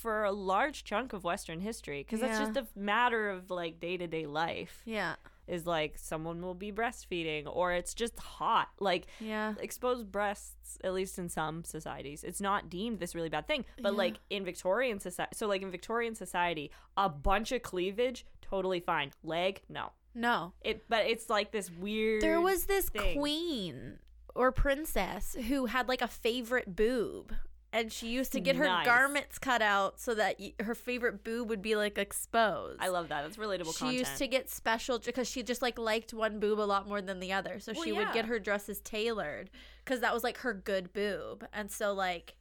for 0.04 0.24
a 0.24 0.32
large 0.32 0.84
chunk 0.84 1.14
of 1.14 1.24
Western 1.24 1.60
history 1.60 2.00
because 2.02 2.20
that's 2.20 2.38
just 2.38 2.56
a 2.58 2.66
matter 2.78 3.30
of 3.30 3.50
like 3.50 3.80
day 3.80 3.96
to 3.96 4.06
day 4.06 4.26
life. 4.26 4.82
Yeah. 4.84 5.14
Is 5.46 5.66
like 5.66 5.94
someone 5.98 6.42
will 6.42 6.54
be 6.54 6.70
breastfeeding 6.72 7.44
or 7.46 7.72
it's 7.72 7.94
just 7.94 8.18
hot. 8.18 8.68
Like, 8.80 9.06
Yeah. 9.18 9.54
exposed 9.60 10.12
breasts, 10.12 10.76
at 10.84 10.92
least 10.94 11.18
in 11.18 11.28
some 11.30 11.64
societies, 11.64 12.22
it's 12.22 12.40
not 12.40 12.68
deemed 12.68 12.98
this 13.00 13.14
really 13.14 13.30
bad 13.30 13.46
thing. 13.48 13.64
But 13.80 13.92
Yeah. 13.92 13.98
like 13.98 14.16
in 14.28 14.44
Victorian 14.44 15.00
society, 15.00 15.34
so 15.34 15.46
like 15.46 15.62
in 15.62 15.70
Victorian 15.70 16.14
society, 16.14 16.70
a 16.98 17.08
bunch 17.08 17.50
of 17.52 17.62
cleavage, 17.62 18.26
totally 18.42 18.80
fine. 18.80 19.10
Leg, 19.22 19.62
no. 19.68 19.92
No. 20.14 20.52
It, 20.62 20.84
but 20.88 21.06
it's 21.06 21.28
like 21.30 21.50
this 21.50 21.70
weird. 21.70 22.22
There 22.22 22.40
was 22.42 22.66
this 22.66 22.88
thing. 22.90 23.18
queen 23.18 23.98
or 24.34 24.52
princess 24.52 25.34
who 25.48 25.66
had 25.66 25.88
like 25.88 26.02
a 26.02 26.08
favorite 26.08 26.74
boob. 26.76 27.34
And 27.74 27.92
she 27.92 28.06
used 28.08 28.30
to 28.32 28.40
get 28.40 28.54
her 28.54 28.64
Nice. 28.66 28.86
garments 28.86 29.38
cut 29.40 29.60
out 29.60 29.98
so 29.98 30.14
that 30.14 30.38
y- 30.38 30.54
her 30.60 30.76
favorite 30.76 31.24
boob 31.24 31.48
would 31.48 31.60
be 31.60 31.74
like 31.74 31.98
exposed. 31.98 32.80
I 32.80 32.86
love 32.88 33.08
that. 33.08 33.22
That's 33.22 33.36
relatable 33.36 33.72
she 33.74 33.78
content. 33.80 33.98
used 33.98 34.16
to 34.18 34.26
get 34.28 34.48
special 34.48 35.00
because 35.00 35.28
she 35.28 35.42
just 35.42 35.60
like 35.60 35.76
liked 35.76 36.14
one 36.14 36.38
boob 36.38 36.60
a 36.60 36.62
lot 36.62 36.86
more 36.88 37.02
than 37.02 37.18
the 37.18 37.32
other. 37.32 37.58
So 37.58 37.72
Well, 37.74 37.82
she 37.84 37.90
would 37.92 38.12
get 38.12 38.26
her 38.26 38.38
dresses 38.38 38.80
tailored 38.80 39.50
because 39.84 40.00
that 40.02 40.14
was 40.14 40.22
like 40.22 40.38
her 40.38 40.54
good 40.54 40.92
boob. 40.92 41.44
And 41.52 41.68
so 41.70 41.92
like 41.92 42.36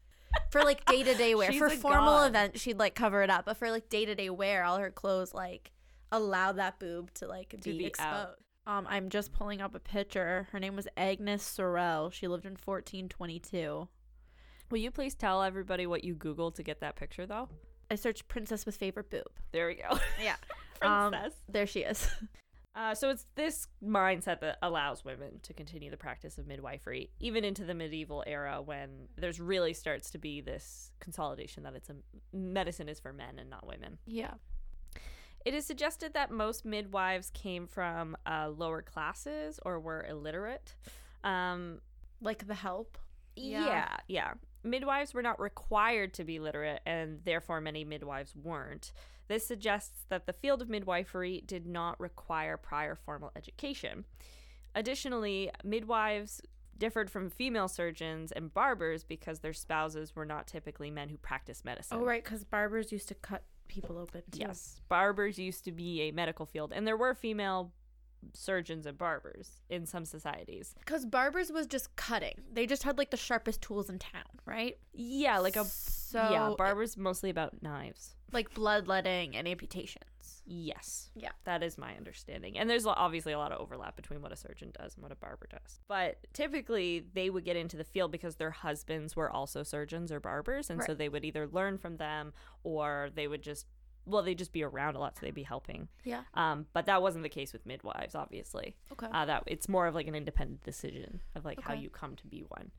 for 0.51 0.61
like 0.63 0.85
day 0.85 1.01
to 1.01 1.15
day 1.15 1.33
wear, 1.33 1.51
for 1.51 1.69
formal 1.71 2.13
god. 2.19 2.29
events, 2.29 2.61
she'd 2.61 2.77
like 2.77 2.93
cover 2.93 3.23
it 3.23 3.31
up. 3.31 3.45
But 3.45 3.57
for 3.57 3.71
like 3.71 3.89
day 3.89 4.05
to 4.05 4.13
day 4.13 4.29
wear, 4.29 4.63
all 4.63 4.77
her 4.77 4.91
clothes 4.91 5.33
like 5.33 5.71
allow 6.11 6.51
that 6.51 6.77
boob 6.77 7.11
to 7.15 7.27
like 7.27 7.55
be, 7.63 7.75
be 7.79 7.85
exposed. 7.85 8.07
out. 8.11 8.35
Um, 8.67 8.85
I'm 8.87 9.09
just 9.09 9.33
pulling 9.33 9.61
up 9.61 9.73
a 9.73 9.79
picture. 9.79 10.47
Her 10.51 10.59
name 10.59 10.75
was 10.75 10.87
Agnes 10.95 11.41
Sorel. 11.43 12.11
She 12.11 12.27
lived 12.27 12.45
in 12.45 12.51
1422. 12.63 13.87
Will 14.73 14.79
you 14.79 14.89
please 14.89 15.13
tell 15.13 15.43
everybody 15.43 15.85
what 15.85 16.03
you 16.03 16.15
Googled 16.15 16.55
to 16.55 16.63
get 16.63 16.79
that 16.79 16.95
picture, 16.95 17.27
though? 17.27 17.47
I 17.91 17.95
searched 17.95 18.27
princess 18.27 18.65
with 18.65 18.75
favorite 18.75 19.11
boob. 19.11 19.27
There 19.51 19.67
we 19.67 19.75
go. 19.75 19.99
Yeah. 20.21 20.35
Um, 20.81 21.11
Princess. 21.11 21.33
there 21.47 21.67
she 21.67 21.81
is. 21.81 22.07
Uh, 22.75 22.95
so 22.95 23.11
it's 23.11 23.27
this 23.35 23.67
mindset 23.85 24.39
that 24.39 24.57
allows 24.63 25.05
women 25.05 25.39
to 25.43 25.53
continue 25.53 25.91
the 25.91 25.95
practice 25.95 26.39
of 26.39 26.47
midwifery, 26.47 27.11
even 27.19 27.43
into 27.45 27.63
the 27.63 27.75
medieval 27.75 28.23
era 28.25 28.63
when 28.63 28.89
there's 29.15 29.39
really 29.39 29.73
starts 29.75 30.09
to 30.09 30.17
be 30.17 30.41
this 30.41 30.89
consolidation 30.99 31.61
that 31.61 31.75
it's 31.75 31.91
a 31.91 31.95
medicine 32.35 32.89
is 32.89 32.99
for 32.99 33.13
men 33.13 33.37
and 33.37 33.47
not 33.47 33.67
women. 33.67 33.99
yeah. 34.07 34.33
It 35.45 35.53
is 35.53 35.67
suggested 35.67 36.15
that 36.15 36.31
most 36.31 36.65
midwives 36.65 37.29
came 37.29 37.67
from 37.67 38.17
uh, 38.25 38.49
lower 38.49 38.81
classes 38.81 39.59
or 39.63 39.79
were 39.79 40.03
illiterate. 40.09 40.73
Um, 41.23 41.79
Like 42.21 42.47
the 42.47 42.55
help. 42.55 42.97
yeah. 43.35 43.97
yeah, 44.07 44.33
Midwives 44.63 45.13
were 45.13 45.21
not 45.21 45.39
required 45.39 46.13
to 46.15 46.23
be 46.23 46.39
literate, 46.39 46.81
and 46.85 47.19
therefore 47.23 47.61
many 47.61 47.83
midwives 47.83 48.35
weren't. 48.35 48.93
This 49.27 49.45
suggests 49.45 50.05
that 50.09 50.25
the 50.25 50.33
field 50.33 50.61
of 50.61 50.69
midwifery 50.69 51.43
did 51.45 51.65
not 51.65 51.99
require 51.99 52.57
prior 52.57 52.95
formal 52.95 53.31
education. 53.35 54.05
Additionally, 54.75 55.51
midwives 55.63 56.41
differed 56.77 57.09
from 57.09 57.29
female 57.29 57.67
surgeons 57.67 58.31
and 58.31 58.53
barbers 58.53 59.03
because 59.03 59.39
their 59.39 59.53
spouses 59.53 60.15
were 60.15 60.25
not 60.25 60.47
typically 60.47 60.89
men 60.89 61.09
who 61.09 61.17
practiced 61.17 61.63
medicine. 61.63 61.97
Oh, 62.01 62.05
right, 62.05 62.23
because 62.23 62.43
barbers 62.43 62.91
used 62.91 63.07
to 63.09 63.15
cut 63.15 63.43
people 63.67 63.97
open. 63.97 64.23
Too. 64.31 64.39
Yes. 64.39 64.81
Barbers 64.89 65.37
used 65.37 65.65
to 65.65 65.71
be 65.71 66.01
a 66.01 66.11
medical 66.11 66.45
field, 66.45 66.73
and 66.73 66.85
there 66.87 66.97
were 66.97 67.13
female 67.13 67.71
surgeons 68.33 68.85
and 68.85 68.97
barbers 68.97 69.61
in 69.69 69.85
some 69.85 70.05
societies. 70.05 70.75
Because 70.79 71.05
barbers 71.05 71.51
was 71.51 71.67
just 71.67 71.95
cutting. 71.95 72.35
They 72.51 72.65
just 72.65 72.83
had 72.83 72.97
like 72.97 73.11
the 73.11 73.17
sharpest 73.17 73.61
tools 73.61 73.89
in 73.89 73.99
town, 73.99 74.23
right? 74.45 74.77
Yeah, 74.93 75.39
like 75.39 75.55
a 75.55 75.65
so 75.65 76.29
yeah, 76.31 76.53
barbers 76.57 76.95
mostly 76.97 77.29
about 77.29 77.61
knives. 77.61 78.15
like 78.31 78.53
bloodletting 78.53 79.35
and 79.35 79.47
amputations. 79.47 80.41
Yes. 80.45 81.09
Yeah. 81.15 81.29
That 81.45 81.63
is 81.63 81.77
my 81.77 81.95
understanding. 81.95 82.57
And 82.57 82.69
there's 82.69 82.85
obviously 82.85 83.31
a 83.31 83.37
lot 83.37 83.51
of 83.51 83.61
overlap 83.61 83.95
between 83.95 84.21
what 84.21 84.31
a 84.31 84.35
surgeon 84.35 84.71
does 84.77 84.95
and 84.95 85.03
what 85.03 85.11
a 85.11 85.15
barber 85.15 85.47
does. 85.49 85.79
But 85.87 86.17
typically 86.33 87.05
they 87.13 87.29
would 87.29 87.45
get 87.45 87.55
into 87.55 87.77
the 87.77 87.83
field 87.83 88.11
because 88.11 88.35
their 88.35 88.51
husbands 88.51 89.15
were 89.15 89.29
also 89.29 89.63
surgeons 89.63 90.11
or 90.11 90.19
barbers 90.19 90.69
and 90.69 90.83
so 90.83 90.93
they 90.93 91.09
would 91.09 91.23
either 91.23 91.47
learn 91.47 91.77
from 91.77 91.97
them 91.97 92.33
or 92.63 93.09
they 93.15 93.27
would 93.27 93.41
just 93.41 93.65
well, 94.05 94.23
they'd 94.23 94.37
just 94.37 94.53
be 94.53 94.63
around 94.63 94.95
a 94.95 94.99
lot 94.99 95.15
so 95.15 95.25
they'd 95.25 95.33
be 95.33 95.43
helping. 95.43 95.87
Yeah. 96.03 96.21
Um, 96.33 96.65
but 96.73 96.85
that 96.87 97.01
wasn't 97.01 97.23
the 97.23 97.29
case 97.29 97.53
with 97.53 97.65
midwives, 97.65 98.15
obviously. 98.15 98.75
Okay. 98.91 99.07
Uh, 99.11 99.25
that 99.25 99.43
it's 99.47 99.69
more 99.69 99.87
of 99.87 99.95
like 99.95 100.07
an 100.07 100.15
independent 100.15 100.63
decision 100.63 101.21
of 101.35 101.45
like 101.45 101.61
how 101.61 101.73
you 101.73 101.89
come 101.89 102.15
to 102.17 102.27
be 102.27 102.43
one. 102.47 102.71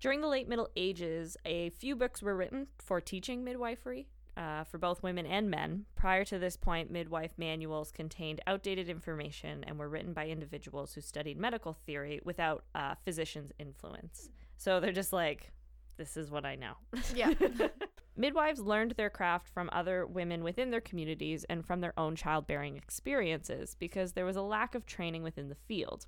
During 0.00 0.20
the 0.20 0.28
late 0.28 0.48
Middle 0.48 0.68
Ages, 0.74 1.36
a 1.44 1.70
few 1.70 1.94
books 1.94 2.22
were 2.22 2.34
written 2.34 2.66
for 2.78 3.00
teaching 3.00 3.44
midwifery 3.44 4.08
uh, 4.36 4.64
for 4.64 4.78
both 4.78 5.02
women 5.02 5.26
and 5.26 5.50
men. 5.50 5.84
Prior 5.94 6.24
to 6.24 6.38
this 6.38 6.56
point, 6.56 6.90
midwife 6.90 7.32
manuals 7.36 7.92
contained 7.92 8.40
outdated 8.46 8.88
information 8.88 9.62
and 9.64 9.78
were 9.78 9.88
written 9.88 10.12
by 10.12 10.26
individuals 10.26 10.94
who 10.94 11.00
studied 11.00 11.38
medical 11.38 11.74
theory 11.86 12.20
without 12.24 12.64
uh, 12.74 12.94
physicians' 13.04 13.52
influence. 13.58 14.30
So 14.56 14.80
they're 14.80 14.92
just 14.92 15.12
like, 15.12 15.52
this 15.96 16.16
is 16.16 16.30
what 16.30 16.44
I 16.44 16.54
know. 16.54 16.74
Yeah. 17.14 17.32
Midwives 18.16 18.60
learned 18.60 18.92
their 18.92 19.10
craft 19.10 19.48
from 19.48 19.70
other 19.72 20.06
women 20.06 20.44
within 20.44 20.70
their 20.70 20.80
communities 20.80 21.44
and 21.48 21.64
from 21.64 21.80
their 21.80 21.98
own 21.98 22.14
childbearing 22.14 22.76
experiences 22.76 23.74
because 23.78 24.12
there 24.12 24.26
was 24.26 24.36
a 24.36 24.42
lack 24.42 24.74
of 24.74 24.84
training 24.84 25.22
within 25.22 25.48
the 25.48 25.54
field. 25.54 26.06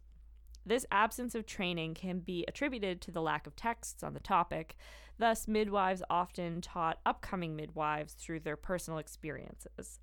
This 0.66 0.86
absence 0.90 1.34
of 1.34 1.46
training 1.46 1.94
can 1.94 2.20
be 2.20 2.44
attributed 2.48 3.00
to 3.02 3.10
the 3.10 3.22
lack 3.22 3.46
of 3.46 3.56
texts 3.56 4.02
on 4.02 4.14
the 4.14 4.20
topic. 4.20 4.76
Thus, 5.18 5.46
midwives 5.46 6.02
often 6.10 6.60
taught 6.60 7.00
upcoming 7.04 7.54
midwives 7.54 8.14
through 8.14 8.40
their 8.40 8.56
personal 8.56 8.98
experiences. 8.98 10.00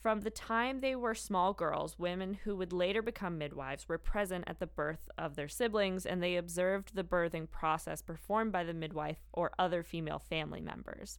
From 0.00 0.20
the 0.20 0.30
time 0.30 0.78
they 0.78 0.94
were 0.94 1.14
small 1.14 1.52
girls, 1.52 1.98
women 1.98 2.34
who 2.44 2.54
would 2.56 2.72
later 2.72 3.02
become 3.02 3.36
midwives 3.36 3.88
were 3.88 3.98
present 3.98 4.44
at 4.46 4.60
the 4.60 4.66
birth 4.66 5.10
of 5.18 5.34
their 5.34 5.48
siblings 5.48 6.06
and 6.06 6.22
they 6.22 6.36
observed 6.36 6.94
the 6.94 7.02
birthing 7.02 7.50
process 7.50 8.00
performed 8.00 8.52
by 8.52 8.62
the 8.62 8.74
midwife 8.74 9.18
or 9.32 9.50
other 9.58 9.82
female 9.82 10.20
family 10.20 10.60
members. 10.60 11.18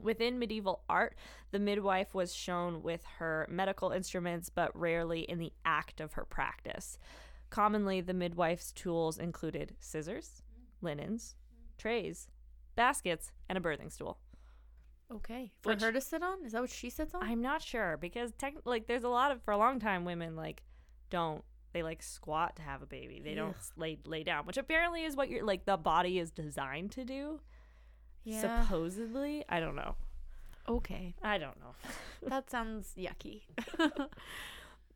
Within 0.00 0.40
medieval 0.40 0.82
art, 0.88 1.16
the 1.52 1.60
midwife 1.60 2.14
was 2.14 2.34
shown 2.34 2.82
with 2.82 3.04
her 3.18 3.46
medical 3.48 3.92
instruments, 3.92 4.48
but 4.48 4.76
rarely 4.76 5.20
in 5.20 5.38
the 5.38 5.52
act 5.64 6.00
of 6.00 6.14
her 6.14 6.24
practice. 6.24 6.98
Commonly, 7.48 8.00
the 8.00 8.12
midwife's 8.12 8.72
tools 8.72 9.18
included 9.18 9.76
scissors, 9.78 10.42
linens, 10.82 11.36
trays, 11.78 12.28
baskets, 12.74 13.30
and 13.48 13.56
a 13.56 13.60
birthing 13.60 13.92
stool. 13.92 14.18
Okay. 15.12 15.52
For 15.62 15.70
Which- 15.72 15.82
her 15.82 15.92
to 15.92 16.00
sit 16.00 16.22
on? 16.22 16.44
Is 16.44 16.52
that 16.52 16.60
what 16.60 16.70
she 16.70 16.90
sits 16.90 17.14
on? 17.14 17.22
I'm 17.22 17.42
not 17.42 17.62
sure 17.62 17.96
because 17.96 18.32
tech, 18.32 18.54
like 18.64 18.86
there's 18.86 19.04
a 19.04 19.08
lot 19.08 19.30
of 19.30 19.42
for 19.42 19.52
a 19.52 19.58
long 19.58 19.80
time 19.80 20.04
women 20.04 20.36
like 20.36 20.62
don't 21.10 21.44
they 21.72 21.82
like 21.82 22.02
squat 22.02 22.56
to 22.56 22.62
have 22.62 22.82
a 22.82 22.86
baby. 22.86 23.20
They 23.22 23.34
don't 23.34 23.56
lay 23.76 23.98
lay 24.06 24.22
down, 24.22 24.46
which 24.46 24.56
apparently 24.56 25.04
is 25.04 25.16
what 25.16 25.28
you're 25.28 25.44
like 25.44 25.64
the 25.64 25.76
body 25.76 26.18
is 26.18 26.30
designed 26.30 26.92
to 26.92 27.04
do. 27.04 27.40
yeah. 28.22 28.62
Supposedly, 28.62 29.44
I 29.48 29.60
don't 29.60 29.76
know. 29.76 29.96
okay. 30.68 31.14
I 31.22 31.38
don't 31.38 31.58
know. 31.60 31.74
That 32.28 32.48
sounds 32.50 32.94
yucky. 32.96 33.42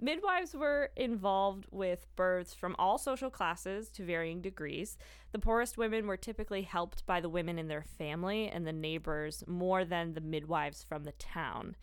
Midwives 0.01 0.55
were 0.55 0.91
involved 0.97 1.67
with 1.71 2.07
births 2.15 2.55
from 2.55 2.77
all 2.79 2.99
social 2.99 3.31
classes 3.31 3.89
to 3.91 4.05
varying 4.05 4.41
degrees. 4.41 4.97
The 5.33 5.41
poorest 5.41 5.77
women 5.77 6.07
were 6.07 6.17
typically 6.17 6.63
helped 6.63 7.05
by 7.05 7.21
the 7.21 7.29
women 7.29 7.59
in 7.59 7.67
their 7.67 7.83
family 7.83 8.49
and 8.49 8.65
the 8.67 8.73
neighbors 8.73 9.43
more 9.49 9.85
than 9.85 10.15
the 10.15 10.21
midwives 10.21 10.85
from 10.85 11.03
the 11.03 11.13
town. 11.13 11.75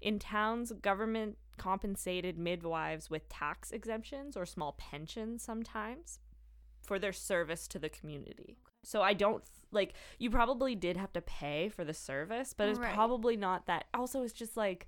In 0.00 0.20
towns, 0.20 0.70
government 0.70 1.36
compensated 1.56 2.38
midwives 2.38 3.10
with 3.10 3.28
tax 3.28 3.72
exemptions 3.72 4.36
or 4.36 4.46
small 4.46 4.72
pensions 4.72 5.42
sometimes 5.42 6.20
for 6.82 6.98
their 6.98 7.12
service 7.12 7.66
to 7.68 7.78
the 7.78 7.88
community. 7.88 8.56
So 8.84 9.02
I 9.02 9.14
don't 9.14 9.42
like 9.72 9.94
you 10.18 10.30
probably 10.30 10.74
did 10.76 10.96
have 10.96 11.12
to 11.14 11.20
pay 11.22 11.68
for 11.70 11.84
the 11.84 11.94
service, 11.94 12.52
but 12.52 12.68
it's 12.68 12.78
Right. 12.78 12.94
probably 12.94 13.36
not 13.36 13.66
that. 13.66 13.86
Also, 13.94 14.22
it's 14.22 14.32
just 14.32 14.56
like 14.56 14.86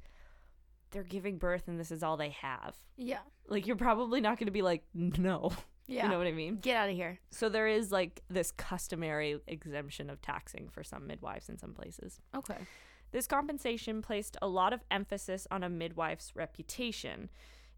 they're 0.90 1.03
giving 1.03 1.38
birth 1.38 1.65
and 1.69 1.79
this 1.79 1.90
is 1.90 2.02
all 2.02 2.17
they 2.17 2.31
have. 2.31 2.75
yeah. 2.96 3.19
Like 3.48 3.67
you're 3.67 3.77
probably 3.77 4.21
not 4.21 4.38
going 4.38 4.46
to 4.46 4.52
be 4.52 4.63
like 4.63 4.85
no. 4.94 5.52
Yeah. 5.88 6.06
You 6.06 6.11
know 6.11 6.19
what 6.19 6.27
I 6.27 6.33
mean? 6.33 6.56
Get 6.56 6.77
out 6.77 6.88
of 6.88 6.96
here. 6.96 7.21
So 7.31 7.48
there 7.48 7.69
is 7.69 7.92
like 7.92 8.21
this 8.29 8.50
customary 8.50 9.38
exemption 9.46 10.11
of 10.11 10.21
taxing 10.21 10.69
for 10.69 10.83
some 10.83 11.06
midwives 11.06 11.48
in 11.48 11.58
some 11.58 11.75
places. 11.75 12.19
Okay. 12.35 12.56
This 13.13 13.29
compensation 13.29 14.02
placed 14.02 14.37
a 14.42 14.48
lot 14.48 14.73
of 14.73 14.81
emphasis 14.90 15.46
on 15.48 15.63
a 15.63 15.69
midwife's 15.69 16.35
reputation. 16.35 17.29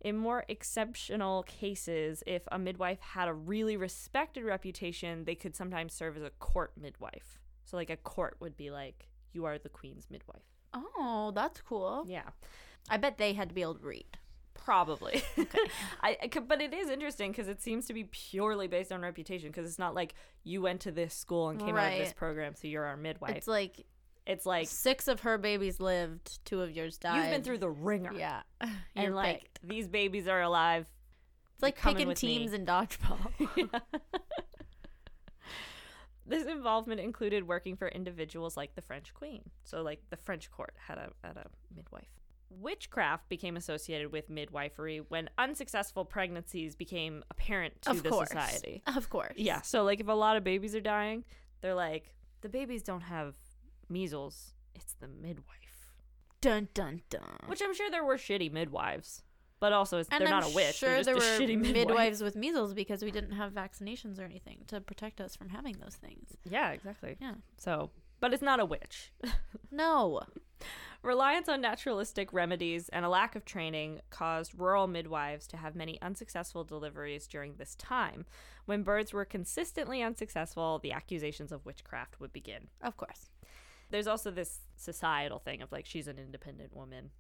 In 0.01 0.17
more 0.17 0.45
exceptional 0.49 1.43
cases, 1.43 2.23
if 2.27 2.45
a 2.51 2.59
midwife 2.59 3.01
had 3.01 3.29
a 3.29 3.35
really 3.35 3.77
respected 3.77 4.43
reputation, 4.45 5.25
they 5.27 5.35
could 5.35 5.55
sometimes 5.55 5.93
serve 5.93 6.17
as 6.17 6.23
a 6.23 6.31
court 6.39 6.73
midwife. 6.81 7.39
So, 7.65 7.77
like, 7.77 7.91
a 7.91 7.97
court 7.99 8.37
would 8.41 8.57
be 8.57 8.71
like, 8.71 9.09
you 9.35 9.45
are 9.45 9.59
the 9.59 9.69
queen's 9.69 10.07
midwife. 10.09 10.45
Oh, 10.73 11.31
that's 11.35 11.61
cool. 11.61 12.07
Yeah. 12.09 12.31
I 12.91 12.97
bet 12.97 13.19
they 13.19 13.33
had 13.33 13.49
to 13.49 13.55
be 13.55 13.63
able 13.63 13.75
to 13.77 13.87
read. 13.87 14.05
Probably. 14.55 15.23
I, 16.03 16.19
I 16.23 16.39
but 16.41 16.61
it 16.61 16.75
is 16.75 16.91
interesting 16.91 17.31
because 17.33 17.49
it 17.49 17.63
seems 17.63 17.87
to 17.87 17.95
be 17.95 18.05
purely 18.05 18.69
based 18.69 18.93
on 18.93 19.01
reputation 19.01 19.49
because 19.49 19.67
it's 19.67 19.79
not 19.79 19.95
like 19.95 20.15
you 20.45 20.61
went 20.61 20.81
to 20.83 20.93
this 20.93 21.15
school 21.15 21.49
and 21.49 21.59
came 21.59 21.77
out 21.77 21.93
of 21.93 21.99
this 21.99 22.13
program, 22.13 22.55
so 22.55 22.69
you're 22.69 22.85
our 22.85 22.97
midwife. 22.97 23.37
It's 23.37 23.49
like 23.49 23.87
It's 24.27 24.45
like 24.45 24.69
six 24.69 25.09
of 25.09 25.21
her 25.21 25.39
babies 25.39 25.81
lived, 25.81 26.45
two 26.45 26.61
of 26.61 26.71
yours 26.71 26.99
died. 26.99 27.17
you've 27.23 27.31
been 27.31 27.43
through 27.43 27.59
the 27.59 27.71
ringer. 27.71 28.13
Yeah. 28.13 28.43
And 28.95 29.15
like 29.15 29.41
picked. 29.41 29.69
these 29.69 29.89
babies 29.89 30.29
are 30.29 30.43
alive. 30.43 30.87
it's 31.55 31.63
like 31.63 31.81
picking 31.81 32.09
me. 32.09 32.15
teams 32.15 32.53
in 32.53 32.67
dodgeball. 32.67 33.31
This 36.29 36.45
involvement 36.45 37.01
included 37.01 37.49
working 37.49 37.75
for 37.75 37.89
individuals 37.89 38.55
like 38.55 38.75
the 38.75 38.83
French 38.83 39.15
Queen. 39.15 39.49
So 39.65 39.81
like 39.83 40.03
the 40.11 40.17
French 40.17 40.51
court 40.51 40.75
had 40.87 40.99
a 40.99 41.11
had 41.25 41.39
a 41.39 41.47
midwife. 41.75 42.18
Witchcraft 42.51 43.29
became 43.29 43.57
associated 43.57 44.13
with 44.13 44.31
midwifery 44.31 44.99
when 45.09 45.29
unsuccessful 45.39 46.05
pregnancies 46.05 46.75
became 46.75 47.23
apparent 47.31 47.83
to 47.83 47.91
of 47.91 48.03
the 48.03 48.09
course. 48.11 48.29
society. 48.29 48.83
Of 48.87 49.11
course. 49.11 49.35
Yeah. 49.37 49.61
So 49.63 49.85
like 49.85 50.01
if 50.01 50.09
a 50.09 50.13
lot 50.13 50.37
of 50.37 50.45
babies 50.45 50.75
are 50.75 50.81
dying, 50.81 51.25
they're 51.61 51.75
like, 51.75 52.15
the 52.41 52.49
babies 52.49 52.83
don't 52.83 53.03
have 53.03 53.35
measles. 53.89 54.55
It's 54.75 54.95
the 54.95 55.09
midwife. 55.09 55.89
Dun 56.41 56.69
dun 56.75 57.03
dun. 57.11 57.23
Which 57.47 57.61
I'm 57.63 57.75
sure 57.75 57.91
there 57.91 58.05
were 58.05 58.17
shitty 58.17 58.53
midwives. 58.53 59.23
But 59.61 59.73
also 59.73 59.99
it's, 59.99 60.09
they're 60.09 60.23
I'm 60.23 60.31
not 60.31 60.47
a 60.47 60.55
witch. 60.55 60.77
Sure, 60.77 61.03
there 61.03 61.15
a 61.15 61.17
were 61.17 61.23
shitty 61.23 61.59
midwife. 61.59 61.75
midwives 61.75 62.23
with 62.23 62.37
measles 62.37 62.75
because 62.75 63.03
we 63.03 63.11
didn't 63.11 63.33
have 63.33 63.53
vaccinations 63.53 64.21
or 64.21 64.23
anything 64.23 64.59
to 64.69 64.81
protect 64.81 65.21
us 65.21 65.35
from 65.35 65.49
having 65.49 65.77
those 65.83 65.97
things. 65.97 66.37
Yeah, 66.49 66.71
exactly. 66.71 67.17
Yeah. 67.21 67.35
So 67.57 67.91
but 68.21 68.33
it's 68.33 68.43
not 68.43 68.61
a 68.61 68.65
witch. 68.65 69.13
No. 69.71 70.23
Reliance 71.03 71.49
on 71.49 71.61
naturalistic 71.61 72.33
remedies 72.33 72.89
and 72.89 73.05
a 73.05 73.09
lack 73.09 73.37
of 73.37 73.45
training 73.45 74.01
caused 74.11 74.59
rural 74.59 74.87
midwives 74.89 75.47
to 75.47 75.57
have 75.57 75.77
many 75.77 76.01
unsuccessful 76.03 76.65
deliveries 76.65 77.27
during 77.29 77.55
this 77.55 77.77
time. 77.77 78.27
When 78.67 78.83
births 78.83 79.13
were 79.13 79.25
consistently 79.25 80.03
unsuccessful, 80.03 80.81
the 80.81 80.93
accusations 80.93 81.53
of 81.53 81.65
witchcraft 81.65 82.19
would 82.21 82.33
begin. 82.33 82.69
Of 82.83 82.97
course. 82.97 83.31
There's 83.91 84.09
also 84.09 84.31
this 84.31 84.61
societal 84.77 85.39
thing 85.39 85.63
of 85.63 85.71
like 85.73 85.87
she's 85.87 86.09
an 86.09 86.19
independent 86.19 86.75
woman, 86.75 87.11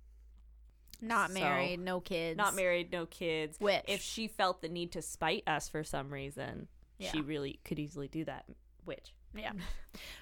Not 1.00 1.28
So- 1.30 1.34
married, 1.34 1.78
no 1.78 2.00
kids. 2.00 2.36
not 2.36 2.54
married, 2.56 2.90
no 2.90 3.06
kids. 3.06 3.58
Witch. 3.60 3.84
If 3.86 4.02
she 4.02 4.26
felt 4.26 4.60
the 4.60 4.68
need 4.68 4.90
to 4.92 5.00
spite 5.02 5.44
us 5.46 5.68
for 5.68 5.84
some 5.84 6.12
reason, 6.12 6.66
she 7.00 7.20
really 7.20 7.60
could 7.64 7.78
easily 7.78 8.08
do 8.08 8.24
that. 8.24 8.44
Witch. 8.84 9.14
Yeah. 9.34 9.52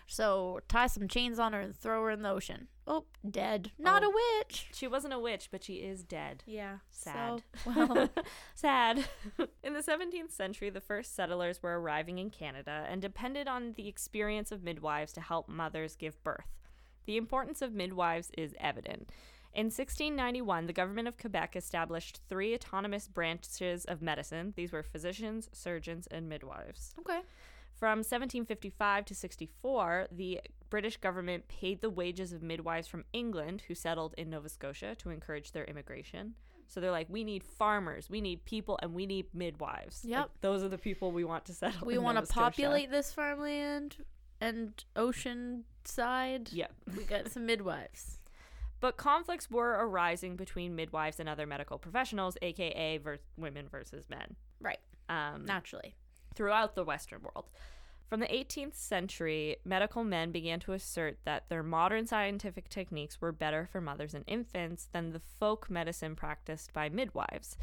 So 0.07 0.61
tie 0.69 0.87
some 0.87 1.09
chains 1.09 1.39
on 1.39 1.53
her 1.53 1.61
and 1.61 1.75
throw 1.77 2.05
her 2.05 2.11
in 2.11 2.23
the 2.23 2.31
ocean. 2.31 2.69
Oh, 2.87 3.05
dead. 3.29 3.73
Not 3.79 4.05
Oh. 4.05 4.09
a 4.11 4.15
witch. 4.41 4.69
She 4.73 4.87
wasn't 4.87 5.13
a 5.15 5.19
witch, 5.19 5.49
but 5.51 5.65
she 5.65 5.75
is 5.79 6.05
dead. 6.05 6.45
Yeah. 6.47 6.79
Sad. 6.91 7.43
So, 7.65 7.71
well, 7.75 8.09
Sad. 8.55 9.05
in 9.65 9.75
the 9.75 9.81
17th 9.83 10.31
century, 10.31 10.71
the 10.71 10.81
first 10.81 11.15
settlers 11.17 11.63
were 11.63 11.79
arriving 11.81 12.19
in 12.19 12.31
Canada 12.31 12.87
and 12.89 13.03
depended 13.03 13.49
on 13.49 13.73
the 13.77 13.89
experience 13.89 14.53
of 14.53 14.63
midwives 14.63 15.13
to 15.15 15.21
help 15.21 15.49
mothers 15.49 15.97
give 15.97 16.23
birth. 16.23 16.47
The 17.05 17.17
importance 17.17 17.61
of 17.61 17.73
midwives 17.75 18.31
is 18.39 18.55
evident. 18.61 19.11
In 19.53 19.67
1691, 19.67 20.67
the 20.67 20.73
government 20.73 21.09
of 21.09 21.19
Quebec 21.19 21.57
established 21.57 22.21
three 22.29 22.55
autonomous 22.55 23.09
branches 23.09 23.85
of 23.87 24.01
medicine. 24.01 24.53
These 24.57 24.71
were 24.73 24.83
physicians, 24.85 25.49
surgeons, 25.53 26.07
and 26.11 26.29
midwives. 26.29 26.95
okay. 27.01 27.21
From 27.79 27.99
1755 27.99 29.05
to 29.07 29.15
64, 29.15 30.09
the 30.11 30.41
British 30.71 30.97
government 30.97 31.47
paid 31.49 31.81
the 31.83 31.91
wages 31.91 32.33
of 32.33 32.43
midwives 32.43 32.89
from 32.89 33.05
England 33.13 33.63
who 33.69 33.75
settled 33.75 34.15
in 34.17 34.31
Nova 34.31 34.49
Scotia 34.49 34.95
to 34.97 35.11
encourage 35.11 35.53
their 35.53 35.65
immigration. 35.65 36.35
So 36.69 36.81
they're 36.81 36.91
like, 36.91 37.07
we 37.09 37.23
need 37.23 37.45
farmers, 37.45 38.09
we 38.11 38.21
need 38.21 38.45
people, 38.45 38.79
and 38.83 38.93
we 38.95 39.07
need 39.07 39.27
midwives. 39.33 40.05
Like, 40.05 40.11
Yep. 40.13 40.31
those 40.41 40.63
are 40.65 40.69
the 40.69 40.79
people 40.79 41.13
we 41.13 41.23
want 41.25 41.45
to 41.47 41.53
settle. 41.55 41.87
We 41.87 41.99
want 41.99 42.19
to 42.19 42.33
populate 42.33 42.91
this 42.91 43.13
farmland 43.13 43.99
and 44.41 44.83
ocean 44.97 45.65
side. 45.85 46.51
Yep. 46.53 46.73
We 46.97 47.05
got 47.05 47.31
some 47.31 47.47
midwives. 47.47 48.19
But 48.81 48.97
conflicts 48.97 49.51
were 49.51 49.79
arising 49.81 50.37
between 50.37 50.75
midwives 50.75 51.21
and 51.21 51.29
other 51.29 51.47
medical 51.47 51.79
professionals, 51.79 52.37
aka 52.43 52.99
women 53.37 53.69
versus 53.69 54.09
men. 54.11 54.35
Right. 54.61 54.81
Um, 55.09 55.45
Naturally. 55.45 55.95
Throughout 56.37 56.75
the 56.75 56.85
Western 56.85 57.23
world. 57.23 57.47
From 58.09 58.21
the 58.21 58.27
18th 58.27 58.77
century, 58.77 59.57
medical 59.65 60.05
men 60.05 60.31
began 60.31 60.61
to 60.61 60.73
assert 60.73 61.19
that 61.25 61.49
their 61.49 61.65
modern 61.65 62.07
scientific 62.07 62.69
techniques 62.69 63.21
were 63.21 63.33
better 63.33 63.69
for 63.71 63.81
mothers 63.81 64.15
and 64.15 64.25
infants 64.29 64.89
than 64.93 65.11
the 65.11 65.19
folk 65.19 65.69
medicine 65.69 66.15
practiced 66.15 66.73
by 66.73 66.89
midwives. 66.89 67.57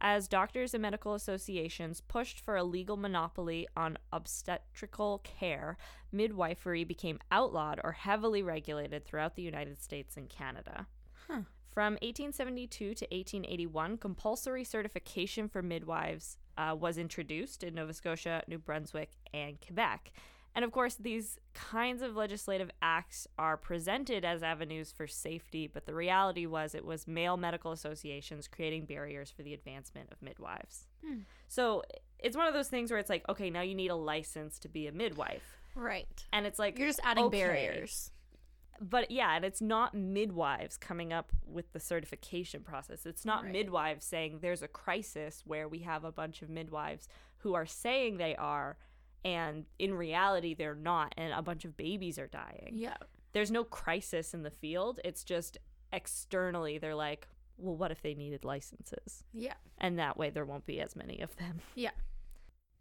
As 0.00 0.26
doctors 0.26 0.74
and 0.74 0.82
medical 0.82 1.14
associations 1.14 2.00
pushed 2.00 2.40
for 2.40 2.56
a 2.56 2.64
legal 2.64 2.96
monopoly 2.96 3.68
on 3.76 3.96
obstetrical 4.12 5.18
care, 5.22 5.76
midwifery 6.10 6.82
became 6.82 7.20
outlawed 7.30 7.80
or 7.84 7.92
heavily 7.92 8.42
regulated 8.42 9.04
throughout 9.04 9.36
the 9.36 9.42
United 9.42 9.80
States 9.80 10.16
and 10.16 10.28
Canada. 10.28 10.88
Huh. 11.28 11.42
From 11.72 11.94
1872 11.94 12.94
to 12.94 13.04
1881, 13.06 13.98
compulsory 13.98 14.64
certification 14.64 15.48
for 15.48 15.62
midwives 15.62 16.36
uh, 16.56 16.76
was 16.78 16.98
introduced 16.98 17.64
in 17.64 17.74
Nova 17.74 17.92
Scotia, 17.92 18.42
New 18.48 18.58
Brunswick, 18.58 19.10
and 19.32 19.58
Quebec. 19.60 20.12
And 20.54 20.64
of 20.64 20.70
course, 20.70 20.94
these 20.94 21.38
kinds 21.52 22.00
of 22.00 22.14
legislative 22.14 22.70
acts 22.80 23.26
are 23.38 23.56
presented 23.56 24.24
as 24.24 24.42
avenues 24.42 24.92
for 24.92 25.08
safety, 25.08 25.66
but 25.66 25.84
the 25.84 25.94
reality 25.94 26.46
was 26.46 26.74
it 26.74 26.84
was 26.84 27.08
male 27.08 27.36
medical 27.36 27.72
associations 27.72 28.46
creating 28.46 28.84
barriers 28.84 29.32
for 29.34 29.42
the 29.42 29.52
advancement 29.52 30.10
of 30.12 30.22
midwives. 30.22 30.86
Hmm. 31.04 31.20
So 31.48 31.82
it's 32.20 32.36
one 32.36 32.46
of 32.46 32.54
those 32.54 32.68
things 32.68 32.90
where 32.90 33.00
it's 33.00 33.10
like, 33.10 33.28
okay, 33.28 33.50
now 33.50 33.62
you 33.62 33.74
need 33.74 33.90
a 33.90 33.96
license 33.96 34.60
to 34.60 34.68
be 34.68 34.86
a 34.86 34.92
midwife. 34.92 35.58
Right. 35.74 36.24
And 36.32 36.46
it's 36.46 36.58
like, 36.58 36.78
You're 36.78 36.88
just 36.88 37.00
adding 37.02 37.24
okay. 37.24 37.38
barriers. 37.38 38.12
But 38.80 39.10
yeah, 39.10 39.34
and 39.36 39.44
it's 39.44 39.60
not 39.60 39.94
midwives 39.94 40.76
coming 40.76 41.12
up 41.12 41.32
with 41.46 41.72
the 41.72 41.80
certification 41.80 42.62
process. 42.62 43.06
It's 43.06 43.24
not 43.24 43.44
Right. 43.44 43.52
midwives 43.52 44.04
saying 44.04 44.38
there's 44.40 44.62
a 44.62 44.68
crisis 44.68 45.42
where 45.46 45.68
we 45.68 45.80
have 45.80 46.04
a 46.04 46.12
bunch 46.12 46.42
of 46.42 46.48
midwives 46.48 47.08
who 47.38 47.54
are 47.54 47.66
saying 47.66 48.16
they 48.16 48.34
are, 48.36 48.76
and 49.24 49.66
in 49.78 49.94
reality 49.94 50.54
they're 50.54 50.74
not, 50.74 51.14
and 51.16 51.32
a 51.32 51.42
bunch 51.42 51.64
of 51.64 51.76
babies 51.76 52.18
are 52.18 52.26
dying. 52.26 52.72
Yeah. 52.74 52.96
There's 53.32 53.50
no 53.50 53.64
crisis 53.64 54.34
in 54.34 54.42
the 54.42 54.50
field. 54.50 55.00
It's 55.04 55.24
just 55.24 55.58
externally 55.92 56.78
they're 56.78 56.94
like, 56.94 57.28
well, 57.56 57.76
what 57.76 57.90
if 57.90 58.02
they 58.02 58.14
needed 58.14 58.44
licenses? 58.44 59.24
Yeah. 59.32 59.54
And 59.78 59.98
that 59.98 60.16
way 60.16 60.30
there 60.30 60.44
won't 60.44 60.66
be 60.66 60.80
as 60.80 60.94
many 60.96 61.20
of 61.20 61.36
them. 61.36 61.60
Yeah. 61.74 61.90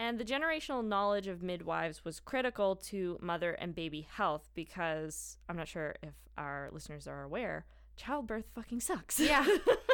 And 0.04 0.20
the 0.20 0.26
generational 0.26 0.84
knowledge 0.86 1.28
of 1.28 1.41
midwives 1.41 2.04
was 2.04 2.20
critical 2.20 2.76
to 2.91 3.18
mother 3.22 3.51
and 3.54 3.74
baby 3.74 4.06
health 4.12 4.49
because 4.54 5.38
I'm 5.47 5.56
not 5.56 5.70
sure 5.70 5.95
if 6.04 6.14
our 6.38 6.68
listeners 6.74 7.08
are 7.08 7.24
aware, 7.24 7.66
childbirth 7.95 8.45
fucking 8.54 8.82
sucks. 8.82 9.18
Yeah. 9.18 9.45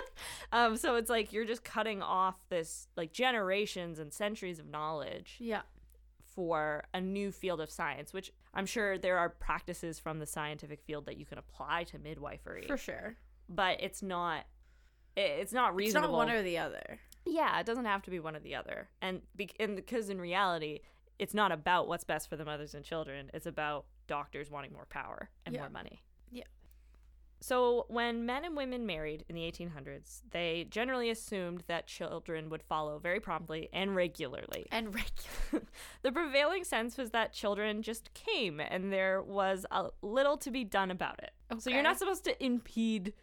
um, 0.51 0.77
so 0.77 0.95
it's 0.95 1.11
like 1.11 1.31
you're 1.31 1.45
just 1.45 1.63
cutting 1.63 2.01
off 2.01 2.37
this 2.49 2.87
like 2.97 3.11
generations 3.13 3.99
and 3.99 4.11
centuries 4.11 4.57
of 4.57 4.65
knowledge 4.65 5.35
Yeah. 5.39 5.61
for 6.23 6.85
a 6.91 6.99
new 6.99 7.31
field 7.31 7.61
of 7.61 7.69
science, 7.69 8.11
which 8.11 8.31
I'm 8.55 8.65
sure 8.65 8.97
there 8.97 9.19
are 9.19 9.29
practices 9.29 9.99
from 9.99 10.17
the 10.17 10.25
scientific 10.25 10.81
field 10.81 11.05
that 11.05 11.17
you 11.17 11.25
can 11.25 11.37
apply 11.37 11.83
to 11.83 11.99
midwifery, 11.99 12.65
For 12.65 12.77
sure. 12.77 13.15
but 13.47 13.77
it's 13.83 14.01
not. 14.01 14.45
It's 15.15 15.53
not 15.53 15.75
reasonable. 15.75 16.05
It's 16.07 16.11
not 16.11 16.17
one 16.17 16.29
or 16.31 16.41
the 16.41 16.57
other. 16.59 16.99
Yeah, 17.29 17.59
it 17.59 17.65
doesn't 17.65 17.85
have 17.85 18.01
to 18.03 18.11
be 18.11 18.19
one 18.19 18.35
or 18.35 18.39
the 18.39 18.55
other. 18.55 18.89
And, 19.01 19.21
be- 19.35 19.51
and 19.59 19.75
because 19.75 20.09
in 20.09 20.19
reality, 20.19 20.79
it's 21.17 21.33
not 21.33 21.51
about 21.51 21.87
what's 21.87 22.03
best 22.03 22.29
for 22.29 22.35
the 22.37 22.45
mothers 22.45 22.73
and 22.73 22.83
children. 22.83 23.29
It's 23.33 23.45
about 23.45 23.85
doctors 24.07 24.49
wanting 24.49 24.73
more 24.73 24.85
power 24.89 25.29
and 25.45 25.53
Yeah. 25.53 25.61
more 25.61 25.69
money. 25.69 26.01
Yeah. 26.31 26.43
So 27.41 27.85
when 27.87 28.25
men 28.25 28.43
and 28.43 28.57
women 28.57 28.85
married 28.85 29.23
in 29.29 29.35
the 29.35 29.43
1800s, 29.43 30.21
they 30.31 30.67
generally 30.69 31.09
assumed 31.09 31.63
that 31.67 31.87
children 31.87 32.49
would 32.49 32.61
follow 32.61 32.99
very 32.99 33.21
promptly 33.21 33.69
and 33.71 33.95
regularly. 33.95 34.67
And 34.71 34.93
regular. 34.93 35.65
the 36.01 36.11
prevailing 36.11 36.65
sense 36.65 36.97
was 36.97 37.11
that 37.11 37.31
children 37.31 37.81
just 37.81 38.13
came 38.13 38.59
and 38.59 38.91
there 38.91 39.21
was 39.21 39.65
a 39.71 39.87
little 40.01 40.35
to 40.37 40.51
be 40.51 40.65
done 40.65 40.91
about 40.91 41.19
it. 41.19 41.31
So 41.61 41.69
you're 41.69 41.81
not 41.81 41.97
supposed 41.97 42.25
to 42.25 42.43
impede 42.43 43.13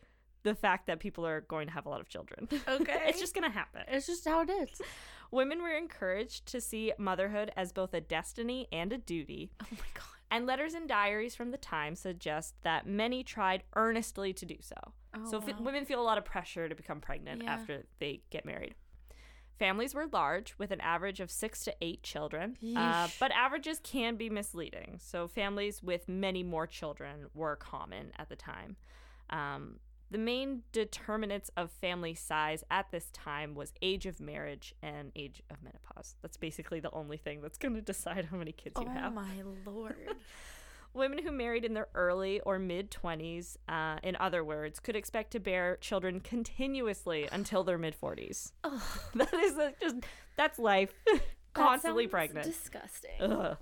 the 0.47 0.55
fact 0.55 0.87
that 0.87 1.01
people 1.01 1.27
are 1.27 1.41
going 1.43 1.67
to 1.67 1.73
have 1.75 1.87
a 1.87 1.89
lot 1.89 2.01
of 2.01 2.09
children. 2.09 2.49
Okay. 2.69 3.01
it's 3.09 3.21
just 3.21 3.35
going 3.35 3.45
to 3.51 3.51
happen. 3.51 3.83
It's 3.89 4.07
just 4.07 4.25
how 4.27 4.41
it 4.43 4.51
is. 4.51 4.81
Women 5.33 5.61
were 5.61 5.77
encouraged 5.77 6.47
to 6.53 6.61
see 6.61 6.93
motherhood 6.99 7.51
as 7.57 7.73
both 7.73 7.93
a 7.95 8.01
destiny 8.01 8.69
and 8.73 8.93
a 8.93 8.99
duty, 8.99 9.51
Oh 9.61 9.67
my 9.73 9.79
god. 9.95 10.05
and 10.31 10.47
letters 10.47 10.75
and 10.75 10.89
diaries 10.89 11.35
from 11.35 11.51
the 11.51 11.59
time 11.59 11.97
suggest 11.97 12.55
that 12.63 12.87
many 12.87 13.25
tried 13.25 13.65
earnestly 13.75 14.33
to 14.35 14.47
do 14.47 14.57
so. 14.61 14.77
Oh, 15.17 15.31
so 15.31 15.39
f- 15.39 15.59
women 15.61 15.85
feel 15.85 16.01
a 16.01 16.09
lot 16.11 16.17
of 16.19 16.25
pressure 16.25 16.69
to 16.69 16.75
become 16.77 17.01
pregnant 17.01 17.43
Yeah. 17.43 17.53
after 17.55 17.85
they 17.99 18.23
get 18.31 18.45
married. 18.47 18.75
Families 19.59 19.95
were 19.95 20.07
large, 20.13 20.55
with 20.59 20.71
an 20.71 20.81
average 20.83 21.19
of 21.19 21.31
six 21.31 21.65
to 21.65 21.75
eight 21.81 22.03
children, 22.03 22.57
uh, 22.77 23.09
but 23.19 23.33
averages 23.33 23.81
can 23.83 24.17
be 24.17 24.29
misleading. 24.29 24.99
So 25.03 25.27
families 25.29 25.83
with 25.83 26.09
many 26.09 26.43
more 26.43 26.67
children 26.67 27.27
were 27.35 27.57
common 27.57 28.13
at 28.19 28.29
the 28.29 28.37
time. 28.37 28.77
Um, 29.31 29.81
the 30.11 30.19
main 30.19 30.63
determinants 30.73 31.51
of 31.57 31.71
family 31.71 32.15
size 32.15 32.63
at 32.71 32.91
this 32.91 33.11
time 33.13 33.55
was 33.55 33.73
age 33.83 34.07
of 34.07 34.21
marriage 34.21 34.75
and 34.83 35.11
age 35.17 35.43
of 35.51 35.63
menopause. 35.63 36.17
That's 36.23 36.37
basically 36.37 36.81
the 36.81 36.93
only 36.93 37.17
thing 37.17 37.41
that's 37.41 37.59
going 37.59 37.75
to 37.77 37.81
decide 37.81 38.27
how 38.27 38.37
many 38.37 38.53
kids 38.53 38.77
you 38.81 38.87
oh 38.89 38.93
have. 38.93 39.13
Oh 39.13 39.15
my 39.15 39.43
lord. 39.65 39.97
Women 40.95 41.19
who 41.19 41.31
married 41.31 41.67
in 41.67 41.75
their 41.75 41.89
early 41.95 42.41
or 42.41 42.59
mid 42.59 42.91
20s, 42.91 43.59
uh, 43.69 43.97
in 44.03 44.17
other 44.17 44.43
words, 44.43 44.81
could 44.81 44.97
expect 44.97 45.33
to 45.33 45.41
bear 45.41 45.77
children 45.77 46.21
continuously 46.21 47.29
until 47.31 47.65
their 47.65 47.77
mid 47.77 47.95
40s. 48.01 48.53
Ugh. 48.65 48.81
That 49.15 49.35
is 49.35 49.59
a, 49.59 49.75
just, 49.81 49.97
that's 50.37 50.59
life. 50.59 50.95
Constantly 51.53 52.07
That 52.07 52.11
pregnant. 52.13 52.47
Disgusting. 52.47 53.21
Ugh. 53.21 53.57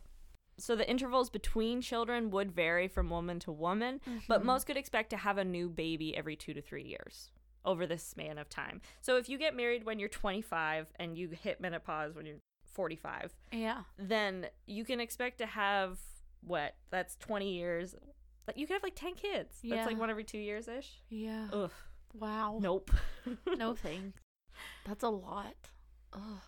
So 0.57 0.77
the 0.77 0.89
intervals 0.89 1.31
between 1.31 1.81
children 1.81 2.31
would 2.31 2.53
vary 2.53 2.87
from 2.89 3.11
woman 3.11 3.41
to 3.41 3.53
woman, 3.53 4.01
but 4.29 4.43
Mhm. 4.43 4.45
most 4.45 4.67
could 4.67 4.77
expect 4.77 5.11
to 5.11 5.17
have 5.17 5.37
a 5.39 5.45
new 5.45 5.69
baby 5.69 6.17
every 6.17 6.37
two 6.37 6.55
to 6.55 6.63
three 6.63 6.85
years 6.85 7.31
over 7.65 7.87
this 7.87 8.03
span 8.05 8.39
of 8.39 8.49
time. 8.49 8.81
So 9.01 9.17
if 9.17 9.29
you 9.29 9.39
get 9.39 9.55
married 9.57 9.85
when 9.85 9.99
you're 9.99 10.09
25 10.09 10.93
and 10.97 11.17
you 11.19 11.29
hit 11.31 11.61
menopause 11.61 12.15
when 12.15 12.27
you're 12.27 12.41
45, 12.65 13.35
Yeah. 13.53 13.85
then 13.97 14.49
you 14.67 14.85
can 14.85 15.01
expect 15.01 15.39
to 15.39 15.47
have 15.47 15.99
what? 16.41 16.77
That's 16.91 17.17
20 17.17 17.55
years. 17.55 17.95
Like 18.47 18.57
you 18.59 18.67
can 18.67 18.75
have 18.75 18.83
like 18.83 18.95
10 18.95 19.15
kids. 19.15 19.61
That's 19.63 19.65
Yeah. 19.65 19.87
like 19.87 19.99
one 19.99 20.11
every 20.11 20.25
two 20.25 20.39
years 20.39 20.69
ish. 20.69 21.03
Yeah. 21.09 21.49
Ugh. 21.53 21.73
Wow. 22.13 22.59
Nope. 22.61 22.91
No 23.59 23.75
thanks. 23.75 24.21
That's 24.85 25.03
a 25.03 25.09
lot. 25.09 25.71
Ugh. 26.13 26.41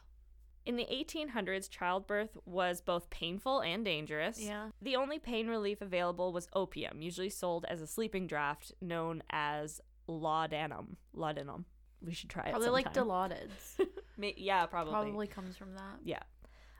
In 0.66 0.76
the 0.76 0.86
1800s, 0.90 1.70
childbirth 1.70 2.36
was 2.44 2.80
both 2.80 3.08
painful 3.08 3.60
and 3.60 3.84
dangerous. 3.84 4.40
Yeah. 4.40 4.70
The 4.82 4.96
only 4.96 5.18
pain 5.20 5.46
relief 5.46 5.80
available 5.80 6.32
was 6.32 6.48
opium, 6.52 7.00
usually 7.00 7.30
sold 7.30 7.64
as 7.68 7.80
a 7.80 7.86
sleeping 7.86 8.26
draft 8.26 8.72
known 8.80 9.22
as 9.30 9.80
laudanum. 10.08 10.96
Laudanum. 11.14 11.64
We 12.04 12.12
should 12.12 12.28
try 12.30 12.50
Probably 12.50 12.66
it 12.66 12.70
Probably 12.70 12.82
like 12.84 12.94
sometime. 12.94 13.30
Dilaudid. 13.78 13.86
Ma- 14.18 14.28
yeah, 14.36 14.66
probably. 14.66 14.92
Probably 14.92 15.26
comes 15.28 15.56
from 15.56 15.74
that. 15.74 15.98
Yeah. 16.04 16.18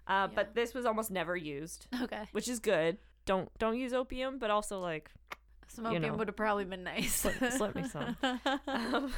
Uh, 0.09 0.11
Yeah. 0.11 0.27
But 0.35 0.55
this 0.55 0.75
was 0.75 0.85
almost 0.85 1.11
never 1.11 1.37
used, 1.37 1.87
Okay. 2.03 2.25
which 2.33 2.49
is 2.49 2.59
good. 2.59 2.99
Don't 3.25 3.49
don't 3.59 3.79
use 3.79 3.93
opium, 3.93 4.39
but 4.39 4.51
also 4.51 4.81
like 4.81 5.11
Some 5.69 5.85
You 5.87 5.91
opium 5.99 6.13
know. 6.13 6.19
would 6.19 6.29
have 6.29 6.37
probably 6.37 6.65
been 6.65 6.85
nice. 6.85 7.15
Slip- 7.15 7.53
slip 7.53 7.75
me 7.75 7.89
some. 7.89 8.17
um, 8.67 9.13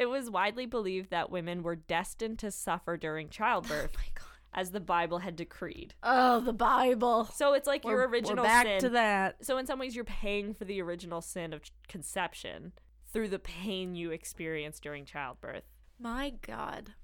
it 0.00 0.06
was 0.06 0.30
widely 0.30 0.66
believed 0.66 1.10
that 1.10 1.30
women 1.30 1.62
were 1.62 1.76
destined 1.76 2.38
to 2.40 2.50
suffer 2.50 2.96
during 2.96 3.28
childbirth, 3.28 3.90
Oh 3.96 3.98
my 4.00 4.08
god. 4.14 4.26
as 4.52 4.70
the 4.72 4.80
Bible 4.80 5.18
had 5.18 5.36
decreed. 5.36 5.94
Oh, 6.02 6.40
the 6.40 6.52
Bible. 6.52 7.26
So 7.34 7.52
it's 7.52 7.66
like 7.68 7.84
your 7.84 7.96
We're- 7.96 8.06
original 8.08 8.42
we're 8.44 8.48
back 8.48 8.66
sin. 8.66 8.80
to 8.80 8.88
that. 8.90 9.44
So 9.44 9.58
in 9.58 9.66
some 9.66 9.78
ways, 9.78 9.94
you're 9.94 10.04
paying 10.04 10.54
for 10.54 10.64
the 10.64 10.80
original 10.82 11.20
sin 11.20 11.52
of 11.52 11.62
conception 11.88 12.72
through 13.12 13.28
the 13.28 13.38
pain 13.38 13.94
you 13.94 14.10
experience 14.10 14.80
during 14.80 15.04
childbirth. 15.04 15.64
My 15.98 16.30
god. 16.46 16.94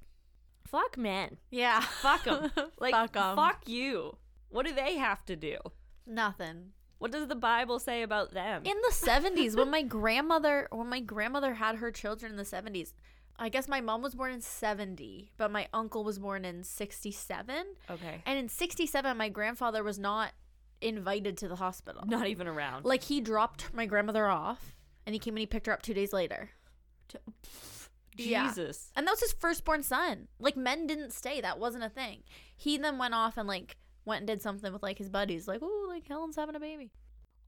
Fuck 0.67 0.97
men. 0.97 1.37
Yeah. 1.51 1.81
Fuck 1.81 2.25
them. 2.25 2.51
Like 2.79 2.93
Fuck 2.95 3.17
'em. 3.17 3.37
fuck 3.37 3.69
you. 3.69 4.17
What 4.49 4.67
do 4.67 4.75
they 4.75 4.97
have 4.97 5.25
to 5.27 5.37
do? 5.37 5.59
Nothing. 6.07 6.71
What 6.99 7.13
does 7.13 7.29
the 7.29 7.35
Bible 7.35 7.79
say 7.79 8.03
about 8.03 8.33
them? 8.33 8.63
In 8.65 8.77
the 8.89 8.95
70s 8.95 9.57
when 9.57 9.71
my 9.71 9.83
grandmother 9.83 10.69
when 10.71 10.89
my 10.89 11.01
grandmother 11.01 11.55
had 11.55 11.77
her 11.77 11.91
children 11.91 12.33
in 12.33 12.37
the 12.39 12.45
70s. 12.45 12.93
I 13.39 13.51
guess 13.51 13.69
my 13.69 13.83
mom 13.83 14.01
was 14.01 14.15
born 14.15 14.33
in 14.33 14.41
70, 14.41 15.31
but 15.37 15.51
my 15.51 15.69
uncle 15.75 16.05
was 16.05 16.19
born 16.19 16.47
in 16.47 16.65
67. 16.65 17.67
okay. 17.91 18.23
And 18.25 18.39
in 18.39 18.49
67 18.49 19.17
my 19.17 19.29
grandfather 19.29 19.83
was 19.83 19.99
not 19.99 20.33
invited 20.81 21.37
to 21.39 21.49
the 21.49 21.57
hospital. 21.57 22.05
Not 22.07 22.29
even 22.29 22.47
around. 22.47 22.87
Like 22.87 23.03
he 23.05 23.21
dropped 23.21 23.75
my 23.75 23.85
grandmother 23.85 24.27
off 24.27 24.75
and 25.05 25.15
he 25.15 25.19
came 25.19 25.35
and 25.35 25.41
he 25.41 25.47
picked 25.47 25.67
her 25.67 25.73
up 25.73 25.83
2 25.83 25.93
days 25.93 26.15
later. 26.15 26.51
yeah. 28.17 28.49
Jesus. 28.49 28.91
And 28.97 29.07
that 29.07 29.13
was 29.13 29.21
his 29.21 29.35
firstborn 29.35 29.83
son. 29.83 30.29
Like 30.39 30.57
men 30.57 30.87
didn't 30.87 31.13
stay. 31.13 31.41
That 31.43 31.59
wasn't 31.59 31.85
a 31.85 31.91
thing. 31.91 32.23
He 32.57 32.79
then 32.79 32.97
went 32.97 33.13
off 33.15 33.37
and 33.37 33.47
like 33.47 33.77
went 34.07 34.21
and 34.21 34.27
did 34.27 34.41
something 34.41 34.73
with 34.73 34.83
like 34.83 34.99
his 34.99 35.11
buddies. 35.11 35.47
Like, 35.47 35.61
oh, 35.63 35.87
like 35.89 36.09
Helen's 36.09 36.37
having 36.37 36.57
a 36.57 36.61
baby. 36.61 36.91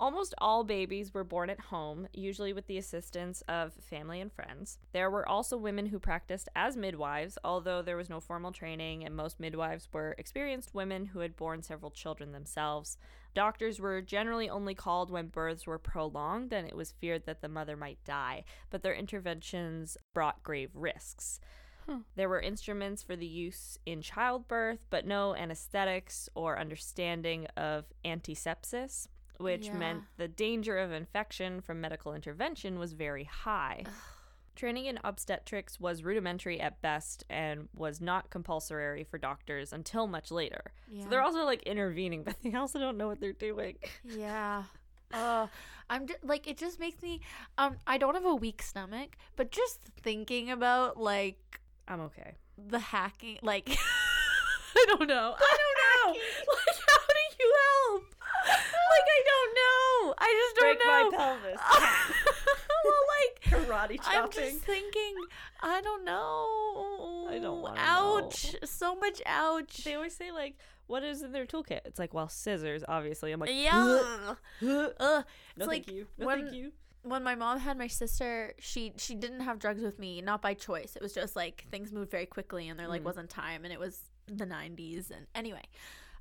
Almost 0.01 0.35
all 0.39 0.63
babies 0.63 1.13
were 1.13 1.25
born 1.25 1.51
at 1.51 1.59
home, 1.59 2.07
usually 2.13 2.53
with 2.53 2.69
the 2.69 2.79
assistance 2.79 3.43
of 3.49 3.75
family 3.75 4.21
and 4.21 4.33
friends. 4.33 4.79
There 4.93 5.11
were 5.11 5.29
also 5.29 5.57
women 5.57 5.87
who 5.87 5.99
practiced 5.99 6.49
as 6.55 6.77
midwives, 6.77 7.37
although 7.43 7.83
there 7.83 7.97
was 7.97 8.09
no 8.09 8.21
formal 8.21 8.53
training, 8.53 9.05
and 9.05 9.17
most 9.17 9.41
midwives 9.41 9.89
were 9.93 10.15
experienced 10.17 10.73
women 10.73 11.07
who 11.07 11.19
had 11.19 11.35
borne 11.35 11.63
several 11.63 11.91
children 11.91 12.31
themselves. 12.31 12.97
Doctors 13.35 13.81
were 13.81 14.01
generally 14.01 14.49
only 14.49 14.75
called 14.75 15.11
when 15.11 15.29
births 15.29 15.67
were 15.67 15.81
prolonged 15.81 16.53
and 16.53 16.69
it 16.69 16.77
was 16.77 16.93
feared 16.93 17.27
that 17.27 17.41
the 17.41 17.49
mother 17.49 17.77
might 17.77 17.99
die, 18.05 18.45
but 18.71 18.85
their 18.85 18.95
interventions 18.95 19.97
brought 20.15 20.45
grave 20.45 20.71
risks. 20.75 21.41
Huh. 21.89 21.99
There 22.17 22.29
were 22.29 22.41
instruments 22.41 23.03
for 23.03 23.17
the 23.17 23.27
use 23.27 23.79
in 23.87 24.03
childbirth, 24.03 24.81
but 24.91 25.07
no 25.07 25.35
anesthetics 25.35 26.29
or 26.35 26.59
understanding 26.59 27.47
of 27.57 27.85
antisepsis 28.05 29.09
which 29.39 29.67
Yeah. 29.67 29.75
meant 29.75 30.03
the 30.17 30.27
danger 30.27 30.79
of 30.79 30.91
infection 30.91 31.61
from 31.61 31.81
medical 31.81 32.13
intervention 32.13 32.77
was 32.77 32.93
very 32.93 33.23
high. 33.23 33.85
Training 34.57 34.87
in 34.87 34.99
obstetrics 35.05 35.79
was 35.79 36.03
rudimentary 36.03 36.61
at 36.61 36.83
best 36.83 37.23
and 37.31 37.69
was 37.73 38.01
not 38.01 38.31
compulsory 38.31 39.05
for 39.05 39.17
doctors 39.17 39.73
until 39.73 40.09
much 40.09 40.33
later. 40.33 40.73
Yeah. 40.91 41.05
So 41.05 41.09
they're 41.11 41.23
also 41.23 41.45
like 41.45 41.63
intervening, 41.63 42.25
but 42.25 42.35
they 42.43 42.53
also 42.55 42.81
don't 42.81 42.97
know 42.97 43.07
what 43.07 43.21
they're 43.21 43.33
doing. 43.33 43.77
Yeah. 44.03 44.65
Uh, 45.15 45.47
I'm 45.89 46.09
just 46.09 46.25
like 46.25 46.49
it 46.49 46.59
just 46.59 46.81
makes 46.81 47.01
me 47.01 47.21
um 47.57 47.77
I 47.87 47.97
don't 47.97 48.15
have 48.15 48.27
a 48.27 48.35
weak 48.35 48.61
stomach, 48.61 49.17
but 49.37 49.53
just 49.53 49.79
thinking 50.03 50.51
about 50.51 50.97
like 50.97 51.61
I'm 51.89 52.01
okay. 52.03 52.35
the 52.69 52.79
hacking 52.79 53.39
like 53.43 53.69
I 54.77 54.85
don't 54.89 55.09
know. 55.09 55.35
I 55.39 55.57
don't 55.61 55.79
know. 56.07 56.13
like 56.13 56.79
how 56.87 56.99
do 57.09 57.23
you 57.41 57.55
help? 57.65 58.03
like 58.47 59.09
I 59.17 59.21
don't 59.31 59.55
know. 59.61 60.15
I 60.19 60.29
just 60.41 60.57
don't 60.57 60.87
my 60.87 61.03
know. 61.03 61.17
pelvis. 61.17 61.61
well, 62.85 63.03
like 63.17 63.43
Karate 63.67 63.97
chopping. 64.03 64.21
I'm 64.21 64.31
just 64.31 64.65
thinking. 64.65 65.15
I 65.63 65.81
don't 65.81 66.05
know. 66.05 67.27
I 67.31 67.39
don't 67.41 67.61
wanna 67.63 67.81
Ouch! 67.81 68.55
So 68.65 68.95
much 68.95 69.21
ouch. 69.27 69.79
They 69.85 69.95
always 69.95 70.15
say 70.15 70.31
like, 70.31 70.57
"What 70.87 71.03
is 71.03 71.23
in 71.23 71.33
their 71.33 71.47
toolkit?" 71.47 71.81
It's 71.85 71.99
like, 71.99 72.15
well, 72.15 72.29
scissors, 72.29 72.85
obviously. 72.87 73.33
I'm 73.33 73.41
like, 73.41 73.51
yeah. 73.53 73.71
"Huh? 73.73 74.35
Ugh. 74.35 74.37
no, 74.63 75.25
It's 75.57 75.67
like 75.67 75.87
thank 75.87 75.93
you. 75.93 76.07
No, 76.19 76.27
when- 76.27 76.43
thank 76.43 76.55
you. 76.55 76.73
When 77.03 77.23
my 77.23 77.35
mom 77.35 77.59
had 77.61 77.79
my 77.79 77.87
sister, 77.87 78.53
she 78.59 78.93
she 78.97 79.15
didn't 79.15 79.41
have 79.41 79.59
drugs 79.59 79.83
with 79.83 79.99
me, 79.99 80.21
not 80.21 80.43
by 80.43 80.55
choice. 80.55 80.97
It 80.97 81.03
was 81.03 81.13
just 81.13 81.37
like 81.37 81.65
things 81.71 81.93
moved 81.93 82.11
very 82.11 82.27
quickly 82.27 82.69
and 82.69 82.79
there 82.79 82.89
like 82.89 83.03
Mm. 83.03 83.07
wasn't 83.07 83.31
time 83.31 83.65
and 83.65 83.73
it 83.73 83.79
was 83.81 84.11
the 84.27 84.45
90s 84.47 85.11
and 85.11 85.27
anyway. 85.35 85.63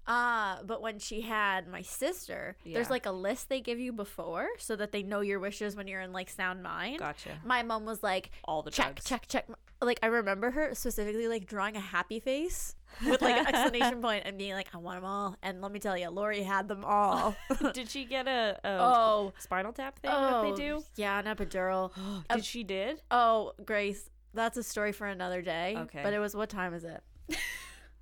Uh 0.08 0.64
but 0.64 0.82
when 0.82 1.00
she 1.00 1.22
had 1.22 1.68
my 1.68 1.82
sister, 1.82 2.56
there's 2.66 2.90
like 2.90 3.06
a 3.06 3.12
list 3.12 3.50
they 3.50 3.60
give 3.60 3.80
you 3.80 3.92
before 3.92 4.48
so 4.58 4.76
that 4.76 4.92
they 4.92 5.04
know 5.04 5.22
your 5.22 5.40
wishes 5.40 5.76
when 5.76 5.88
you're 5.88 6.02
in 6.02 6.14
like 6.14 6.30
sound 6.30 6.64
mind. 6.64 7.00
Gotcha. 7.00 7.40
My 7.44 7.62
mom 7.64 7.86
was 7.86 8.02
like, 8.02 8.32
All 8.46 8.62
the 8.62 8.72
check, 8.72 8.96
drugs. 8.96 9.04
check, 9.04 9.28
check. 9.28 9.48
Like 9.82 10.00
I 10.02 10.08
remember 10.08 10.50
her 10.52 10.74
specifically 10.74 11.28
like 11.28 11.46
drawing 11.46 11.76
a 11.76 11.82
happy 11.82 12.20
face 12.20 12.76
with 13.06 13.22
like 13.22 13.36
an 13.48 13.48
exclamation 13.48 14.02
point 14.02 14.24
and 14.26 14.38
being 14.38 14.54
like, 14.54 14.70
I 14.74 14.78
want 14.78 14.98
them 14.98 15.06
all. 15.06 15.36
And 15.44 15.62
let 15.62 15.72
me 15.72 15.80
tell 15.80 15.98
you, 15.98 16.10
Lori 16.10 16.42
had 16.42 16.68
them 16.68 16.86
all. 16.86 17.36
Did 17.74 17.90
she 17.90 18.06
get 18.06 18.28
a, 18.28 18.58
a 18.64 18.70
oh, 18.80 19.34
spinal 19.40 19.74
tap 19.74 20.00
thing 20.00 20.12
oh, 20.14 20.44
that 20.44 20.56
they 20.56 20.64
do? 20.64 20.84
Yeah, 20.96 21.20
an 21.20 21.26
epidural. 21.26 21.92
Did 22.34 22.46
she 22.46 22.64
did? 22.64 23.02
Oh, 23.12 23.52
Grace, 23.66 24.10
that's 24.34 24.58
a 24.58 24.64
story 24.64 24.94
for 24.94 25.06
another 25.06 25.42
day. 25.42 25.76
Okay. 25.78 26.00
But 26.02 26.14
it 26.14 26.20
was 26.20 26.34
what 26.34 26.50
time 26.50 26.74
is 26.74 26.84
it? 26.84 27.04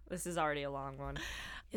This 0.08 0.28
is 0.28 0.38
already 0.38 0.64
a 0.64 0.70
long 0.70 0.97
one. 0.97 1.18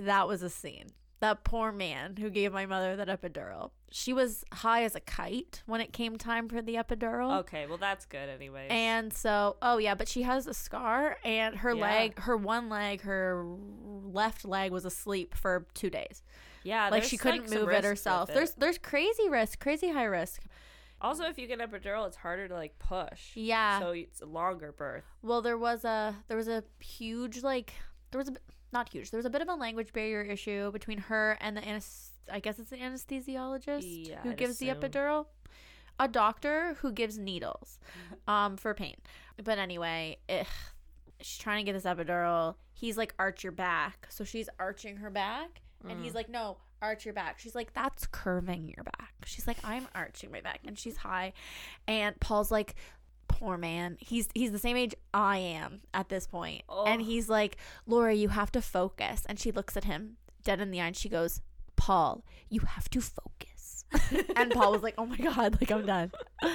That 0.05 0.29
was 0.29 0.43
a 0.43 0.51
scene. 0.51 0.87
That 1.21 1.43
poor 1.43 1.73
man 1.73 2.15
who 2.17 2.31
gave 2.31 2.53
my 2.53 2.65
mother 2.67 2.95
that 2.95 3.09
epidural. 3.09 3.73
She 3.91 4.13
was 4.13 4.45
high 4.53 4.85
as 4.85 4.95
a 4.95 5.01
kite 5.01 5.63
when 5.67 5.81
it 5.81 5.93
came 5.93 6.17
time 6.17 6.49
for 6.49 6.63
the 6.63 6.75
epidural. 6.77 7.41
Okay, 7.41 7.67
well 7.67 7.79
that's 7.79 8.05
good 8.07 8.29
anyway. 8.29 8.69
And 8.71 9.13
so, 9.13 9.57
oh 9.61 9.79
yeah, 9.79 9.95
but 9.97 10.07
she 10.07 10.23
has 10.23 10.47
a 10.47 10.55
scar, 10.55 11.17
and 11.25 11.57
her 11.57 11.73
Yeah. 11.75 11.81
leg, 11.83 12.19
her 12.21 12.37
one 12.37 12.69
leg, 12.69 13.01
her 13.03 13.45
left 14.05 14.45
leg 14.45 14.71
was 14.71 14.85
asleep 14.85 15.35
for 15.35 15.67
two 15.75 15.91
days. 15.91 16.23
yeah, 16.63 16.89
like 16.89 17.03
she 17.05 17.17
couldn't 17.17 17.49
some 17.49 17.61
move 17.61 17.71
it 17.71 17.83
herself. 17.85 18.29
it. 18.31 18.35
There's 18.35 18.53
there's 18.55 18.79
crazy 18.79 19.29
risk, 19.29 19.59
crazy 19.59 19.91
high 19.91 20.05
risk. 20.05 20.43
also 21.01 21.25
if 21.25 21.39
you 21.39 21.47
get 21.49 21.59
epidural, 21.61 22.07
it's 22.07 22.17
harder 22.17 22.47
to 22.47 22.55
like 22.55 22.79
push. 22.79 23.31
Yeah. 23.35 23.81
So 23.81 23.91
it's 23.91 24.21
a 24.21 24.27
longer 24.27 24.71
birth. 24.73 25.05
Well, 25.23 25.43
there 25.43 25.59
was 25.59 25.85
a 25.85 26.15
there 26.29 26.37
was 26.37 26.49
a 26.49 26.63
huge 26.79 27.43
like 27.43 27.73
there 28.13 28.19
was 28.19 28.29
a 28.29 28.35
not 28.73 28.89
huge. 28.91 29.11
There 29.11 29.19
was 29.19 29.25
a 29.27 29.31
bit 29.31 29.43
of 29.43 29.49
a 29.49 29.55
language 29.55 29.93
barrier 29.93 30.23
issue 30.23 30.71
between 30.73 30.99
her 30.99 31.37
and 31.41 31.57
the 31.57 31.63
anes- 31.63 32.13
I 32.31 32.41
guess 32.41 32.59
it's 32.59 32.73
an 32.73 32.79
anesthesiologist 32.81 34.09
Yeah, 34.09 34.21
who 34.23 34.31
I'd 34.31 34.37
gives 34.37 34.59
the 34.59 34.69
epidural. 34.69 35.27
a 35.99 36.07
doctor 36.09 36.75
who 36.81 36.93
gives 36.93 37.19
needles 37.19 37.79
um 38.29 38.57
for 38.57 38.75
pain. 38.75 38.97
But 39.43 39.59
anyway, 39.59 40.19
ugh, 40.29 40.47
she's 41.21 41.39
trying 41.39 41.65
to 41.65 41.71
get 41.71 41.73
this 41.81 41.85
epidural. 41.91 42.57
He's 42.75 42.97
like 42.97 43.15
arch 43.19 43.43
your 43.43 43.53
back. 43.53 44.07
So 44.11 44.25
she's 44.25 44.49
arching 44.59 44.97
her 44.99 45.11
back 45.11 45.63
and 45.89 46.03
he's 46.05 46.15
like 46.15 46.29
no, 46.29 46.59
arch 46.83 47.05
your 47.05 47.15
back. 47.15 47.39
She's 47.39 47.55
like 47.55 47.73
that's 47.73 48.07
curving 48.07 48.69
your 48.77 48.85
back. 48.85 49.15
She's 49.25 49.47
like 49.47 49.59
I'm 49.65 49.87
arching 49.95 50.31
my 50.31 50.41
back 50.41 50.61
and 50.67 50.79
she's 50.79 50.97
high 50.99 51.33
and 51.87 52.19
Paul's 52.21 52.51
like 52.51 52.75
poor 53.39 53.57
man. 53.57 53.97
He's 54.01 54.29
he's 54.35 54.53
the 54.53 54.59
same 54.59 54.77
age 54.77 54.95
I 55.15 55.39
am 55.39 55.81
at 55.95 56.09
this 56.09 56.27
point. 56.27 56.63
And 56.87 57.03
Oh. 57.03 57.05
he's 57.05 57.29
like, 57.29 57.57
"Laura, 57.87 58.15
you 58.15 58.29
have 58.29 58.51
to 58.53 58.63
focus." 58.63 59.25
And 59.29 59.39
she 59.39 59.53
looks 59.53 59.77
at 59.77 59.85
him 59.85 60.17
dead 60.45 60.61
in 60.61 60.71
the 60.71 60.81
eye 60.81 60.87
and 60.87 60.97
she 60.97 61.09
goes, 61.09 61.41
"Paul, 61.77 62.25
you 62.49 62.61
have 62.61 62.89
to 62.91 63.01
focus." 63.01 63.85
and 64.37 64.51
Paul 64.51 64.73
was 64.73 64.83
like, 64.83 64.95
"Oh 64.99 65.07
my 65.07 65.17
god, 65.17 65.59
like 65.61 65.71
I'm 65.71 65.87
done." 65.87 66.13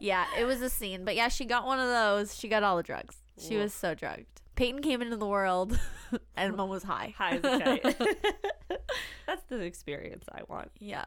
yeah, 0.00 0.24
it 0.38 0.44
was 0.44 0.60
a 0.60 0.68
scene. 0.70 1.04
But 1.04 1.16
yeah, 1.16 1.28
she 1.28 1.44
got 1.44 1.64
one 1.66 1.78
of 1.78 1.88
those. 1.88 2.36
She 2.36 2.48
got 2.48 2.62
all 2.62 2.76
the 2.76 2.82
drugs. 2.82 3.16
She 3.38 3.56
was 3.56 3.72
so 3.74 3.94
drugged. 3.94 4.26
Peyton 4.54 4.82
came 4.82 5.02
into 5.02 5.16
the 5.16 5.26
world 5.26 5.76
and 6.36 6.56
mom 6.56 6.68
was 6.68 6.84
high. 6.84 7.12
High 7.18 7.38
as 7.38 7.44
a 7.44 7.58
kite. 7.60 7.96
That's 9.26 9.42
the 9.48 9.58
experience 9.60 10.24
I 10.30 10.42
want. 10.48 10.70
Yeah. 10.78 11.04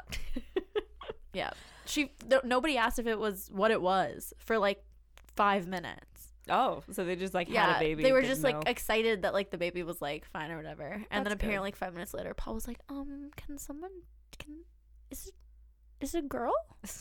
yeah. 1.34 1.51
She 1.86 2.11
no, 2.30 2.41
nobody 2.43 2.75
asked 2.78 2.99
if 2.99 3.07
it 3.07 3.17
was 3.17 3.49
what 3.53 3.71
it 3.71 3.82
was 3.82 4.34
for 4.39 4.57
like 4.57 4.84
5 5.38 5.67
minutes. 5.67 6.33
Oh, 6.49 6.81
so 6.91 7.03
they 7.03 7.15
just 7.15 7.33
like 7.33 7.49
yeah, 7.49 7.65
had 7.67 7.75
a 7.77 7.79
baby. 7.79 8.03
They 8.03 8.11
were 8.11 8.21
just 8.21 8.43
like 8.43 8.67
excited 8.67 9.23
that 9.23 9.33
like 9.33 9.51
the 9.51 9.57
baby 9.57 9.83
was 9.83 10.01
like 10.01 10.25
fine 10.25 10.49
or 10.51 10.57
whatever. 10.57 10.85
And 10.85 11.03
then 11.11 11.23
That's 11.23 11.29
good. 11.29 11.33
apparently 11.33 11.67
like 11.67 11.75
five 11.75 11.93
minutes 11.93 12.13
later, 12.13 12.33
Paul 12.33 12.53
was 12.53 12.67
like, 12.67 12.79
"Um, 12.89 13.31
can 13.35 13.57
someone 13.57 13.91
can 14.38 14.63
is 15.09 15.27
it 15.27 15.33
is 16.02 16.14
it 16.16 16.26
a 16.26 16.28
girl?" 16.28 16.54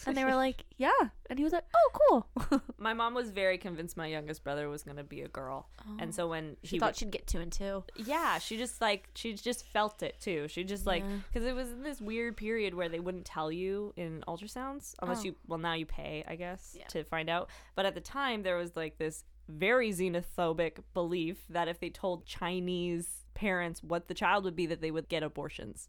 And 0.06 0.16
they 0.16 0.24
were 0.24 0.34
like, 0.46 0.64
"Yeah." 0.76 0.90
And 1.28 1.38
he 1.38 1.44
was 1.44 1.52
like, 1.52 1.64
"Oh, 1.74 2.24
cool." 2.38 2.60
my 2.78 2.94
mom 2.94 3.14
was 3.14 3.30
very 3.30 3.58
convinced 3.58 3.96
my 3.96 4.06
youngest 4.06 4.42
brother 4.44 4.68
was 4.68 4.82
gonna 4.82 5.04
be 5.04 5.22
a 5.22 5.28
girl, 5.28 5.68
and 5.98 6.14
so 6.14 6.24
oh. 6.24 6.28
when 6.28 6.56
she 6.62 6.76
he 6.76 6.78
thought 6.78 6.94
w- 6.94 6.98
she'd 6.98 7.10
get 7.10 7.26
two 7.26 7.40
and 7.40 7.52
two. 7.52 7.84
yeah, 7.96 8.38
she 8.38 8.56
just 8.56 8.80
like 8.80 9.08
she 9.14 9.34
just 9.34 9.66
felt 9.66 10.02
it 10.02 10.18
too. 10.20 10.48
She 10.48 10.64
just 10.64 10.86
like 10.86 11.02
Yeah. 11.02 11.16
because 11.32 11.46
it 11.46 11.54
was 11.54 11.70
in 11.72 11.82
this 11.82 12.00
weird 12.00 12.36
period 12.36 12.74
where 12.74 12.88
they 12.88 13.00
wouldn't 13.00 13.24
tell 13.26 13.50
you 13.52 13.92
in 13.96 14.22
ultrasounds 14.28 14.94
unless 15.02 15.20
Oh. 15.20 15.24
you 15.24 15.34
well 15.46 15.58
now 15.58 15.74
you 15.74 15.86
pay 15.86 16.24
I 16.26 16.36
guess 16.36 16.74
Yeah. 16.78 16.86
to 16.88 17.04
find 17.04 17.28
out. 17.28 17.48
But 17.74 17.86
at 17.86 17.94
the 17.94 18.00
time 18.00 18.42
there 18.42 18.56
was 18.56 18.76
like 18.76 18.98
this 18.98 19.24
very 19.48 19.90
xenophobic 19.92 20.78
belief 20.94 21.44
that 21.50 21.68
if 21.68 21.78
they 21.78 21.88
told 21.90 22.26
Chinese 22.26 23.24
parents 23.34 23.82
what 23.82 24.08
the 24.08 24.14
child 24.14 24.44
would 24.44 24.56
be 24.56 24.66
that 24.66 24.80
they 24.80 24.90
would 24.90 25.08
get 25.08 25.22
abortions. 25.22 25.88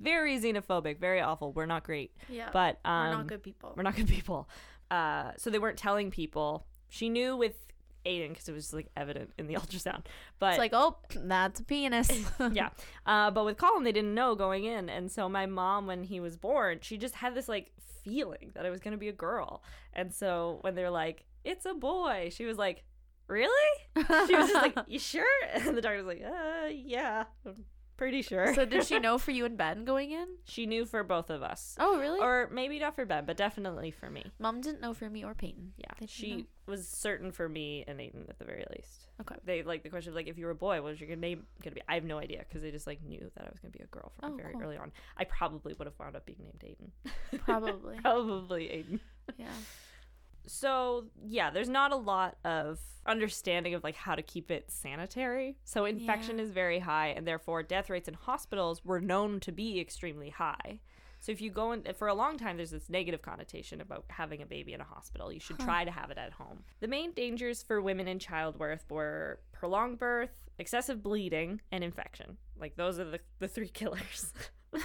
Very 0.00 0.38
xenophobic, 0.38 0.98
very 0.98 1.20
awful. 1.20 1.52
We're 1.52 1.66
not 1.66 1.84
great. 1.84 2.12
Yeah. 2.28 2.50
But 2.52 2.78
um 2.84 3.08
we're 3.08 3.14
not 3.16 3.26
good 3.26 3.42
people. 3.42 3.72
we're 3.76 3.82
not 3.82 3.96
good 3.96 4.08
people. 4.08 4.48
Uh, 4.90 5.32
so 5.36 5.50
they 5.50 5.58
weren't 5.58 5.76
telling 5.78 6.10
people. 6.10 6.66
She 6.88 7.08
knew 7.10 7.36
with 7.36 7.54
Aiden 8.06 8.30
because 8.30 8.48
it 8.48 8.52
was 8.52 8.72
like 8.72 8.88
evident 8.96 9.32
in 9.38 9.46
the 9.48 9.54
ultrasound. 9.60 10.04
But 10.38 10.50
It's 10.50 10.58
like, 10.58 10.72
"Oh, 10.72 10.96
that's 11.14 11.60
a 11.60 11.64
penis." 11.64 12.10
yeah, 12.52 12.70
uh, 13.04 13.30
but 13.30 13.44
with 13.44 13.58
Colin 13.58 13.84
they 13.84 13.92
didn't 13.92 14.14
know 14.14 14.34
going 14.34 14.64
in, 14.64 14.88
and 14.88 15.10
so 15.10 15.28
my 15.28 15.44
mom 15.46 15.86
when 15.86 16.04
he 16.04 16.20
was 16.20 16.36
born, 16.36 16.78
she 16.80 16.96
just 16.96 17.16
had 17.16 17.34
this 17.34 17.48
like 17.48 17.72
feeling 18.02 18.52
that 18.54 18.64
it 18.64 18.70
was 18.70 18.80
gonna 18.80 18.96
be 18.96 19.08
a 19.08 19.12
girl, 19.12 19.62
and 19.92 20.14
so 20.14 20.58
when 20.62 20.74
they're 20.74 20.90
like, 20.90 21.24
"It's 21.44 21.66
a 21.66 21.74
boy," 21.74 22.30
she 22.32 22.46
was 22.46 22.56
like, 22.56 22.84
"Really?" 23.26 23.52
She 23.96 24.02
was 24.36 24.48
just 24.48 24.54
like, 24.54 24.78
"You 24.86 24.98
sure?" 24.98 25.26
And 25.52 25.76
the 25.76 25.82
doctor 25.82 25.98
was 25.98 26.06
like, 26.06 26.22
"Uh, 26.24 26.68
yeah, 26.70 27.24
pretty 27.98 28.22
sure." 28.22 28.54
so 28.54 28.64
did 28.64 28.86
she 28.86 28.98
know 29.06 29.18
for 29.18 29.30
you 29.32 29.44
and 29.44 29.58
Ben 29.58 29.84
going 29.84 30.10
in? 30.12 30.26
she 30.44 30.64
knew 30.64 30.86
for 30.86 31.02
both 31.04 31.28
of 31.28 31.42
us, 31.42 31.76
Oh, 31.78 31.98
really? 31.98 32.18
or 32.20 32.48
maybe 32.50 32.78
not 32.78 32.94
for 32.94 33.04
Ben, 33.04 33.26
but 33.26 33.36
definitely 33.36 33.90
for 33.90 34.08
me. 34.08 34.24
Mom 34.38 34.62
didn't 34.62 34.80
know 34.80 34.94
for 34.94 35.10
me 35.10 35.22
or 35.24 35.34
Peyton. 35.34 35.72
Yeah, 35.76 36.06
she 36.06 36.36
know. 36.36 36.42
was 36.66 36.88
certain 36.88 37.30
for 37.32 37.46
me 37.48 37.84
and 37.86 37.98
Aiden 38.00 38.28
at 38.30 38.38
the 38.38 38.44
very 38.46 38.64
least. 38.74 39.06
Okay. 39.20 39.34
They 39.44 39.62
like 39.64 39.82
the 39.82 39.88
question 39.90 40.10
of 40.10 40.14
like 40.16 40.28
if 40.28 40.38
you 40.38 40.44
were 40.46 40.52
a 40.52 40.54
boy, 40.54 40.76
what 40.80 40.90
was 40.92 41.00
your 41.00 41.14
name 41.16 41.44
gonna 41.62 41.74
be? 41.74 41.82
I 41.88 41.94
have 41.94 42.04
no 42.04 42.18
idea 42.18 42.38
because 42.48 42.62
they 42.62 42.70
just 42.70 42.86
like 42.86 43.02
knew 43.02 43.30
that 43.36 43.44
I 43.44 43.50
was 43.50 43.58
gonna 43.60 43.72
be 43.72 43.80
a 43.82 43.86
girl 43.86 44.12
from 44.20 44.32
Oh, 44.32 44.36
very 44.36 44.52
cool. 44.54 44.62
early 44.62 44.76
on. 44.78 44.92
I 45.16 45.24
probably 45.24 45.74
would 45.74 45.86
have 45.86 45.98
wound 45.98 46.14
up 46.16 46.24
being 46.24 46.38
named 46.40 46.62
Aiden. 46.64 47.40
Probably. 47.44 47.96
probably 48.00 48.64
Aiden. 48.66 49.00
yeah. 49.36 49.46
So 50.48 51.06
yeah, 51.26 51.50
there's 51.50 51.68
not 51.68 51.92
a 51.92 51.96
lot 51.96 52.36
of 52.44 52.78
understanding 53.06 53.74
of 53.74 53.82
like 53.84 53.94
how 53.96 54.14
to 54.14 54.22
keep 54.22 54.50
it 54.50 54.70
sanitary. 54.70 55.56
So 55.64 55.84
infection 55.84 56.38
Yeah. 56.38 56.44
is 56.44 56.50
very 56.50 56.78
high, 56.80 57.08
and 57.08 57.26
therefore 57.26 57.62
death 57.62 57.88
rates 57.90 58.08
in 58.08 58.14
hospitals 58.14 58.84
were 58.84 59.00
known 59.00 59.40
to 59.40 59.52
be 59.52 59.80
extremely 59.80 60.30
high. 60.30 60.80
So 61.20 61.32
if 61.32 61.40
you 61.40 61.50
go 61.50 61.72
in 61.72 61.82
for 61.96 62.06
a 62.06 62.14
long 62.14 62.38
time, 62.38 62.56
there's 62.56 62.70
this 62.70 62.88
negative 62.88 63.22
connotation 63.22 63.80
about 63.80 64.04
having 64.08 64.40
a 64.40 64.46
baby 64.46 64.72
in 64.72 64.80
a 64.80 64.84
hospital. 64.84 65.32
You 65.32 65.40
should 65.40 65.58
try 65.58 65.84
to 65.84 65.90
have 65.90 66.10
it 66.12 66.18
at 66.18 66.32
home. 66.32 66.62
The 66.80 66.86
main 66.86 67.10
dangers 67.12 67.60
for 67.62 67.82
women 67.82 68.06
in 68.06 68.20
childbirth 68.20 68.84
were 68.88 69.40
prolonged 69.52 69.98
birth, 69.98 70.30
excessive 70.60 71.02
bleeding, 71.02 71.60
and 71.72 71.82
infection. 71.82 72.36
Like 72.60 72.76
those 72.76 73.00
are 73.00 73.04
the, 73.04 73.20
the 73.40 73.48
three 73.48 73.68
killers. 73.80 74.32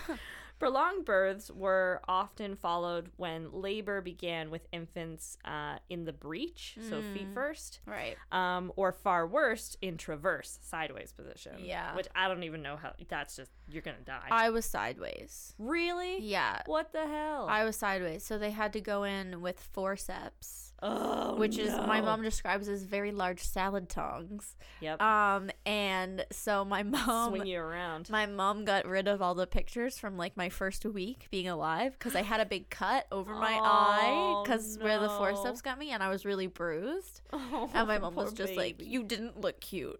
Prolonged 0.63 1.03
births 1.03 1.51
were 1.51 1.99
often 2.07 2.55
followed 2.55 3.09
when 3.17 3.51
labor 3.51 3.99
began 3.99 4.49
with 4.49 4.65
infants 4.71 5.37
uh, 5.43 5.79
in 5.89 6.05
the 6.05 6.13
breech, 6.13 6.77
so 6.89 7.01
feet 7.01 7.27
Mm. 7.27 7.33
first, 7.33 7.81
Right. 7.85 8.15
um, 8.31 8.71
or 8.77 8.93
far 8.93 9.27
worse, 9.27 9.75
in 9.81 9.97
traverse, 9.97 10.59
sideways 10.61 11.11
position. 11.11 11.55
Yeah. 11.59 11.93
Which 11.97 12.07
I 12.15 12.29
don't 12.29 12.43
even 12.43 12.61
know 12.61 12.77
how, 12.77 12.93
that's 13.09 13.35
just, 13.35 13.51
you're 13.73 13.81
to 13.81 13.93
die. 14.03 14.27
I 14.31 14.49
was 14.49 14.65
sideways. 14.65 15.53
really? 15.57 16.19
Yeah. 16.21 16.61
What 16.65 16.93
the 16.93 17.05
hell? 17.07 17.47
I 17.49 17.63
was 17.63 17.75
sideways, 17.75 18.23
so 18.23 18.37
they 18.37 18.51
had 18.51 18.73
to 18.73 18.81
go 18.81 19.03
in 19.03 19.41
with 19.41 19.59
forceps, 19.59 20.73
oh, 20.81 21.35
which 21.35 21.57
is 21.57 21.71
my 21.73 22.01
mom 22.01 22.21
describes 22.23 22.67
as 22.69 22.83
very 22.83 23.11
large 23.11 23.39
salad 23.41 23.89
tongs. 23.89 24.55
Yep. 24.81 25.01
Um, 25.01 25.49
and 25.65 26.25
so 26.31 26.63
my 26.65 26.83
mom, 26.95 27.31
Swing 27.31 27.47
you 27.47 27.59
around. 27.59 28.09
my 28.09 28.25
mom 28.25 28.65
got 28.65 28.85
rid 28.85 29.07
of 29.07 29.21
all 29.21 29.35
the 29.35 29.47
pictures 29.47 29.97
from 29.97 30.17
like 30.17 30.37
my 30.37 30.49
first 30.49 30.85
week 30.85 31.27
being 31.31 31.47
alive 31.47 31.93
because 31.93 32.15
I 32.15 32.21
had 32.21 32.39
a 32.39 32.45
big 32.45 32.69
cut 32.69 33.07
over 33.11 33.33
my 33.33 33.53
eye 33.61 34.09
Oh, 34.13 34.43
because 34.43 34.77
where 34.79 34.99
the 34.99 35.09
forceps 35.09 35.61
got 35.61 35.77
me, 35.79 35.91
and 35.91 36.01
I 36.03 36.09
was 36.09 36.25
really 36.25 36.47
bruised. 36.47 37.21
Oh, 37.35 37.69
And 37.73 37.87
my 37.87 37.97
mom 37.97 38.15
was 38.23 38.33
just 38.33 38.55
like, 38.55 38.81
"You 38.81 39.03
didn't 39.03 39.39
look 39.41 39.59
cute." 39.59 39.99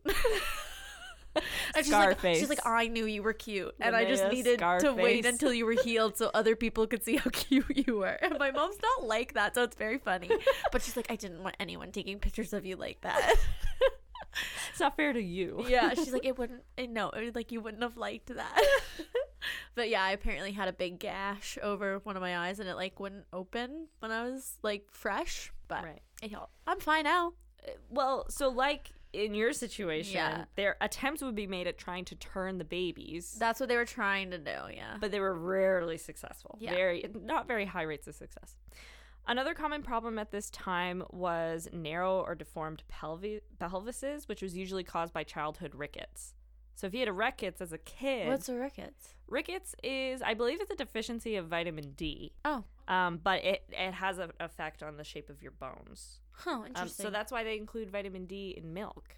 And 1.76 1.84
she's 1.86 1.92
like, 1.94 2.20
she's 2.22 2.50
like, 2.50 2.66
I 2.66 2.88
knew 2.88 3.06
you 3.06 3.24
were 3.24 3.34
cute, 3.34 3.74
and 3.80 3.96
I 3.96 4.06
just 4.06 4.28
needed 4.32 4.60
to 4.60 4.94
wait 4.94 5.26
until 5.26 5.52
you 5.54 5.66
were 5.66 5.76
healed 5.84 6.16
so 6.18 6.30
other 6.34 6.56
people 6.56 6.86
could 6.88 7.04
see 7.04 7.16
how 7.18 7.30
cute 7.34 7.88
you 7.88 7.98
were. 7.98 8.18
And 8.22 8.38
my 8.38 8.52
mom's 8.52 8.78
not 8.82 9.08
like 9.08 9.34
that, 9.34 9.56
so 9.56 9.64
it's 9.64 9.76
very 9.76 9.98
funny. 9.98 10.30
But 10.72 10.82
she's 10.84 10.96
like, 10.96 11.08
I 11.10 11.16
didn't 11.16 11.42
want 11.44 11.56
anyone 11.60 11.92
taking 11.92 12.20
pictures 12.20 12.54
of 12.54 12.66
you 12.66 12.76
like 12.76 13.02
that. 13.02 13.36
It's 14.72 14.80
not 14.80 14.96
fair 14.98 15.14
to 15.14 15.22
you. 15.22 15.64
yeah, 15.68 15.94
she's 15.94 16.12
like, 16.12 16.26
it 16.26 16.40
wouldn't. 16.40 16.64
No, 16.90 17.12
it- 17.12 17.36
like 17.36 17.52
you 17.52 17.62
wouldn't 17.62 17.84
have 17.84 17.98
liked 17.98 18.36
that. 18.36 18.64
but 19.76 19.90
yeah, 19.90 20.02
I 20.02 20.12
apparently 20.12 20.52
had 20.54 20.68
a 20.68 20.74
big 20.74 20.98
gash 20.98 21.60
over 21.62 22.00
one 22.00 22.16
of 22.16 22.22
my 22.24 22.36
eyes, 22.40 22.60
and 22.60 22.68
it 22.68 22.74
like 22.76 23.00
wouldn't 23.00 23.26
open 23.32 23.90
when 24.00 24.10
I 24.12 24.24
was 24.24 24.58
like 24.64 24.88
fresh. 24.90 25.52
But 25.68 25.84
Right. 25.84 26.02
it 26.24 26.32
helped. 26.32 26.54
I'm 26.66 26.80
fine 26.80 27.04
now. 27.04 27.34
Well, 27.92 28.26
so 28.30 28.50
like 28.50 28.92
in 29.14 29.34
your 29.36 29.54
situation, 29.54 30.16
Yeah. 30.16 30.46
their 30.56 30.76
attempts 30.82 31.22
would 31.22 31.36
be 31.36 31.48
made 31.48 31.68
at 31.68 31.78
trying 31.78 32.06
to 32.06 32.16
turn 32.16 32.58
the 32.58 32.66
babies, 32.66 33.36
That's 33.40 33.60
what 33.60 33.70
they 33.70 33.76
were 33.78 33.86
trying 33.86 34.32
to 34.32 34.38
do. 34.38 34.52
Yeah. 34.74 34.98
but 35.00 35.12
they 35.12 35.20
were 35.20 35.34
rarely 35.36 35.98
successful. 35.98 36.58
Yeah. 36.60 36.72
Very 36.72 37.06
not 37.22 37.48
very 37.48 37.66
high 37.66 37.84
rates 37.84 38.08
of 38.08 38.16
success. 38.16 38.58
Another 39.26 39.54
common 39.54 39.84
problem 39.84 40.20
at 40.20 40.32
this 40.32 40.50
time 40.50 41.04
was 41.12 41.70
narrow 41.72 42.20
or 42.20 42.36
deformed 42.36 42.84
pelvi- 42.92 43.40
pelvises, 43.58 44.28
which 44.28 44.42
was 44.42 44.58
usually 44.58 44.84
caused 44.84 45.14
by 45.14 45.24
childhood 45.24 45.74
rickets. 45.76 46.34
So 46.76 46.88
if 46.88 46.94
you 46.94 47.00
had 47.00 47.08
a 47.08 47.14
rickets 47.14 47.62
as 47.62 47.72
a 47.72 47.78
kid, 47.78 48.28
What's 48.28 48.50
a 48.50 48.56
rickets? 48.56 49.14
rickets 49.28 49.76
is 49.84 50.22
I 50.22 50.34
believe 50.34 50.60
it's 50.60 50.72
a 50.72 50.76
deficiency 50.76 51.36
of 51.36 51.48
vitamin 51.48 51.92
D. 51.94 52.34
Oh, 52.44 52.64
Um, 52.88 53.18
but 53.24 53.44
it, 53.46 53.64
it 53.70 53.94
has 53.94 54.18
an 54.18 54.32
effect 54.42 54.82
on 54.84 54.98
the 54.98 55.04
shape 55.06 55.30
of 55.30 55.42
your 55.42 55.52
bones. 55.52 56.20
Huh. 56.34 56.52
Um, 56.52 56.66
Interesting. 56.68 57.06
so 57.06 57.10
that's 57.10 57.32
why 57.32 57.44
they 57.44 57.58
include 57.58 57.90
vitamin 57.92 58.26
D 58.26 58.54
in 58.58 58.74
milk. 58.74 59.16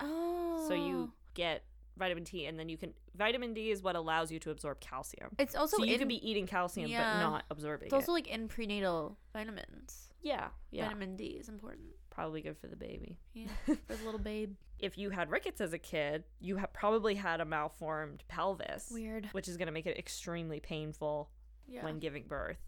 oh. 0.00 0.64
So 0.68 0.74
you 0.74 1.12
get 1.34 1.62
vitamin 1.96 2.24
D, 2.24 2.46
and 2.46 2.58
then 2.58 2.68
you 2.68 2.76
can. 2.76 2.94
Vitamin 3.16 3.52
D 3.54 3.70
is 3.70 3.82
what 3.82 3.96
allows 3.96 4.30
you 4.30 4.38
to 4.40 4.50
absorb 4.50 4.80
calcium. 4.80 5.30
It's 5.38 5.54
also 5.54 5.78
so 5.78 5.84
you 5.84 5.94
in, 5.94 5.98
could 5.98 6.08
be 6.08 6.28
eating 6.28 6.46
calcium 6.46 6.88
Yeah. 6.88 7.14
but 7.14 7.20
not 7.20 7.44
absorbing 7.50 7.86
It's 7.86 7.94
also 7.94 8.12
it. 8.12 8.14
like 8.14 8.28
in 8.28 8.48
prenatal 8.48 9.18
vitamins. 9.32 10.08
Yeah, 10.22 10.48
yeah, 10.70 10.84
Vitamin 10.84 11.16
D 11.16 11.24
is 11.40 11.48
important. 11.48 11.88
probably 12.10 12.42
good 12.42 12.56
for 12.58 12.66
the 12.66 12.76
baby. 12.76 13.18
Yeah, 13.34 13.46
for 13.66 13.74
the 13.96 14.04
little 14.04 14.20
babe. 14.20 14.54
If 14.78 14.96
you 14.98 15.10
had 15.10 15.30
rickets 15.30 15.60
as 15.60 15.72
a 15.72 15.78
kid, 15.78 16.24
you 16.40 16.58
ha- 16.58 16.66
probably 16.72 17.14
had 17.14 17.40
a 17.40 17.44
malformed 17.46 18.22
pelvis, 18.28 18.90
Weird. 18.92 19.28
which 19.32 19.48
is 19.48 19.56
going 19.56 19.66
to 19.66 19.72
make 19.72 19.86
it 19.86 19.98
extremely 19.98 20.60
painful 20.60 21.30
Yeah. 21.68 21.84
when 21.84 21.98
giving 21.98 22.24
birth. 22.26 22.58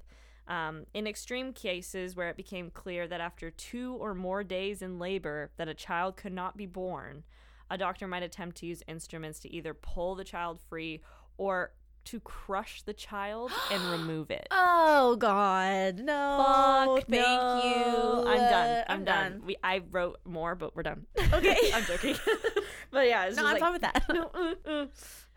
Um, 0.49 0.87
in 0.93 1.07
extreme 1.07 1.53
cases 1.53 2.17
where 2.17 2.29
it 2.29 2.37
became 2.37 2.71
clear 2.71 3.07
that 3.07 3.21
after 3.21 3.51
two 3.51 3.95
or 4.01 4.15
more 4.15 4.43
days 4.43 4.83
in 4.83 4.99
labor 4.99 5.51
that 5.57 5.69
a 5.69 5.75
child 5.75 6.17
could 6.17 6.33
not 6.33 6.57
be 6.57 6.67
born, 6.67 7.23
a 7.71 7.79
doctor 7.79 8.07
might 8.07 8.23
attempt 8.23 8.57
to 8.59 8.67
use 8.67 8.83
instruments 8.89 9.39
to 9.41 9.53
either 9.55 9.73
pull 9.73 10.15
the 10.15 10.25
child 10.25 10.61
free 10.69 11.01
or 11.39 11.73
to 12.05 12.21
crush 12.21 12.83
the 12.83 12.93
child 12.93 13.53
and 13.71 13.83
remove 13.91 14.31
it. 14.31 14.47
Oh 14.51 15.17
God, 15.17 16.01
no! 16.01 16.97
Fuck 16.97 17.09
thank 17.09 17.27
no. 17.27 17.63
you. 17.65 18.29
I'm 18.29 18.39
done. 18.39 18.71
Uh, 18.71 18.85
I'm, 18.89 19.05
done. 19.05 19.43
We 19.47 19.57
I 19.63 19.83
wrote 19.91 20.21
more, 20.25 20.55
but 20.55 20.75
we're 20.75 20.83
done. 20.83 21.07
Okay. 21.33 21.57
I'm 21.75 21.85
joking. 21.85 22.17
but 22.91 23.07
yeah, 23.07 23.27
it's 23.27 23.37
No, 23.37 23.43
just 23.43 23.47
I'm 23.47 23.53
like, 23.55 23.61
fine 23.61 23.73
with 23.73 23.83
that. 23.83 24.05
no, 24.13 24.31
uh, 24.35 24.71
uh. 24.71 24.87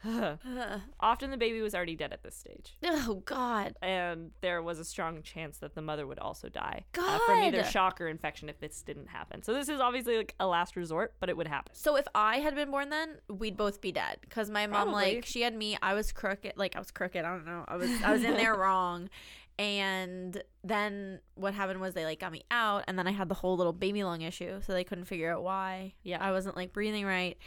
Often 1.00 1.32
the 1.32 1.38
baby 1.38 1.62
was 1.62 1.74
already 1.74 1.96
dead 1.96 2.14
at 2.14 2.24
this 2.24 2.36
stage, 2.36 2.78
oh 2.84 3.22
God, 3.26 3.76
and 3.82 4.32
there 4.42 4.62
was 4.62 4.80
a 4.80 4.86
strong 4.86 5.22
chance 5.22 5.58
that 5.58 5.76
the 5.76 5.82
mother 5.82 6.06
would 6.08 6.20
also 6.20 6.50
die 6.50 6.86
uh, 6.98 7.20
from 7.26 7.40
either 7.42 7.64
shock 7.64 8.00
or 8.00 8.08
infection 8.08 8.50
if 8.50 8.60
this 8.60 8.82
didn't 8.82 9.08
happen. 9.08 9.42
So 9.44 9.54
this 9.54 9.70
is 9.70 9.80
obviously 9.80 10.18
like 10.18 10.36
a 10.40 10.48
last 10.48 10.76
resort, 10.76 11.14
but 11.20 11.30
it 11.30 11.38
would 11.38 11.48
happen. 11.48 11.74
So 11.76 11.96
if 11.96 12.08
I 12.14 12.38
had 12.38 12.56
been 12.56 12.72
born 12.72 12.90
then, 12.90 13.18
we'd 13.30 13.58
both 13.58 13.82
be 13.82 13.92
dead. 13.92 14.18
Cause 14.30 14.50
my 14.50 14.68
mom, 14.68 14.90
Probably. 14.90 15.16
like, 15.16 15.26
she 15.26 15.42
had 15.42 15.56
me. 15.56 15.78
I 15.82 15.94
was 15.94 16.12
crooked. 16.12 16.54
Like 16.56 16.76
I 16.76 16.80
was 16.80 16.92
crooked. 16.92 17.24
I 17.24 17.30
don't 17.30 17.46
know. 17.46 17.66
I 17.68 17.76
was 17.78 17.90
I 18.04 18.12
was 18.12 18.24
in 18.24 18.36
there 18.36 18.56
wrong. 18.58 19.10
And 19.58 20.42
then 20.66 21.20
what 21.36 21.54
happened 21.54 21.80
was 21.80 21.94
they 21.94 22.04
like 22.04 22.20
got 22.20 22.32
me 22.34 22.44
out, 22.52 22.84
and 22.88 23.00
then 23.00 23.08
I 23.08 23.12
had 23.12 23.30
the 23.30 23.36
whole 23.36 23.56
little 23.56 23.72
baby 23.72 24.04
lung 24.04 24.22
issue, 24.22 24.60
so 24.62 24.74
they 24.74 24.84
couldn't 24.84 25.06
figure 25.06 25.32
out 25.32 25.44
why. 25.44 25.94
Yeah. 26.04 26.18
I 26.22 26.32
wasn't 26.32 26.58
like 26.58 26.74
breathing 26.74 27.06
right, 27.06 27.38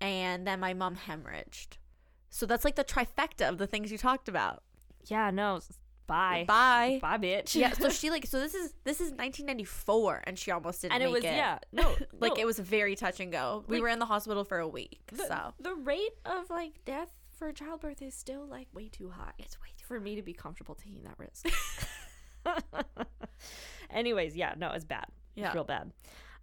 and 0.00 0.46
then 0.46 0.60
my 0.60 0.74
mom 0.74 0.96
hemorrhaged. 0.96 1.78
So 2.36 2.46
that's 2.46 2.64
like 2.64 2.74
the 2.74 2.82
trifecta 2.82 3.48
of 3.48 3.58
the 3.58 3.66
things 3.68 3.92
you 3.92 3.96
talked 3.98 4.28
about. 4.28 4.64
Yeah, 5.06 5.30
no. 5.30 5.60
Bye. 6.08 6.44
Bye. 6.48 6.98
Bye, 7.00 7.18
bitch. 7.18 7.54
yeah. 7.54 7.70
So 7.72 7.88
she 7.98 8.10
like 8.10 8.26
so 8.26 8.40
this 8.40 8.54
is 8.54 8.74
this 8.82 8.96
is 8.96 9.10
1994, 9.12 10.24
and 10.26 10.36
she 10.36 10.50
almost 10.50 10.82
didn't 10.82 10.94
and 10.94 11.02
it 11.04 11.06
make 11.06 11.14
was 11.14 11.24
it. 11.24 11.28
yeah, 11.36 11.58
no, 11.72 11.94
Like 12.18 12.34
no. 12.34 12.40
it 12.42 12.44
was 12.44 12.58
very 12.58 12.96
touch 12.96 13.20
and 13.20 13.30
go. 13.30 13.62
We 13.68 13.76
Like- 13.76 13.82
were 13.82 13.88
in 13.88 14.00
the 14.00 14.06
hospital 14.06 14.42
for 14.44 14.58
a 14.58 14.66
week. 14.66 15.00
the, 15.12 15.26
so 15.28 15.54
the 15.60 15.74
rate 15.74 16.16
of 16.24 16.50
like 16.50 16.84
death 16.84 17.12
for 17.38 17.52
childbirth 17.52 18.02
is 18.02 18.14
still 18.16 18.44
like 18.46 18.66
way 18.74 18.88
too 18.88 19.10
high. 19.10 19.32
it's 19.38 19.56
way 19.60 19.68
too 19.78 19.84
for 19.86 20.00
me 20.00 20.16
to 20.16 20.22
be 20.22 20.32
comfortable 20.32 20.74
taking 20.74 21.04
that 21.04 21.16
risk. 21.18 21.46
Anyways, 23.90 24.34
yeah, 24.36 24.54
no, 24.56 24.72
it's 24.72 24.84
bad. 24.84 25.06
Yeah. 25.36 25.46
It's 25.46 25.54
real 25.54 25.64
bad. 25.64 25.92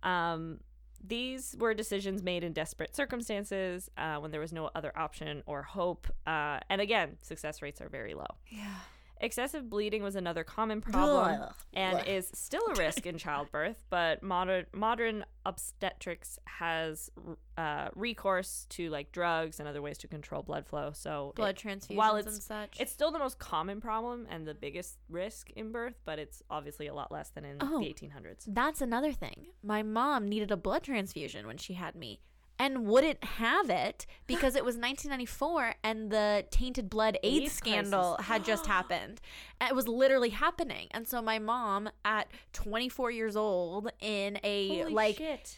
Um, 0.03 0.59
these 1.05 1.55
were 1.59 1.73
decisions 1.73 2.23
made 2.23 2.43
in 2.43 2.53
desperate 2.53 2.95
circumstances 2.95 3.89
uh, 3.97 4.17
when 4.17 4.31
there 4.31 4.41
was 4.41 4.53
no 4.53 4.69
other 4.75 4.91
option 4.95 5.43
or 5.45 5.63
hope. 5.63 6.07
Uh, 6.27 6.59
and 6.69 6.81
again, 6.81 7.17
success 7.21 7.61
rates 7.61 7.81
are 7.81 7.89
very 7.89 8.13
low. 8.13 8.27
Yeah. 8.47 8.75
Excessive 9.23 9.69
bleeding 9.69 10.01
was 10.03 10.15
another 10.15 10.43
common 10.43 10.81
problem 10.81 11.41
Ugh. 11.43 11.53
and 11.73 11.97
Ugh. 11.99 12.07
is 12.07 12.29
still 12.33 12.63
a 12.69 12.73
risk 12.75 13.05
in 13.05 13.17
childbirth, 13.17 13.83
but 13.89 14.23
modern 14.23 14.65
modern 14.73 15.23
obstetrics 15.45 16.39
has 16.45 17.09
uh, 17.57 17.89
recourse 17.95 18.65
to 18.69 18.89
like 18.89 19.11
drugs 19.11 19.59
and 19.59 19.67
other 19.69 19.81
ways 19.81 19.97
to 19.99 20.07
control 20.07 20.41
blood 20.41 20.65
flow. 20.65 20.91
So 20.93 21.33
blood 21.35 21.55
it- 21.57 21.63
transfusions 21.67 21.95
while 21.95 22.15
and 22.15 22.27
it's- 22.27 22.43
such. 22.43 22.77
it's 22.79 22.91
still 22.91 23.11
the 23.11 23.19
most 23.19 23.37
common 23.39 23.79
problem 23.79 24.27
and 24.29 24.47
the 24.47 24.53
biggest 24.55 24.97
risk 25.09 25.49
in 25.51 25.71
birth, 25.71 25.99
but 26.03 26.17
it's 26.19 26.41
obviously 26.49 26.87
a 26.87 26.93
lot 26.93 27.11
less 27.11 27.29
than 27.29 27.45
in 27.45 27.57
Oh. 27.61 27.79
the 27.79 27.85
1800s. 27.85 28.45
That's 28.47 28.81
another 28.81 29.11
thing. 29.13 29.47
My 29.63 29.83
mom 29.83 30.27
needed 30.27 30.51
a 30.51 30.57
blood 30.57 30.83
transfusion 30.83 31.45
when 31.45 31.57
she 31.57 31.73
had 31.73 31.95
me 31.95 32.21
and 32.61 32.85
wouldn't 32.85 33.23
have 33.23 33.71
it 33.71 34.05
because 34.27 34.55
it 34.55 34.63
was 34.63 34.75
1994 34.75 35.73
and 35.83 36.11
the 36.11 36.45
tainted 36.51 36.91
blood 36.91 37.17
AIDS, 37.23 37.45
AIDS 37.45 37.53
scandal 37.53 38.13
crisis. 38.15 38.25
had 38.27 38.45
just 38.45 38.65
happened. 38.77 39.19
It 39.59 39.75
was 39.75 39.87
literally 39.87 40.29
happening. 40.29 40.87
And 40.91 41.07
so 41.07 41.23
my 41.23 41.39
mom 41.39 41.89
at 42.05 42.27
24 42.53 43.09
years 43.09 43.35
old 43.35 43.91
in 43.99 44.37
a 44.43 44.67
Holy 44.81 44.93
like 44.93 45.17
shit. 45.17 45.57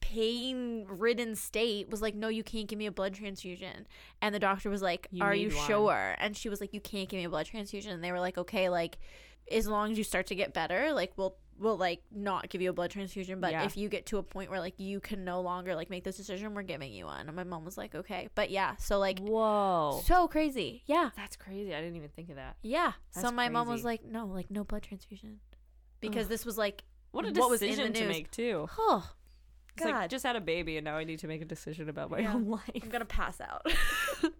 pain 0.00 0.86
ridden 0.88 1.34
state 1.34 1.90
was 1.90 2.00
like, 2.00 2.14
No, 2.14 2.28
you 2.28 2.44
can't 2.44 2.68
give 2.68 2.78
me 2.78 2.86
a 2.86 2.92
blood 2.92 3.14
transfusion. 3.14 3.86
And 4.22 4.32
the 4.32 4.38
doctor 4.38 4.70
was 4.70 4.80
like, 4.82 5.08
You 5.10 5.24
Are 5.24 5.34
you 5.34 5.48
one. 5.48 5.66
sure? 5.66 6.14
And 6.18 6.36
she 6.36 6.48
was 6.48 6.60
like, 6.60 6.72
You 6.72 6.80
can't 6.80 7.08
give 7.08 7.18
me 7.18 7.24
a 7.24 7.30
blood 7.30 7.46
transfusion. 7.46 7.90
And 7.92 8.04
they 8.04 8.12
were 8.12 8.20
like, 8.20 8.38
Okay, 8.38 8.68
like 8.68 8.98
as 9.50 9.66
long 9.66 9.92
as 9.92 9.98
you 9.98 10.04
start 10.04 10.26
to 10.28 10.34
get 10.34 10.54
better, 10.54 10.92
like 10.92 11.12
we'll 11.16 11.36
we'll 11.58 11.76
like 11.76 12.02
not 12.10 12.48
give 12.48 12.60
you 12.60 12.70
a 12.70 12.72
blood 12.72 12.90
transfusion. 12.90 13.40
But 13.40 13.52
Yeah. 13.52 13.64
if 13.64 13.76
you 13.76 13.88
get 13.88 14.06
to 14.06 14.18
a 14.18 14.22
point 14.22 14.50
where 14.50 14.60
like 14.60 14.74
you 14.78 15.00
can 15.00 15.24
no 15.24 15.40
longer 15.40 15.74
like 15.74 15.90
make 15.90 16.04
this 16.04 16.16
decision, 16.16 16.54
we're 16.54 16.62
giving 16.62 16.92
you 16.92 17.06
one. 17.06 17.26
And 17.26 17.36
my 17.36 17.44
mom 17.44 17.64
was 17.64 17.76
like, 17.78 17.94
Okay. 17.94 18.28
But 18.34 18.50
yeah, 18.50 18.76
so 18.76 18.98
like 18.98 19.18
Whoa. 19.20 20.00
so 20.04 20.28
crazy. 20.28 20.82
Yeah. 20.86 21.10
That's 21.16 21.36
crazy. 21.36 21.74
I 21.74 21.80
didn't 21.80 21.96
even 21.96 22.08
think 22.10 22.30
of 22.30 22.36
that. 22.36 22.56
Yeah. 22.62 22.92
so 23.10 23.22
That's 23.22 23.32
my 23.34 23.48
mom 23.48 23.68
was 23.68 23.84
like, 23.84 24.04
No, 24.04 24.26
like 24.26 24.50
no 24.50 24.64
blood 24.64 24.82
transfusion. 24.82 25.40
Because 26.00 26.24
Ugh. 26.26 26.30
this 26.30 26.44
was 26.44 26.58
like 26.58 26.82
What 27.12 27.24
a 27.24 27.32
What 27.32 27.50
was 27.50 27.62
in 27.62 27.70
the 27.70 27.74
decision 27.76 27.92
to 27.94 28.08
make, 28.08 28.30
too. 28.30 28.68
Oh 28.78 29.10
God. 29.76 29.90
like, 29.90 30.10
just 30.10 30.24
had 30.24 30.36
a 30.36 30.40
baby 30.40 30.76
and 30.76 30.84
now 30.84 30.96
I 30.96 31.02
need 31.04 31.18
to 31.20 31.26
make 31.26 31.42
a 31.42 31.44
decision 31.44 31.88
about 31.88 32.08
my 32.10 32.20
Yeah. 32.20 32.34
own 32.34 32.46
life. 32.48 32.62
I'm 32.82 32.88
gonna 32.90 33.04
pass 33.20 33.40
out. 33.40 33.66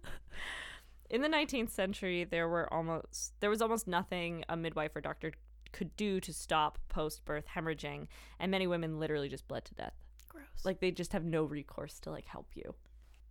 In 1.09 1.21
the 1.21 1.27
19th 1.29 1.69
century, 1.69 2.23
there 2.23 2.49
were 2.49 2.71
almost 2.73 3.33
there 3.39 3.49
was 3.49 3.61
almost 3.61 3.87
nothing 3.87 4.43
a 4.49 4.57
midwife 4.57 4.95
or 4.95 5.01
doctor 5.01 5.33
could 5.75 5.95
do 5.97 6.21
to 6.21 6.31
stop 6.33 6.79
post-birth 6.87 7.45
hemorrhaging, 7.53 8.07
and 8.39 8.49
many 8.49 8.65
women 8.65 8.97
literally 8.97 9.27
just 9.27 9.45
bled 9.47 9.65
to 9.65 9.75
death. 9.75 9.93
Gross. 10.29 10.45
Like 10.63 10.79
they 10.79 10.89
just 10.89 11.11
have 11.11 11.25
no 11.25 11.43
recourse 11.43 11.99
to 12.01 12.11
like 12.11 12.25
help 12.25 12.47
you. 12.55 12.73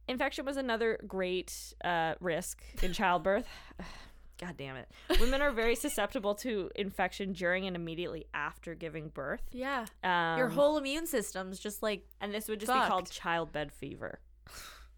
Infection 0.06 0.44
was 0.44 0.58
another 0.58 1.00
great 1.08 1.72
uh, 1.82 2.14
risk 2.20 2.62
in 2.82 2.92
childbirth. 2.92 3.46
God 4.40 4.56
damn 4.58 4.76
it. 4.76 4.88
Women 5.20 5.40
are 5.40 5.52
very 5.52 5.76
susceptible 5.76 6.34
to 6.36 6.68
infection 6.74 7.32
during 7.32 7.66
and 7.66 7.76
immediately 7.76 8.26
after 8.34 8.74
giving 8.74 9.08
birth. 9.08 9.42
yeah. 9.52 9.86
Um, 10.02 10.38
Your 10.38 10.48
whole 10.48 10.76
immune 10.76 11.06
system's 11.06 11.58
just 11.58 11.82
like 11.82 12.04
and 12.20 12.34
this 12.34 12.48
would 12.48 12.60
just 12.60 12.72
be 12.72 12.78
called 12.78 13.08
childbed 13.10 13.72
fever. 13.72 14.18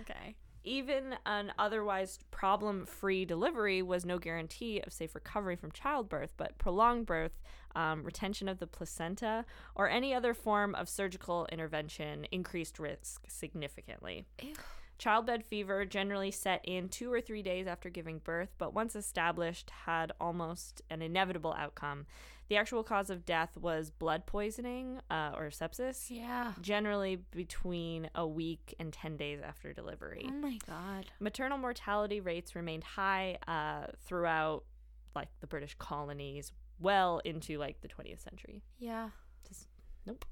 okay. 0.02 0.36
Even 0.64 1.16
an 1.26 1.51
otherwise 1.59 2.20
problem 2.32 2.86
free 2.86 3.26
delivery 3.26 3.82
was 3.82 4.05
no 4.05 4.18
guarantee 4.18 4.80
of 4.80 4.93
safe 4.93 5.14
recovery 5.14 5.55
from 5.55 5.72
childbirth, 5.72 6.34
but 6.38 6.57
prolonged 6.57 7.05
birth, 7.05 7.41
um, 7.76 8.03
retention 8.03 8.47
of 8.47 8.59
the 8.59 8.68
placenta, 8.68 9.45
or 9.76 9.89
any 9.89 10.14
other 10.14 10.34
form 10.34 10.74
of 10.76 10.88
surgical 10.88 11.47
intervention 11.51 12.26
increased 12.32 12.80
risk 12.80 13.26
significantly. 13.28 14.26
Childbed 14.99 15.43
fever 15.43 15.84
generally 15.84 16.32
set 16.32 16.61
in 16.64 16.88
two 16.88 17.11
or 17.11 17.20
three 17.20 17.41
days 17.41 17.68
after 17.68 17.89
giving 17.89 18.20
birth, 18.20 18.53
but 18.57 18.74
once 18.74 18.95
established, 18.95 19.70
had 19.86 20.14
almost 20.22 20.82
an 20.89 21.01
inevitable 21.01 21.53
outcome. 21.57 22.05
The 22.50 22.58
actual 22.58 22.84
cause 22.84 23.10
of 23.10 23.26
death 23.26 23.58
was 23.58 23.89
blood 23.89 24.26
poisoning 24.26 25.00
uh, 25.10 25.32
or 25.36 25.50
sepsis, 25.50 26.10
Yeah. 26.10 26.54
generally 26.62 27.16
between 27.16 28.10
a 28.16 28.28
week 28.28 28.76
and 28.80 28.91
10 28.94 29.18
days 29.18 29.39
after 29.41 29.74
delivery. 29.74 30.26
Oh 30.28 30.32
my 30.34 30.60
god. 30.68 31.06
Maternal 31.20 31.58
mortality 31.58 32.20
rates 32.20 32.56
remained 32.56 32.84
high 32.84 33.38
uh, 33.48 33.88
throughout 34.06 34.66
like 35.16 35.30
the 35.41 35.48
British 35.48 35.76
colonies 35.80 36.52
well 36.80 37.20
into 37.24 37.58
like 37.58 37.82
the 37.82 37.88
20th 37.88 38.22
century. 38.22 38.62
Yeah. 38.78 39.10
Just 39.48 39.68
nope. 40.06 40.26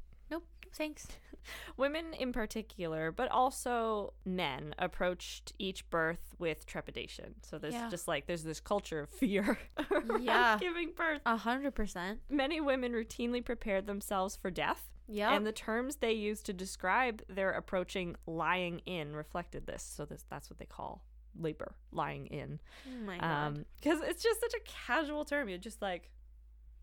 Thanks. 0.73 1.07
Women 1.77 2.13
in 2.13 2.31
particular, 2.31 3.11
but 3.11 3.29
also 3.31 4.13
men 4.25 4.75
approached 4.77 5.53
each 5.57 5.89
birth 5.89 6.35
with 6.37 6.65
trepidation. 6.65 7.35
So 7.41 7.57
there's 7.57 7.73
Yeah. 7.73 7.89
just 7.89 8.07
like 8.07 8.27
there's 8.27 8.43
this 8.43 8.59
culture 8.59 8.99
of 9.01 9.09
fear 9.09 9.57
Yeah. 10.19 10.57
giving 10.59 10.91
birth. 10.95 11.21
A 11.25 11.37
hundred 11.37 11.73
percent. 11.75 12.19
Many 12.29 12.61
women 12.61 12.91
routinely 12.93 13.43
prepared 13.43 13.87
themselves 13.87 14.35
for 14.35 14.51
death. 14.51 14.87
Yeah. 15.07 15.33
And 15.35 15.45
the 15.45 15.51
terms 15.51 15.97
they 15.97 16.13
used 16.13 16.45
to 16.45 16.53
describe 16.53 17.23
their 17.27 17.51
approaching 17.51 18.15
lying 18.27 18.79
in 18.85 19.15
reflected 19.15 19.65
this. 19.65 19.83
So 19.83 20.05
this, 20.05 20.23
that's 20.29 20.49
what 20.49 20.59
they 20.59 20.65
call 20.65 21.03
labor, 21.37 21.75
lying 21.91 22.27
in. 22.27 22.59
oh 22.87 23.05
my 23.05 23.17
god. 23.17 23.47
Um, 23.47 23.65
because 23.79 23.99
it's 24.03 24.21
just 24.23 24.39
such 24.41 24.53
a 24.53 24.59
casual 24.87 25.25
term. 25.25 25.49
You're 25.49 25.57
just 25.57 25.81
like, 25.81 26.11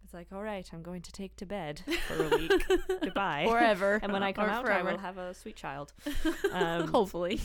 it's 0.08 0.14
like, 0.14 0.28
all 0.32 0.42
right, 0.42 0.66
I'm 0.72 0.80
going 0.80 1.02
to 1.02 1.12
take 1.12 1.36
to 1.36 1.44
bed 1.44 1.82
for 2.08 2.24
a 2.24 2.28
week. 2.38 2.66
Goodbye. 3.02 3.44
Forever. 3.46 4.00
and 4.02 4.10
when 4.10 4.22
I 4.22 4.32
come 4.32 4.48
out, 4.48 4.66
I 4.66 4.80
will 4.80 4.96
have 4.96 5.18
a 5.18 5.34
sweet 5.34 5.54
child. 5.56 5.92
Um, 6.50 6.88
Hopefully. 6.88 7.42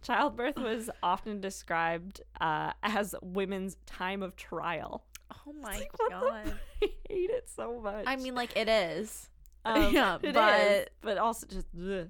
Childbirth 0.00 0.56
was 0.56 0.88
often 1.02 1.40
described 1.42 2.22
uh, 2.40 2.72
as 2.82 3.14
women's 3.20 3.76
time 3.84 4.22
of 4.22 4.36
trial. 4.36 5.04
Oh 5.46 5.52
my 5.52 5.76
Like, 5.76 5.90
god. 6.08 6.54
I 6.82 6.88
hate 7.10 7.28
it 7.30 7.50
so 7.54 7.78
much. 7.82 8.04
I 8.06 8.16
mean, 8.16 8.34
like 8.34 8.56
it 8.56 8.70
is. 8.70 9.28
Um, 9.66 9.92
Yeah, 9.92 10.16
it 10.22 10.28
is, 10.28 10.32
but- 10.34 10.88
but 11.02 11.18
also 11.18 11.46
just. 11.46 11.66
ugh. 11.78 12.08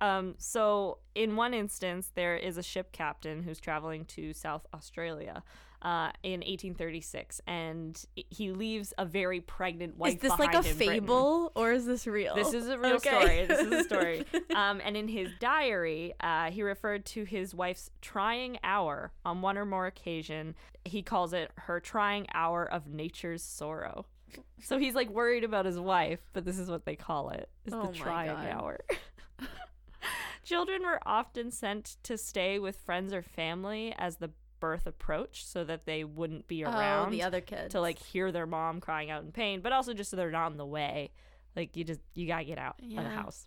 Um, 0.00 0.34
so 0.38 0.98
in 1.14 1.34
one 1.34 1.54
instance, 1.54 2.12
there 2.14 2.36
is 2.36 2.58
a 2.58 2.62
ship 2.62 2.92
captain 2.92 3.42
who's 3.42 3.58
traveling 3.58 4.04
to 4.06 4.34
South 4.34 4.66
Australia 4.74 5.42
uh, 5.82 6.10
in 6.22 6.40
1836, 6.40 7.40
and 7.46 8.04
he 8.14 8.50
leaves 8.52 8.92
a 8.98 9.04
very 9.04 9.40
pregnant 9.40 9.96
wife. 9.96 10.14
is 10.14 10.20
this 10.20 10.38
like 10.38 10.52
a 10.54 10.56
in 10.58 10.62
Britain. 10.62 10.76
fable 10.76 11.52
or 11.54 11.72
is 11.72 11.86
this 11.86 12.06
real? 12.06 12.34
This 12.34 12.52
is 12.52 12.68
a 12.68 12.78
real 12.78 12.94
Okay. 12.96 13.08
story. 13.10 13.46
This 13.46 13.60
is 13.66 13.72
a 13.72 13.84
story. 13.84 14.24
Um, 14.54 14.80
and 14.84 14.96
in 14.96 15.06
his 15.08 15.28
diary, 15.38 16.14
uh, 16.20 16.50
he 16.50 16.62
referred 16.62 17.04
to 17.06 17.24
his 17.24 17.54
wife's 17.54 17.90
trying 18.00 18.58
hour 18.64 19.12
on 19.24 19.40
one 19.40 19.56
or 19.56 19.64
more 19.64 19.86
occasion. 19.86 20.54
He 20.84 21.02
calls 21.02 21.32
it 21.32 21.50
her 21.56 21.78
trying 21.78 22.26
hour 22.34 22.64
of 22.64 22.88
nature's 22.88 23.42
sorrow. 23.42 24.06
So 24.62 24.78
he's 24.78 24.94
like 24.94 25.10
worried 25.10 25.44
about 25.44 25.64
his 25.64 25.78
wife, 25.78 26.18
but 26.32 26.44
this 26.44 26.58
is 26.58 26.68
what 26.68 26.84
they 26.86 26.96
call 26.96 27.30
it: 27.30 27.48
is 27.66 27.72
Oh 27.72 27.86
the 27.86 27.92
trying 27.92 28.28
God. 28.34 28.46
hour. 28.46 28.80
Children 30.44 30.82
were 30.82 31.00
often 31.04 31.50
sent 31.50 31.96
to 32.04 32.16
stay 32.16 32.58
with 32.58 32.76
friends 32.78 33.12
or 33.12 33.20
family 33.22 33.94
as 33.98 34.16
the 34.16 34.30
birth 34.60 34.86
approached 34.86 35.48
so 35.48 35.64
that 35.64 35.86
they 35.86 36.04
wouldn't 36.04 36.48
be 36.48 36.64
around 36.64 37.08
Oh, 37.08 37.10
the 37.10 37.22
other 37.22 37.40
kids. 37.40 37.72
to 37.72 37.80
like 37.80 37.98
hear 37.98 38.32
their 38.32 38.46
mom 38.46 38.80
crying 38.80 39.10
out 39.10 39.22
in 39.24 39.32
pain, 39.32 39.60
but 39.60 39.72
also 39.72 39.92
just 39.94 40.10
so 40.10 40.16
they're 40.16 40.30
not 40.30 40.52
in 40.52 40.58
the 40.58 40.66
way. 40.66 41.10
Like 41.56 41.76
you 41.76 41.84
just 41.84 42.00
you 42.14 42.26
gotta 42.26 42.44
get 42.44 42.58
out 42.58 42.76
of 42.82 42.88
the 42.90 43.02
house. 43.10 43.46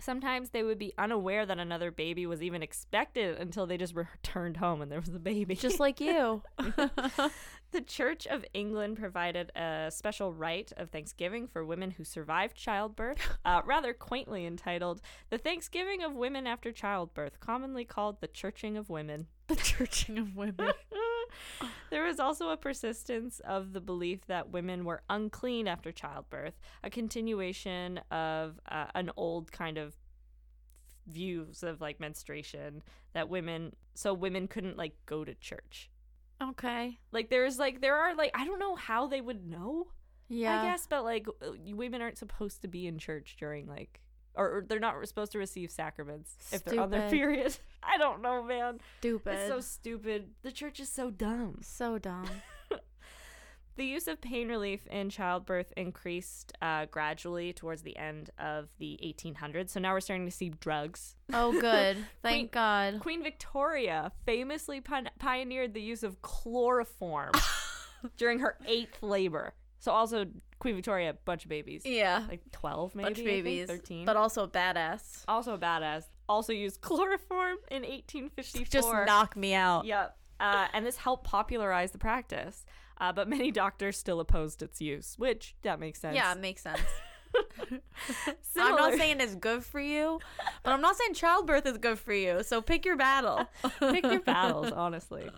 Sometimes 0.00 0.50
they 0.50 0.64
would 0.64 0.78
be 0.78 0.92
unaware 0.98 1.46
that 1.46 1.58
another 1.60 1.92
baby 1.92 2.26
was 2.26 2.42
even 2.42 2.60
expected 2.60 3.38
until 3.38 3.66
they 3.66 3.76
just 3.76 3.94
returned 3.96 4.56
home 4.56 4.82
and 4.82 4.90
there 4.90 4.98
was 4.98 5.14
a 5.14 5.18
baby. 5.20 5.54
just 5.54 5.78
like 5.78 6.00
you. 6.00 6.42
the 6.58 7.80
Church 7.86 8.26
of 8.26 8.44
England 8.52 8.96
provided 8.98 9.52
a 9.56 9.90
special 9.92 10.32
rite 10.32 10.72
of 10.76 10.90
Thanksgiving 10.90 11.46
for 11.46 11.64
women 11.64 11.92
who 11.92 12.02
survived 12.02 12.56
childbirth, 12.56 13.18
uh, 13.44 13.62
rather 13.64 13.94
quaintly 13.94 14.44
entitled 14.44 15.00
"The 15.30 15.38
Thanksgiving 15.38 16.02
of 16.02 16.14
Women 16.14 16.48
After 16.48 16.72
Childbirth," 16.72 17.38
commonly 17.38 17.84
called 17.84 18.20
the 18.20 18.26
Churching 18.28 18.76
of 18.76 18.90
Women. 18.90 19.28
the 19.48 19.56
churching 19.56 20.18
of 20.18 20.36
women. 20.36 20.72
there 21.90 22.04
was 22.04 22.20
also 22.20 22.50
a 22.50 22.56
persistence 22.56 23.40
of 23.40 23.72
the 23.72 23.80
belief 23.80 24.26
that 24.26 24.50
women 24.50 24.84
were 24.84 25.02
unclean 25.10 25.66
after 25.66 25.92
childbirth, 25.92 26.54
a 26.82 26.90
continuation 26.90 27.98
of 28.10 28.60
uh, 28.70 28.86
an 28.94 29.10
old 29.16 29.52
kind 29.52 29.78
of 29.78 29.94
views 31.06 31.62
of 31.62 31.80
like 31.80 31.98
menstruation 31.98 32.82
that 33.12 33.28
women 33.28 33.72
so 33.94 34.14
women 34.14 34.46
couldn't 34.46 34.76
like 34.76 34.94
go 35.06 35.24
to 35.24 35.34
church. 35.34 35.90
Okay. 36.42 36.98
Like 37.12 37.30
there's 37.30 37.58
like 37.58 37.80
there 37.80 37.96
are 37.96 38.14
like 38.14 38.30
I 38.34 38.44
don't 38.44 38.58
know 38.58 38.76
how 38.76 39.06
they 39.06 39.20
would 39.20 39.46
know, 39.46 39.88
Yeah. 40.28 40.60
I 40.60 40.70
guess, 40.70 40.86
but 40.86 41.04
like 41.04 41.26
uh, 41.28 41.52
women 41.74 42.02
aren't 42.02 42.18
supposed 42.18 42.62
to 42.62 42.68
be 42.68 42.86
in 42.86 42.98
church 42.98 43.36
during 43.38 43.66
like 43.66 44.00
or, 44.34 44.58
or 44.58 44.64
they're 44.68 44.78
not 44.78 45.06
supposed 45.06 45.32
to 45.32 45.38
receive 45.38 45.70
sacraments 45.70 46.36
if 46.52 46.64
they're 46.64 46.80
on 46.80 46.90
their 46.90 47.08
period. 47.10 47.56
I 47.82 47.98
don't 47.98 48.22
know, 48.22 48.42
man. 48.42 48.80
Stupid. 49.00 49.34
It's 49.34 49.48
so 49.48 49.60
stupid. 49.60 50.30
The 50.42 50.52
church 50.52 50.80
is 50.80 50.88
so 50.88 51.10
dumb. 51.10 51.58
so 51.62 51.98
dumb. 51.98 52.26
The 53.74 53.86
use 53.86 54.06
of 54.06 54.20
pain 54.20 54.48
relief 54.48 54.86
in 54.88 55.08
childbirth 55.08 55.72
increased 55.78 56.52
uh, 56.60 56.84
gradually 56.90 57.54
towards 57.54 57.80
the 57.80 57.96
end 57.96 58.28
of 58.38 58.68
the 58.78 59.00
1800s. 59.02 59.70
So 59.70 59.80
now 59.80 59.94
we're 59.94 60.00
starting 60.00 60.26
to 60.26 60.30
see 60.30 60.50
drugs. 60.50 61.16
Oh, 61.32 61.52
good. 61.58 61.96
Queen- 61.96 62.06
Thank 62.22 62.52
God. 62.52 63.00
Queen 63.00 63.22
Victoria 63.22 64.12
famously 64.26 64.82
pioneered 65.18 65.72
the 65.72 65.80
use 65.80 66.02
of 66.02 66.20
chloroform 66.20 67.32
during 68.18 68.40
her 68.40 68.58
eighth 68.66 69.02
labor. 69.02 69.54
So 69.78 69.90
also 69.90 70.26
Queen 70.62 70.76
Victoria, 70.76 71.10
a 71.10 71.12
bunch 71.12 71.42
of 71.44 71.48
babies, 71.48 71.82
Yeah. 71.84 72.24
like 72.28 72.40
12 72.52 72.94
maybe, 72.94 73.04
Bunch 73.04 73.18
of 73.18 73.24
babies. 73.24 73.66
13. 73.66 74.04
But 74.04 74.14
also 74.16 74.44
a 74.44 74.48
badass. 74.48 75.24
also 75.26 75.54
a 75.54 75.58
badass. 75.58 76.04
Also 76.28 76.52
used 76.52 76.80
chloroform 76.80 77.56
in 77.68 77.82
1854. 77.82 78.64
Just 78.70 78.88
knock 79.06 79.36
me 79.36 79.54
out. 79.54 79.86
Yep. 79.86 80.16
Uh, 80.38 80.68
and 80.72 80.86
this 80.86 80.96
helped 80.96 81.24
popularize 81.24 81.90
the 81.90 81.98
practice. 81.98 82.64
Uh, 83.00 83.12
but 83.12 83.28
many 83.28 83.50
doctors 83.50 83.98
still 83.98 84.20
opposed 84.20 84.62
its 84.62 84.80
use, 84.80 85.14
which 85.18 85.56
that 85.62 85.80
makes 85.80 86.00
sense. 86.00 86.14
Yeah, 86.14 86.30
it 86.30 86.38
makes 86.38 86.62
sense. 86.62 86.78
I'm 88.56 88.76
not 88.76 88.94
saying 88.94 89.20
it's 89.20 89.34
good 89.34 89.64
for 89.64 89.80
you, 89.80 90.20
but 90.62 90.72
I'm 90.72 90.80
not 90.80 90.96
saying 90.96 91.14
childbirth 91.14 91.66
is 91.66 91.78
good 91.78 91.98
for 91.98 92.12
you. 92.12 92.44
So 92.44 92.62
pick 92.62 92.84
your 92.84 92.96
battle. 92.96 93.46
pick 93.80 94.04
your 94.04 94.20
battles, 94.20 94.70
honestly. 94.70 95.28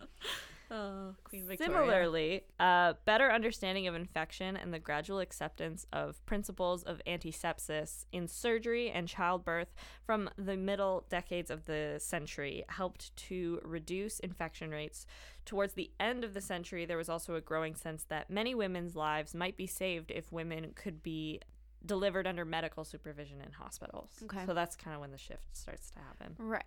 Oh, 0.75 1.15
Queen 1.23 1.47
Victoria. 1.47 1.73
Similarly, 1.73 2.45
uh, 2.59 2.95
better 3.05 3.31
understanding 3.31 3.87
of 3.87 3.95
infection 3.95 4.57
and 4.57 4.75
the 4.75 4.81
gradual 4.81 5.21
acceptance 5.21 5.87
of 5.93 6.25
principles 6.27 6.83
of 6.83 7.01
antisepsis 7.07 8.07
in 8.11 8.27
surgery 8.27 8.91
and 8.91 9.07
childbirth 9.07 9.73
from 10.05 10.29
the 10.37 10.57
middle 10.57 11.07
decades 11.09 11.49
of 11.49 11.67
the 11.67 11.97
century 11.99 12.65
helped 12.69 13.15
to 13.17 13.61
reduce 13.63 14.19
infection 14.19 14.71
rates. 14.71 15.07
Towards 15.45 15.75
the 15.75 15.93
end 16.01 16.25
of 16.25 16.35
the 16.35 16.41
century, 16.41 16.85
there 16.85 16.99
was 16.99 17.09
also 17.09 17.37
a 17.37 17.41
growing 17.41 17.77
sense 17.77 18.05
that 18.09 18.29
many 18.29 18.53
women's 18.53 18.97
lives 18.97 19.33
might 19.33 19.57
be 19.57 19.69
saved 19.69 20.11
if 20.11 20.33
women 20.33 20.73
could 20.75 21.05
be 21.05 21.41
delivered 21.87 22.27
under 22.27 22.45
medical 22.45 22.83
supervision 22.83 23.41
in 23.41 23.53
hospitals. 23.53 24.11
Okay. 24.25 24.45
So 24.45 24.55
that's 24.55 24.75
kind 24.75 24.95
of 24.95 25.01
when 25.01 25.13
the 25.13 25.19
shift 25.19 25.57
starts 25.57 25.91
to 25.91 26.01
happen. 26.01 26.35
Right. 26.39 26.65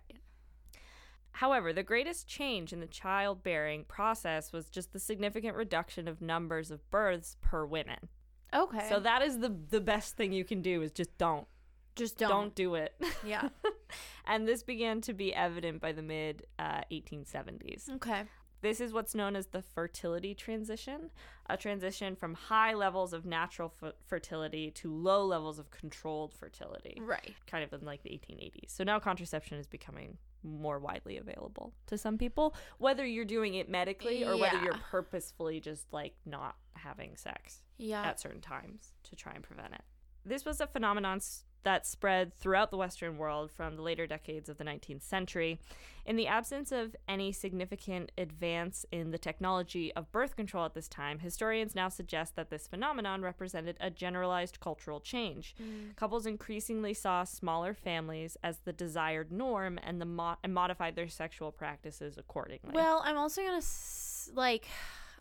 However, 1.38 1.72
the 1.72 1.84
greatest 1.84 2.26
change 2.26 2.72
in 2.72 2.80
the 2.80 2.88
childbearing 2.88 3.84
process 3.84 4.52
was 4.52 4.68
just 4.68 4.92
the 4.92 4.98
significant 4.98 5.54
reduction 5.54 6.08
of 6.08 6.20
numbers 6.20 6.72
of 6.72 6.90
births 6.90 7.36
per 7.40 7.64
women. 7.64 8.08
Okay. 8.52 8.88
So 8.88 8.98
that 8.98 9.22
is 9.22 9.38
the 9.38 9.56
the 9.70 9.80
best 9.80 10.16
thing 10.16 10.32
you 10.32 10.44
can 10.44 10.62
do 10.62 10.82
is 10.82 10.90
just 10.90 11.16
don't 11.16 11.46
just 11.94 12.18
don't, 12.18 12.30
don't. 12.30 12.54
do 12.56 12.74
it. 12.74 12.92
Yeah. 13.24 13.50
and 14.26 14.48
this 14.48 14.64
began 14.64 15.00
to 15.02 15.12
be 15.12 15.32
evident 15.32 15.80
by 15.80 15.92
the 15.92 16.02
mid 16.02 16.44
uh, 16.58 16.80
1870s. 16.90 17.88
Okay. 17.94 18.22
This 18.60 18.80
is 18.80 18.92
what's 18.92 19.14
known 19.14 19.36
as 19.36 19.46
the 19.46 19.62
fertility 19.62 20.34
transition, 20.34 21.10
a 21.48 21.56
transition 21.56 22.16
from 22.16 22.34
high 22.34 22.74
levels 22.74 23.12
of 23.12 23.24
natural 23.24 23.72
f- 23.80 23.92
fertility 24.04 24.72
to 24.72 24.92
low 24.92 25.24
levels 25.24 25.60
of 25.60 25.70
controlled 25.70 26.34
fertility 26.34 27.00
Right. 27.00 27.36
kind 27.46 27.62
of 27.62 27.72
in 27.72 27.86
like 27.86 28.02
the 28.02 28.10
1880s. 28.10 28.70
So 28.70 28.82
now 28.82 28.98
contraception 28.98 29.58
is 29.58 29.68
becoming 29.68 30.18
more 30.42 30.78
widely 30.78 31.16
available 31.18 31.72
to 31.86 31.98
some 31.98 32.18
people, 32.18 32.54
whether 32.78 33.04
you're 33.04 33.24
doing 33.24 33.54
it 33.54 33.68
medically 33.68 34.24
or 34.24 34.36
whether 34.36 34.60
you're 34.62 34.78
purposefully 34.90 35.60
just 35.60 35.92
like 35.92 36.14
not 36.24 36.56
having 36.74 37.16
sex 37.16 37.62
Yeah. 37.76 38.02
at 38.02 38.20
certain 38.20 38.40
times 38.40 38.92
to 39.04 39.16
try 39.16 39.32
and 39.32 39.42
prevent 39.42 39.74
it. 39.74 39.82
This 40.24 40.44
was 40.44 40.60
a 40.60 40.66
phenomenon 40.66 41.20
that 41.64 41.86
spread 41.86 42.32
throughout 42.34 42.70
the 42.70 42.76
Western 42.76 43.18
world 43.18 43.50
from 43.50 43.76
the 43.76 43.82
later 43.82 44.06
decades 44.06 44.48
of 44.48 44.58
the 44.58 44.64
19th 44.64 45.02
century. 45.02 45.58
In 46.06 46.16
the 46.16 46.26
absence 46.26 46.72
of 46.72 46.96
any 47.06 47.32
significant 47.32 48.12
advance 48.16 48.86
in 48.90 49.10
the 49.10 49.18
technology 49.18 49.92
of 49.94 50.10
birth 50.10 50.36
control 50.36 50.64
at 50.64 50.72
this 50.72 50.88
time, 50.88 51.18
historians 51.18 51.74
now 51.74 51.90
suggest 51.90 52.34
that 52.36 52.48
this 52.48 52.66
phenomenon 52.66 53.20
represented 53.20 53.76
a 53.80 53.90
generalized 53.90 54.58
cultural 54.60 55.00
change. 55.00 55.54
Mm. 55.60 55.94
Couples 55.96 56.24
increasingly 56.24 56.94
saw 56.94 57.24
smaller 57.24 57.74
families 57.74 58.38
as 58.42 58.58
the 58.60 58.72
desired 58.72 59.30
norm 59.30 59.78
and 59.82 60.00
the 60.00 60.06
mo- 60.06 60.36
and 60.42 60.54
modified 60.54 60.96
their 60.96 61.08
sexual 61.08 61.52
practices 61.52 62.16
accordingly. 62.16 62.70
Well, 62.72 63.02
I'm 63.04 63.18
also 63.18 63.42
gonna 63.42 63.58
s- 63.58 64.30
like, 64.34 64.66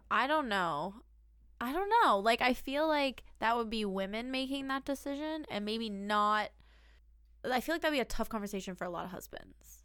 I 0.09 0.25
don't 0.27 0.47
know. 0.47 0.93
I 1.59 1.73
don't 1.73 1.91
know. 2.03 2.19
Like, 2.19 2.41
I 2.41 2.53
feel 2.53 2.87
like 2.87 3.23
that 3.39 3.55
would 3.57 3.69
be 3.69 3.83
women 3.85 4.29
making 4.31 4.67
that 4.67 4.85
decision, 4.85 5.45
and 5.49 5.65
maybe 5.65 5.89
not. 5.89 6.49
I 7.43 7.61
feel 7.61 7.75
like 7.75 7.81
that'd 7.81 7.95
be 7.95 7.99
a 7.99 8.05
tough 8.05 8.29
conversation 8.29 8.75
for 8.75 8.85
a 8.85 8.89
lot 8.89 9.05
of 9.05 9.11
husbands. 9.11 9.83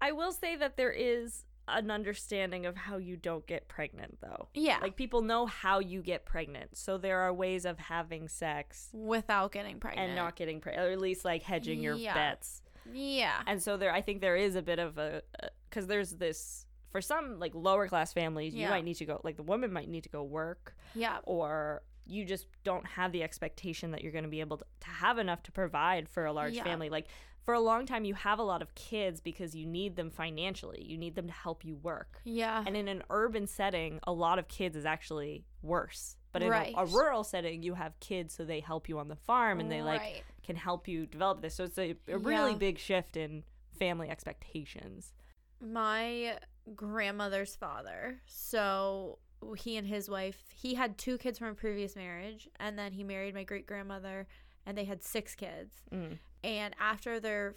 I 0.00 0.12
will 0.12 0.32
say 0.32 0.56
that 0.56 0.76
there 0.76 0.90
is 0.90 1.44
an 1.66 1.90
understanding 1.90 2.66
of 2.66 2.76
how 2.76 2.96
you 2.98 3.16
don't 3.16 3.46
get 3.46 3.68
pregnant 3.68 4.18
though. 4.20 4.48
Yeah, 4.54 4.78
Like 4.82 4.96
people 4.96 5.22
know 5.22 5.46
how 5.46 5.78
you 5.78 6.02
get 6.02 6.26
pregnant. 6.26 6.76
So 6.76 6.98
there 6.98 7.20
are 7.20 7.32
ways 7.32 7.64
of 7.64 7.78
having 7.78 8.28
sex 8.28 8.90
without 8.92 9.52
getting 9.52 9.78
pregnant 9.80 10.08
and 10.08 10.16
not 10.16 10.36
getting 10.36 10.60
pregnant, 10.60 10.86
or 10.88 10.92
at 10.92 11.00
least 11.00 11.24
like 11.24 11.42
hedging 11.42 11.80
your 11.80 11.94
Yeah. 11.94 12.12
bets. 12.14 12.60
Yeah. 12.92 13.40
And 13.46 13.62
so 13.62 13.78
there 13.78 13.92
I 13.94 14.02
think 14.02 14.20
there 14.20 14.36
is 14.36 14.56
a 14.56 14.62
bit 14.62 14.78
of 14.78 14.98
a 14.98 15.22
uh, 15.42 15.48
cuz 15.70 15.86
there's 15.86 16.10
this 16.16 16.66
for 16.94 17.00
some 17.00 17.40
like 17.40 17.52
lower 17.56 17.88
class 17.88 18.12
families, 18.12 18.54
you 18.54 18.68
might 18.68 18.84
need 18.84 18.94
to 18.94 19.04
go 19.04 19.20
like 19.24 19.36
the 19.36 19.42
woman 19.42 19.72
might 19.72 19.88
need 19.88 20.04
to 20.04 20.08
go 20.08 20.22
work 20.22 20.76
Yeah. 20.94 21.18
or 21.24 21.82
you 22.06 22.24
just 22.24 22.46
don't 22.62 22.86
have 22.86 23.10
the 23.10 23.24
expectation 23.24 23.90
that 23.90 24.02
you're 24.02 24.12
going 24.12 24.22
to 24.22 24.30
be 24.30 24.38
able 24.38 24.58
to, 24.58 24.64
to 24.78 24.86
have 24.88 25.18
enough 25.18 25.42
to 25.42 25.50
provide 25.50 26.08
for 26.08 26.24
a 26.24 26.32
large 26.32 26.54
Yeah. 26.54 26.62
family. 26.62 26.88
Like 26.90 27.08
for 27.44 27.52
a 27.52 27.58
long 27.60 27.84
time, 27.84 28.04
you 28.04 28.14
have 28.14 28.38
a 28.38 28.44
lot 28.44 28.62
of 28.62 28.72
kids 28.76 29.20
because 29.20 29.56
you 29.56 29.66
need 29.66 29.96
them 29.96 30.08
financially. 30.08 30.84
You 30.84 30.96
need 30.96 31.16
them 31.16 31.26
to 31.26 31.32
help 31.32 31.64
you 31.64 31.74
work. 31.74 32.20
Yeah. 32.22 32.62
And 32.64 32.76
in 32.76 32.86
an 32.86 33.02
urban 33.10 33.48
setting, 33.48 33.98
a 34.04 34.12
lot 34.12 34.38
of 34.38 34.46
kids 34.46 34.76
is 34.76 34.86
actually 34.86 35.46
worse. 35.62 36.16
But 36.30 36.42
in 36.42 36.52
a, 36.52 36.72
a 36.76 36.86
rural 36.86 37.24
setting, 37.24 37.64
you 37.64 37.74
have 37.74 37.98
kids, 37.98 38.34
so 38.34 38.44
they 38.44 38.60
help 38.60 38.88
you 38.88 39.00
on 39.00 39.08
the 39.08 39.16
farm 39.16 39.58
and 39.58 39.68
they 39.72 39.82
like 39.82 40.00
Right. 40.00 40.22
can 40.44 40.54
help 40.54 40.86
you 40.86 41.06
develop 41.06 41.40
this. 41.42 41.56
So 41.56 41.64
it's 41.64 41.78
a, 41.78 41.96
a 42.08 42.18
really 42.18 42.52
Yeah. 42.52 42.58
big 42.58 42.78
shift 42.78 43.16
in 43.16 43.42
family 43.80 44.08
expectations. 44.10 45.12
my 45.60 46.38
grandmother's 46.74 47.54
father. 47.54 48.20
So 48.26 49.18
he 49.56 49.76
and 49.76 49.86
his 49.86 50.08
wife, 50.08 50.42
he 50.54 50.74
had 50.74 50.98
two 50.98 51.18
kids 51.18 51.38
from 51.38 51.48
a 51.48 51.54
previous 51.54 51.96
marriage, 51.96 52.48
and 52.58 52.78
then 52.78 52.92
he 52.92 53.04
married 53.04 53.34
my 53.34 53.44
great 53.44 53.66
grandmother, 53.66 54.26
and 54.66 54.76
they 54.76 54.84
had 54.84 55.02
six 55.02 55.34
kids. 55.34 55.74
Mm. 55.92 56.18
And 56.42 56.74
after 56.80 57.20
their 57.20 57.54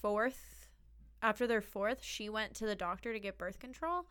fourth, 0.00 0.68
after 1.22 1.46
their 1.46 1.60
fourth, 1.60 2.02
she 2.02 2.28
went 2.28 2.54
to 2.54 2.66
the 2.66 2.74
doctor 2.74 3.12
to 3.12 3.20
get 3.20 3.38
birth 3.38 3.58
control. 3.58 4.06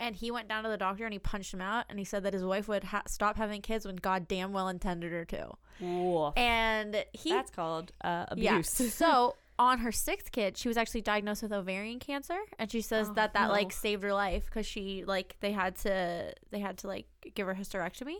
And 0.00 0.14
he 0.14 0.30
went 0.30 0.48
down 0.48 0.62
to 0.62 0.70
the 0.70 0.76
doctor 0.76 1.04
and 1.04 1.12
he 1.12 1.18
punched 1.18 1.52
him 1.52 1.60
out. 1.60 1.86
And 1.90 1.98
he 1.98 2.04
said 2.04 2.22
that 2.22 2.32
his 2.32 2.44
wife 2.44 2.68
would 2.68 2.84
ha- 2.84 3.02
stop 3.08 3.36
having 3.36 3.62
kids 3.62 3.84
when 3.84 3.96
God 3.96 4.28
damn 4.28 4.52
well 4.52 4.68
intended 4.68 5.10
her 5.10 5.24
to. 5.24 5.54
Woof. 5.80 6.34
And 6.36 7.04
he 7.12 7.30
That's 7.30 7.50
called 7.50 7.92
uh, 8.04 8.26
yeah. 8.36 8.52
abuse. 8.52 8.70
so 8.94 9.34
on 9.58 9.78
her 9.80 9.90
sixth 9.92 10.30
kid, 10.32 10.56
she 10.56 10.68
was 10.68 10.76
actually 10.76 11.00
diagnosed 11.02 11.42
with 11.42 11.52
ovarian 11.52 11.98
cancer, 11.98 12.38
and 12.58 12.70
she 12.70 12.80
says 12.80 13.08
Oh, 13.10 13.14
that 13.14 13.34
that 13.34 13.46
no. 13.48 13.52
like 13.52 13.72
saved 13.72 14.02
her 14.02 14.12
life 14.14 14.44
because 14.46 14.66
she 14.66 15.04
like 15.06 15.36
they 15.40 15.52
had 15.52 15.76
to 15.78 16.32
they 16.50 16.60
had 16.60 16.78
to 16.78 16.86
like 16.86 17.06
give 17.34 17.46
her 17.46 17.54
hysterectomy, 17.54 18.18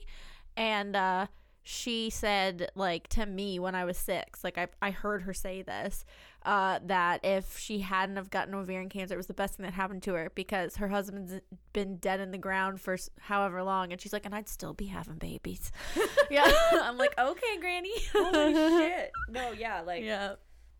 and 0.56 0.96
uh, 0.96 1.26
she 1.62 2.10
said 2.10 2.70
like 2.74 3.08
to 3.08 3.26
me 3.26 3.58
when 3.58 3.74
I 3.74 3.84
was 3.84 3.96
six, 3.98 4.42
like 4.42 4.58
I 4.58 4.68
I 4.82 4.90
heard 4.90 5.22
her 5.22 5.32
say 5.34 5.62
this, 5.62 6.04
uh, 6.44 6.80
that 6.86 7.20
if 7.24 7.58
she 7.58 7.80
hadn't 7.80 8.16
have 8.16 8.30
gotten 8.30 8.54
ovarian 8.54 8.88
cancer, 8.88 9.14
it 9.14 9.18
was 9.18 9.26
the 9.26 9.34
best 9.34 9.54
thing 9.56 9.64
that 9.64 9.74
happened 9.74 10.02
to 10.04 10.14
her 10.14 10.32
because 10.34 10.76
her 10.76 10.88
husband's 10.88 11.34
been 11.72 11.98
dead 11.98 12.20
in 12.20 12.30
the 12.32 12.38
ground 12.38 12.80
for 12.80 12.96
however 13.20 13.62
long, 13.62 13.92
and 13.92 14.00
she's 14.00 14.12
like, 14.12 14.24
and 14.26 14.34
I'd 14.34 14.48
still 14.48 14.72
be 14.74 14.86
having 14.86 15.16
babies. 15.18 15.70
yeah, 16.30 16.50
I'm 16.72 16.96
like, 16.98 17.14
okay, 17.18 17.58
Granny. 17.60 17.92
Holy 18.12 18.54
shit! 18.88 19.12
No, 19.28 19.52
yeah, 19.52 19.82
like 19.82 20.02
Yeah, 20.02 20.34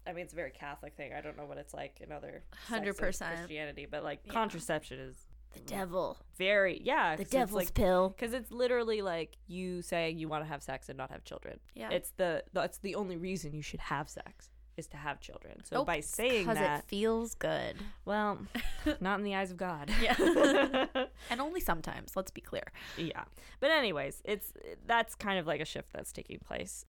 I 0.09 0.12
mean, 0.12 0.24
it's 0.24 0.32
a 0.32 0.36
very 0.36 0.50
Catholic 0.50 0.94
thing. 0.96 1.12
I 1.12 1.20
don't 1.20 1.36
know 1.36 1.44
what 1.44 1.59
it's 1.59 1.74
like 1.74 2.00
in 2.00 2.11
other 2.12 2.42
100%. 2.68 2.96
Christianity, 2.96 3.86
but 3.90 4.02
like 4.02 4.20
Yeah. 4.24 4.32
contraception 4.32 4.98
is 5.00 5.16
the 5.52 5.61
devil, 5.61 6.18
very 6.36 6.80
yeah. 6.82 7.16
the 7.16 7.24
devil's 7.24 7.52
like 7.56 7.74
pill. 7.74 8.11
because 8.11 8.32
it's 8.34 8.50
literally 8.50 9.02
like 9.02 9.36
you 9.46 9.82
saying 9.82 10.18
you 10.18 10.28
want 10.28 10.44
to 10.44 10.48
have 10.48 10.62
sex 10.62 10.88
and 10.88 10.96
not 10.98 11.11
have 11.11 11.24
children. 11.24 11.59
Yeah, 11.74 11.90
It's 11.90 12.11
the 12.16 12.44
that's 12.52 12.78
the 12.78 12.94
only 12.94 13.16
reason 13.16 13.52
you 13.54 13.62
should 13.62 13.80
have 13.80 14.09
sex 14.11 14.50
is 14.76 14.86
to 14.88 14.96
have 14.96 15.20
children. 15.20 15.64
So 15.64 15.84
by 15.84 16.00
saying 16.00 16.44
because 16.44 16.59
that, 16.59 16.80
it 16.80 16.84
feels 16.84 17.34
good, 17.34 17.76
well, 18.04 18.38
not 19.00 19.18
in 19.18 19.24
the 19.24 19.34
eyes 19.34 19.50
of 19.50 19.56
God. 19.56 19.90
Yeah. 20.00 20.14
and 21.30 21.40
only 21.40 21.61
sometimes. 21.61 22.14
Let's 22.14 22.30
be 22.30 22.40
clear. 22.40 22.64
yeah. 22.96 23.24
But 23.59 23.70
anyways, 23.72 24.22
it's 24.24 24.52
that's 24.86 25.14
kind 25.14 25.38
of 25.38 25.46
like 25.46 25.61
a 25.61 25.64
shift 25.64 25.92
that's 25.92 26.12
taking 26.12 26.38
place. 26.38 26.84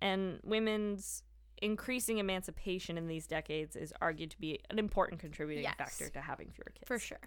And 0.00 0.40
women's 0.44 1.22
increasing 1.62 2.18
emancipation 2.18 2.96
in 2.98 3.06
these 3.08 3.26
decades 3.26 3.76
is 3.76 3.92
argued 4.00 4.30
to 4.30 4.38
be 4.38 4.60
an 4.70 4.78
important 4.78 5.20
contributing 5.20 5.64
Yes. 5.64 5.76
factor 5.76 6.08
to 6.10 6.20
having 6.20 6.50
fewer 6.50 6.70
kids. 6.74 6.86
For 6.86 6.98
sure. 6.98 7.18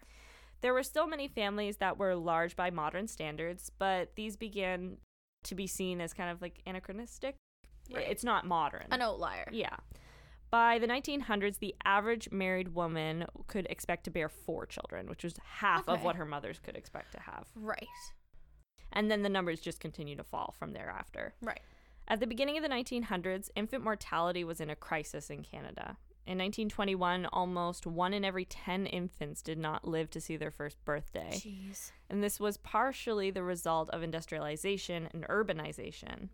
There 0.62 0.74
were 0.74 0.84
still 0.84 1.08
many 1.08 1.28
families 1.28 1.78
that 1.78 1.98
were 1.98 2.16
large 2.16 2.56
by 2.56 2.70
modern 2.70 3.08
standards, 3.08 3.72
but 3.78 4.16
these 4.16 4.38
began 4.38 4.98
to 5.44 5.56
be 5.56 5.66
seen 5.68 6.00
as 6.02 6.14
kind 6.14 6.30
of 6.30 6.42
like 6.42 6.62
anachronistic. 6.68 7.36
Right. 7.92 8.08
It's 8.08 8.24
not 8.24 8.46
modern. 8.46 8.86
An 8.92 9.02
outlier. 9.02 9.48
Yeah. 9.52 9.76
By 10.52 10.80
the 10.80 10.88
1900s, 10.88 11.60
the 11.60 11.74
average 11.86 12.30
married 12.32 12.76
woman 12.76 13.26
could 13.48 13.66
expect 13.70 14.04
to 14.04 14.12
bear 14.12 14.30
four 14.30 14.66
children, 14.66 15.08
which 15.08 15.24
was 15.24 15.36
half 15.44 15.88
of 15.88 16.04
what 16.04 16.18
her 16.18 16.26
mothers 16.26 16.60
could 16.60 16.76
expect 16.76 17.14
to 17.14 17.22
have. 17.22 17.48
Right. 17.56 17.88
And 18.94 19.10
then 19.10 19.24
the 19.24 19.30
numbers 19.30 19.62
just 19.62 19.80
continue 19.80 20.16
to 20.18 20.24
fall 20.24 20.54
from 20.60 20.74
thereafter. 20.74 21.34
Right. 21.42 21.62
At 22.12 22.20
the 22.20 22.28
beginning 22.28 22.58
of 22.58 22.64
the 22.64 22.68
1900s, 22.68 23.50
infant 23.56 23.86
mortality 23.86 24.44
was 24.44 24.60
in 24.60 24.70
a 24.70 24.76
crisis 24.76 25.30
in 25.30 25.44
Canada. 25.44 25.96
In 26.28 26.38
1921, 26.38 27.26
almost 27.28 27.88
one 27.88 28.14
in 28.14 28.26
every 28.26 28.44
10 28.44 28.86
infants 28.86 29.42
did 29.42 29.58
not 29.58 29.88
live 29.88 30.10
to 30.10 30.20
see 30.20 30.36
their 30.36 30.52
first 30.52 30.84
birthday. 30.84 31.32
Jeez. 31.32 31.94
And 32.10 32.22
this 32.22 32.38
was 32.38 32.58
partially 32.58 33.32
the 33.32 33.44
result 33.44 33.90
of 33.92 34.04
industrialization 34.04 35.08
and 35.14 35.26
urbanization. 35.30 36.28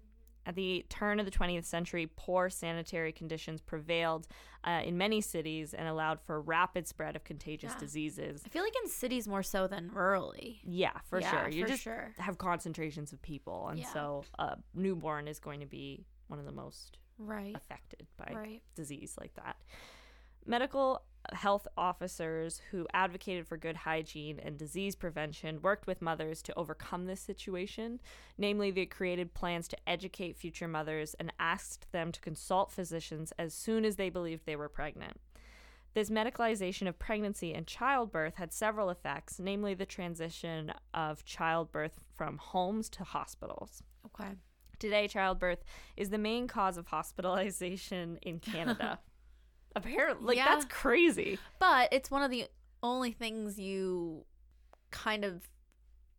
At 0.48 0.56
the 0.56 0.86
turn 0.88 1.20
of 1.20 1.26
the 1.26 1.32
20th 1.32 1.66
century, 1.66 2.10
poor 2.16 2.50
sanitary 2.50 3.12
conditions 3.12 3.60
prevailed 3.60 4.30
uh, 4.64 4.82
in 4.86 4.98
many 4.98 5.20
cities 5.20 5.74
and 5.74 5.90
allowed 5.90 6.22
for 6.22 6.40
rapid 6.42 6.88
spread 6.88 7.18
of 7.18 7.26
contagious 7.26 7.74
Yeah. 7.74 7.80
diseases. 7.80 8.44
I 8.46 8.50
feel 8.50 8.64
like 8.64 8.74
in 8.82 8.90
cities 8.90 9.28
more 9.28 9.44
so 9.44 9.68
than 9.68 9.90
rurally. 9.90 10.60
Yeah, 10.64 10.98
for 11.10 11.20
Yeah, 11.20 11.32
sure. 11.32 11.50
You 11.50 11.64
for 11.64 11.68
just 11.72 11.84
sure. 11.84 12.14
have 12.18 12.38
concentrations 12.38 13.12
of 13.12 13.22
people, 13.22 13.68
and 13.68 13.80
Yeah. 13.80 13.92
so 13.92 14.24
a 14.40 14.58
newborn 14.74 15.28
is 15.28 15.40
going 15.40 15.60
to 15.60 15.66
be 15.66 16.06
one 16.28 16.40
of 16.40 16.46
the 16.46 16.52
most 16.54 16.98
Right. 17.20 17.54
affected 17.56 18.08
by 18.16 18.32
Right. 18.34 18.64
disease 18.74 19.18
like 19.20 19.34
that. 19.34 19.58
Medical 20.48 21.04
health 21.34 21.68
officers 21.78 22.62
who 22.72 22.88
advocated 22.94 23.46
for 23.46 23.58
good 23.58 23.76
hygiene 23.76 24.40
and 24.40 24.58
disease 24.58 24.96
prevention 24.96 25.62
worked 25.62 25.86
with 25.86 26.02
mothers 26.02 26.42
to 26.42 26.58
overcome 26.58 27.06
this 27.06 27.20
situation. 27.20 28.00
Namely, 28.38 28.72
they 28.72 28.86
created 28.86 29.34
plans 29.34 29.68
to 29.68 29.78
educate 29.86 30.38
future 30.38 30.70
mothers 30.70 31.16
and 31.20 31.34
asked 31.38 31.92
them 31.92 32.14
to 32.14 32.22
consult 32.22 32.72
physicians 32.72 33.34
as 33.38 33.54
soon 33.54 33.84
as 33.84 33.98
they 33.98 34.10
believed 34.10 34.46
they 34.46 34.56
were 34.56 34.70
pregnant. 34.70 35.20
This 35.94 36.10
medicalization 36.10 36.88
of 36.88 36.98
pregnancy 36.98 37.54
and 37.54 37.68
childbirth 37.68 38.36
had 38.36 38.54
several 38.54 38.90
effects, 38.90 39.40
namely 39.40 39.74
the 39.74 39.86
transition 39.86 40.72
of 40.94 41.26
childbirth 41.26 42.00
from 42.16 42.38
homes 42.38 42.88
to 42.92 43.04
hospitals. 43.04 43.84
Okay. 44.06 44.32
Today, 44.80 45.08
childbirth 45.08 45.64
is 45.98 46.10
the 46.10 46.18
main 46.18 46.48
cause 46.48 46.78
of 46.78 46.88
hospitalization 46.88 48.18
in 48.22 48.40
Canada. 48.40 49.00
Apparently, 49.78 50.26
like 50.28 50.38
Yeah. 50.38 50.46
that's 50.46 50.66
crazy. 50.66 51.38
But 51.60 51.90
it's 51.94 52.10
one 52.12 52.24
of 52.24 52.32
the 52.32 52.46
only 52.84 53.12
things 53.12 53.60
you 53.60 54.26
kind 54.92 55.24
of 55.26 55.48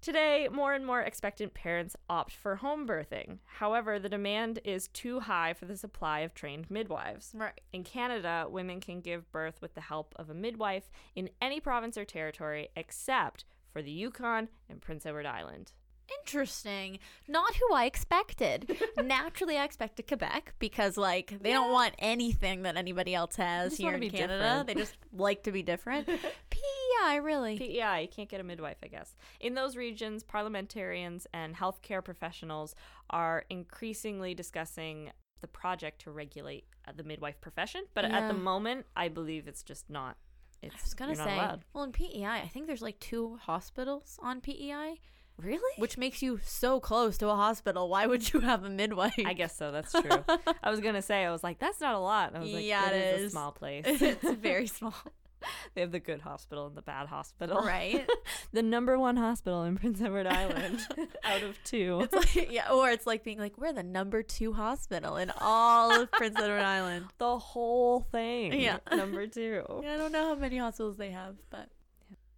Today, 0.00 0.48
more 0.50 0.72
and 0.72 0.86
more 0.86 1.02
expectant 1.02 1.52
parents 1.52 1.94
opt 2.08 2.32
for 2.32 2.56
home 2.56 2.86
birthing. 2.86 3.38
However, 3.44 3.98
the 3.98 4.08
demand 4.08 4.58
is 4.64 4.88
too 4.88 5.20
high 5.20 5.52
for 5.52 5.66
the 5.66 5.76
supply 5.76 6.20
of 6.20 6.32
trained 6.32 6.70
midwives. 6.70 7.32
Right. 7.34 7.60
In 7.72 7.84
Canada, 7.84 8.46
women 8.48 8.80
can 8.80 9.02
give 9.02 9.30
birth 9.30 9.60
with 9.60 9.74
the 9.74 9.82
help 9.82 10.14
of 10.16 10.30
a 10.30 10.34
midwife 10.34 10.88
in 11.14 11.28
any 11.42 11.60
province 11.60 11.98
or 11.98 12.06
territory 12.06 12.70
except 12.74 13.44
for 13.70 13.82
the 13.82 13.90
Yukon 13.90 14.48
and 14.70 14.80
Prince 14.80 15.04
Edward 15.04 15.26
Island. 15.26 15.72
Interesting. 16.18 16.98
Not 17.28 17.54
who 17.56 17.74
I 17.74 17.84
expected. 17.84 18.76
Naturally, 19.02 19.56
I 19.56 19.64
expected 19.64 20.08
Quebec 20.08 20.54
because, 20.58 20.96
like, 20.96 21.40
they 21.40 21.52
don't 21.52 21.72
want 21.72 21.94
anything 21.98 22.62
that 22.62 22.76
anybody 22.76 23.14
else 23.14 23.36
has 23.36 23.76
here 23.76 23.94
in 23.94 24.10
Canada. 24.10 24.38
different. 24.38 24.66
They 24.66 24.74
just 24.74 24.96
like 25.12 25.44
to 25.44 25.52
be 25.52 25.62
different. 25.62 26.08
PEI, 27.02 27.18
really. 27.20 27.58
PEI, 27.58 28.02
you 28.02 28.08
can't 28.08 28.28
get 28.28 28.40
a 28.40 28.44
midwife, 28.44 28.76
I 28.82 28.88
guess. 28.88 29.14
In 29.40 29.54
those 29.54 29.76
regions, 29.76 30.22
parliamentarians 30.22 31.26
and 31.32 31.56
healthcare 31.56 32.02
professionals 32.04 32.74
are 33.10 33.44
increasingly 33.50 34.34
discussing 34.34 35.10
the 35.40 35.46
project 35.48 36.02
to 36.02 36.10
regulate 36.10 36.64
uh, 36.86 36.92
the 36.94 37.02
midwife 37.02 37.40
profession, 37.40 37.84
but 37.94 38.04
at 38.04 38.28
the 38.28 38.34
moment, 38.34 38.86
I 38.94 39.08
believe 39.08 39.48
it's 39.48 39.62
just 39.62 39.88
not. 39.88 40.16
It's 40.62 40.74
I 40.74 40.78
was 40.84 40.94
gonna 40.94 41.16
say, 41.16 41.34
allowed. 41.34 41.64
well, 41.72 41.84
in 41.84 41.92
PEI, 41.92 42.26
I 42.44 42.48
think 42.52 42.66
there's 42.66 42.82
like 42.82 43.00
two 43.00 43.38
hospitals 43.42 44.18
on 44.22 44.42
PEI, 44.42 45.00
Really? 45.38 45.74
which 45.78 45.96
makes 45.96 46.20
you 46.20 46.38
so 46.44 46.80
close 46.80 47.16
to 47.18 47.28
a 47.30 47.34
hospital. 47.34 47.88
Why 47.88 48.06
would 48.06 48.30
you 48.34 48.40
have 48.40 48.62
a 48.64 48.68
midwife? 48.68 49.14
I 49.24 49.32
guess 49.32 49.56
so. 49.56 49.72
That's 49.72 49.92
true. 49.92 50.02
I 50.62 50.68
was 50.70 50.80
gonna 50.80 51.00
say 51.00 51.24
I 51.24 51.30
was 51.30 51.42
like, 51.42 51.58
that's 51.58 51.80
not 51.80 51.94
a 51.94 51.98
lot. 51.98 52.28
And 52.28 52.36
I 52.36 52.40
was 52.40 52.52
like, 52.52 52.66
Yeah, 52.66 52.90
it 52.90 52.96
it 52.96 53.20
is 53.20 53.26
a 53.28 53.30
small 53.30 53.52
place. 53.52 53.84
it's 53.88 54.30
very 54.32 54.66
small, 54.66 54.94
they 55.74 55.80
have 55.80 55.92
the 55.92 56.00
good 56.00 56.20
hospital 56.20 56.66
and 56.66 56.76
the 56.76 56.82
bad 56.82 57.06
hospital. 57.08 57.60
right? 57.62 58.08
the 58.52 58.62
number 58.62 58.98
one 58.98 59.16
hospital 59.16 59.64
in 59.64 59.76
Prince 59.76 60.00
Edward 60.00 60.26
Island 60.26 60.80
out 61.24 61.42
of 61.42 61.62
two. 61.64 62.00
It's 62.02 62.14
like, 62.36 62.50
yeah, 62.52 62.70
or 62.70 62.90
it's 62.90 63.06
like 63.06 63.24
being 63.24 63.38
like, 63.38 63.56
we're 63.58 63.72
the 63.72 63.82
number 63.82 64.22
two 64.22 64.52
hospital 64.52 65.16
in 65.16 65.32
all 65.40 65.92
of 66.02 66.10
Prince 66.12 66.36
Edward 66.38 66.60
Island. 66.62 67.06
the 67.18 67.38
whole 67.38 68.00
thing. 68.12 68.52
Yeah. 68.60 68.78
Number 68.94 69.26
two. 69.26 69.64
I 69.68 69.96
don't 69.96 70.12
know 70.12 70.28
how 70.28 70.34
many 70.34 70.58
hospitals 70.58 70.96
they 70.96 71.10
have, 71.10 71.36
but 71.50 71.68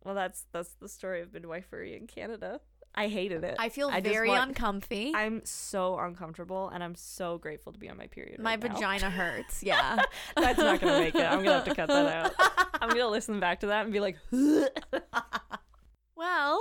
Well, 0.04 0.14
that's 0.14 0.46
that's 0.52 0.74
the 0.80 0.88
story 0.88 1.20
of 1.22 1.32
midwifery 1.32 1.96
in 1.96 2.06
Canada. 2.06 2.60
I 2.94 3.08
hated 3.08 3.42
it. 3.42 3.56
I 3.58 3.68
feel 3.70 3.88
I 3.88 4.00
very 4.02 4.28
want- 4.28 4.50
uncomfy. 4.50 5.12
I'm 5.14 5.40
so 5.44 5.98
uncomfortable, 5.98 6.68
and 6.68 6.84
I'm 6.84 6.94
so 6.94 7.38
grateful 7.38 7.72
to 7.72 7.78
be 7.78 7.88
on 7.88 7.96
my 7.96 8.06
period. 8.06 8.38
My 8.40 8.50
right 8.52 8.60
vagina 8.60 9.08
hurts. 9.10 9.62
Yeah. 9.72 10.02
That's 10.36 10.58
not 10.58 10.80
gonna 10.80 10.98
make 10.98 11.14
it. 11.14 11.22
I'm 11.22 11.38
gonna 11.42 11.54
have 11.54 11.64
to 11.64 11.74
cut 11.74 11.88
that 11.88 12.06
out. 12.38 12.68
I'm 12.82 12.90
gonna 12.90 13.08
listen 13.08 13.40
back 13.40 13.60
to 13.60 13.68
that 13.68 13.84
and 13.84 13.92
be 13.92 14.00
like, 14.00 14.18
well, 16.16 16.60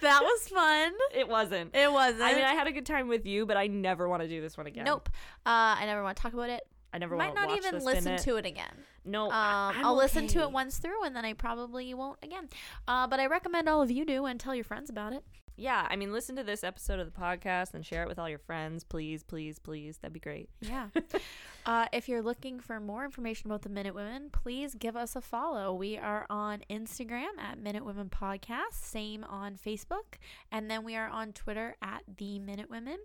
that 0.00 0.20
was 0.22 0.48
fun. 0.48 0.92
it 1.14 1.28
wasn't. 1.28 1.74
It 1.74 1.90
wasn't. 1.92 2.22
I 2.22 2.34
mean, 2.34 2.44
I 2.44 2.54
had 2.54 2.66
a 2.66 2.72
good 2.72 2.86
time 2.86 3.08
with 3.08 3.24
you, 3.26 3.46
but 3.46 3.56
I 3.56 3.66
never 3.68 4.08
want 4.08 4.22
to 4.22 4.28
do 4.28 4.40
this 4.40 4.56
one 4.56 4.66
again. 4.66 4.84
nope. 4.84 5.08
Uh, 5.46 5.78
I 5.78 5.86
never 5.86 6.02
want 6.02 6.16
to 6.16 6.22
talk 6.22 6.32
about 6.32 6.50
it. 6.50 6.62
I 6.92 6.98
never 6.98 7.16
Might 7.16 7.34
not 7.34 7.56
even 7.56 7.82
listen 7.84 8.16
to 8.18 8.36
it 8.36 8.44
again. 8.46 8.72
No, 9.04 9.24
Um, 9.26 9.32
I- 9.32 9.72
I'm 9.76 9.86
I'll 9.86 9.96
listen 9.96 10.26
to 10.28 10.42
it 10.42 10.50
once 10.52 10.78
through, 10.78 11.04
and 11.04 11.16
then 11.16 11.24
I 11.24 11.32
probably 11.32 11.92
won't 11.94 12.18
again. 12.22 12.48
Uh, 12.86 13.06
but 13.06 13.18
I 13.18 13.26
recommend 13.26 13.68
all 13.68 13.80
of 13.82 13.90
you 13.90 14.04
do 14.04 14.26
and 14.26 14.38
tell 14.38 14.54
your 14.54 14.64
friends 14.64 14.90
about 14.90 15.12
it. 15.12 15.24
Yeah, 15.54 15.86
I 15.90 15.96
mean, 15.96 16.12
listen 16.12 16.36
to 16.36 16.44
this 16.44 16.64
episode 16.64 16.98
of 16.98 17.12
the 17.12 17.18
podcast 17.20 17.74
and 17.74 17.84
share 17.84 18.02
it 18.02 18.08
with 18.08 18.18
all 18.18 18.28
your 18.28 18.38
friends, 18.38 18.84
please, 18.84 19.22
please, 19.22 19.58
please. 19.58 19.98
That'd 19.98 20.14
be 20.14 20.18
great. 20.20 20.48
Yeah. 20.60 20.88
uh, 21.66 21.86
if 21.92 22.08
you're 22.08 22.22
looking 22.22 22.58
for 22.58 22.80
more 22.80 23.04
information 23.04 23.50
about 23.50 23.60
the 23.62 23.68
Minute 23.68 23.94
Women, 23.94 24.30
please 24.32 24.74
give 24.74 24.96
us 24.96 25.14
a 25.14 25.20
follow. 25.20 25.74
We 25.74 25.98
are 25.98 26.26
on 26.30 26.62
Instagram 26.70 27.38
at 27.38 27.58
Minute 27.58 27.84
Women 27.84 28.08
Podcast, 28.08 28.72
same 28.74 29.24
on 29.24 29.56
Facebook, 29.56 30.14
and 30.50 30.70
then 30.70 30.84
we 30.84 30.96
are 30.96 31.08
on 31.08 31.32
Twitter 31.34 31.76
at 31.82 32.02
The 32.16 32.38
Minute 32.38 32.70
Women. 32.70 32.96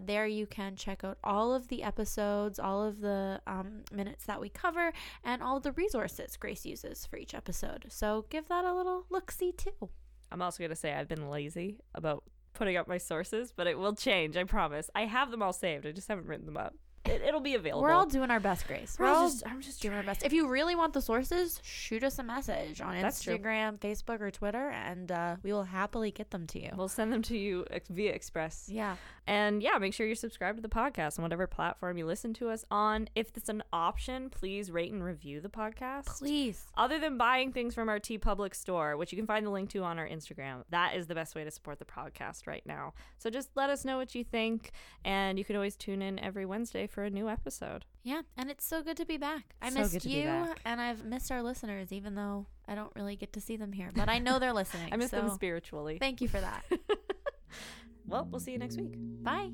There 0.00 0.26
you 0.26 0.46
can 0.46 0.74
check 0.76 1.04
out 1.04 1.18
all 1.22 1.54
of 1.54 1.68
the 1.68 1.82
episodes, 1.82 2.58
all 2.58 2.82
of 2.82 3.00
the 3.00 3.40
um, 3.46 3.84
minutes 3.92 4.24
that 4.26 4.40
we 4.40 4.48
cover, 4.48 4.92
and 5.22 5.42
all 5.42 5.60
the 5.60 5.72
resources 5.72 6.36
Grace 6.36 6.66
uses 6.66 7.06
for 7.06 7.16
each 7.16 7.34
episode. 7.34 7.86
So 7.88 8.26
give 8.28 8.48
that 8.48 8.64
a 8.64 8.74
little 8.74 9.06
look 9.10 9.30
see 9.30 9.52
too. 9.52 9.90
I'm 10.30 10.42
also 10.42 10.62
gonna 10.62 10.74
say 10.74 10.92
I've 10.92 11.08
been 11.08 11.30
lazy 11.30 11.78
about 11.94 12.24
putting 12.54 12.76
up 12.76 12.88
my 12.88 12.98
sources, 12.98 13.52
but 13.54 13.66
it 13.66 13.78
will 13.78 13.94
change. 13.94 14.36
I 14.36 14.44
promise. 14.44 14.90
I 14.94 15.06
have 15.06 15.30
them 15.30 15.42
all 15.42 15.52
saved. 15.52 15.86
I 15.86 15.92
just 15.92 16.08
haven't 16.08 16.26
written 16.26 16.46
them 16.46 16.56
up. 16.56 16.74
It, 17.04 17.22
it'll 17.22 17.40
be 17.40 17.54
available. 17.54 17.82
We're 17.82 17.92
all 17.92 18.06
doing 18.06 18.30
our 18.30 18.38
best, 18.40 18.66
Grace. 18.68 18.96
We're 18.98 19.06
We're 19.06 19.12
all 19.12 19.28
just, 19.28 19.46
I'm 19.46 19.60
just 19.60 19.82
doing 19.82 19.94
our 19.94 20.02
best. 20.04 20.22
If 20.24 20.32
you 20.32 20.48
really 20.48 20.76
want 20.76 20.92
the 20.92 21.02
sources, 21.02 21.60
shoot 21.64 22.04
us 22.04 22.18
a 22.18 22.22
message 22.22 22.80
on 22.80 23.00
That's 23.00 23.22
true. 23.22 23.36
Instagram, 23.38 23.78
Facebook, 23.78 24.20
or 24.20 24.30
Twitter, 24.30 24.70
and 24.70 25.10
uh, 25.10 25.36
we 25.42 25.52
will 25.52 25.64
happily 25.64 26.10
get 26.12 26.30
them 26.30 26.46
to 26.48 26.62
you. 26.62 26.70
We'll 26.76 26.88
send 26.88 27.12
them 27.12 27.22
to 27.22 27.36
you 27.36 27.66
via 27.90 28.12
Express. 28.12 28.68
yeah. 28.70 28.96
And 29.24 29.62
yeah, 29.62 29.78
make 29.78 29.94
sure 29.94 30.04
you're 30.04 30.16
subscribed 30.16 30.58
to 30.58 30.62
the 30.62 30.68
podcast 30.68 31.16
on 31.16 31.22
whatever 31.22 31.46
platform 31.46 31.96
you 31.96 32.04
listen 32.06 32.34
to 32.34 32.48
us 32.50 32.64
on. 32.72 33.08
If 33.14 33.30
it's 33.36 33.48
an 33.48 33.62
option, 33.72 34.30
please 34.30 34.68
rate 34.72 34.92
and 34.92 35.02
review 35.04 35.40
the 35.40 35.48
podcast. 35.48 36.06
Please. 36.06 36.66
Other 36.76 36.98
than 36.98 37.18
buying 37.18 37.52
things 37.52 37.72
from 37.72 37.88
our 37.88 38.00
TeePublic 38.00 38.52
store, 38.52 38.96
which 38.96 39.12
you 39.12 39.16
can 39.16 39.26
find 39.28 39.46
the 39.46 39.50
link 39.50 39.70
to 39.70 39.84
on 39.84 40.00
our 40.00 40.08
Instagram, 40.08 40.64
that 40.70 40.96
is 40.96 41.06
the 41.06 41.14
best 41.14 41.36
way 41.36 41.44
to 41.44 41.52
support 41.52 41.78
the 41.78 41.84
podcast 41.84 42.48
right 42.48 42.66
now. 42.66 42.94
So 43.18 43.30
just 43.30 43.50
let 43.54 43.70
us 43.70 43.84
know 43.84 43.96
what 43.96 44.12
you 44.16 44.24
think, 44.24 44.72
and 45.04 45.38
you 45.38 45.44
can 45.44 45.54
always 45.54 45.76
tune 45.76 46.02
in 46.02 46.18
every 46.18 46.44
Wednesday 46.44 46.88
for 46.92 47.02
a 47.04 47.10
new 47.10 47.28
episode. 47.28 47.86
Yeah, 48.02 48.22
and 48.36 48.50
it's 48.50 48.64
so 48.64 48.82
good 48.82 48.96
to 48.98 49.06
be 49.06 49.16
back. 49.16 49.54
I 49.60 49.70
So 49.70 49.80
missed 49.80 49.92
good 49.94 50.02
to 50.02 50.08
be 50.08 50.14
you, 50.14 50.54
and 50.64 50.80
I've 50.80 51.04
missed 51.04 51.32
our 51.32 51.42
listeners, 51.42 51.92
even 51.92 52.14
though 52.14 52.46
I 52.68 52.74
don't 52.74 52.92
really 52.94 53.16
get 53.16 53.32
to 53.32 53.40
see 53.40 53.56
them 53.56 53.72
here. 53.72 53.90
But 53.94 54.08
I 54.08 54.18
know 54.18 54.38
they're 54.38 54.52
listening. 54.62 54.92
I 54.92 54.96
miss 54.96 55.10
them 55.10 55.30
spiritually. 55.30 55.98
Thank 55.98 56.20
you 56.20 56.28
for 56.28 56.40
that. 56.40 56.64
well, 58.06 58.28
we'll 58.30 58.40
see 58.40 58.52
you 58.52 58.58
next 58.58 58.76
week. 58.76 58.94
Bye. 59.22 59.50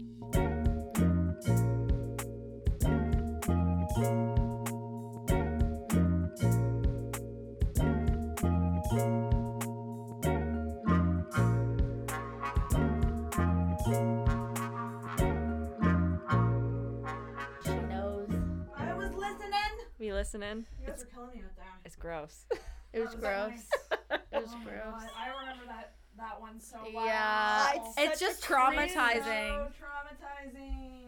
Listening. 20.13 20.67
We 20.81 20.87
listening? 20.87 20.87
You 20.87 20.87
guys 20.89 21.01
were 21.01 21.07
killing 21.15 21.31
me 21.37 21.43
with 21.43 21.57
that. 21.57 21.79
It's 21.85 21.97
gross. 21.97 22.45
It 22.95 23.01
was 23.01 23.11
was 23.11 23.21
gross. 23.21 23.51
nice. 23.51 23.69
It 24.33 24.43
was 24.43 24.51
Oh 24.55 24.61
gross. 24.65 25.03
God, 25.03 25.11
I 25.17 25.29
remember 25.41 25.65
that 25.67 25.93
that 26.17 26.41
one 26.41 26.59
so 26.59 26.79
well. 26.95 27.05
Yeah, 27.05 27.73
It's 27.75 27.95
it's 27.99 28.21
just 28.21 28.43
traumatizing. 28.43 29.23
So 29.23 29.69
traumatizing. 29.79 31.08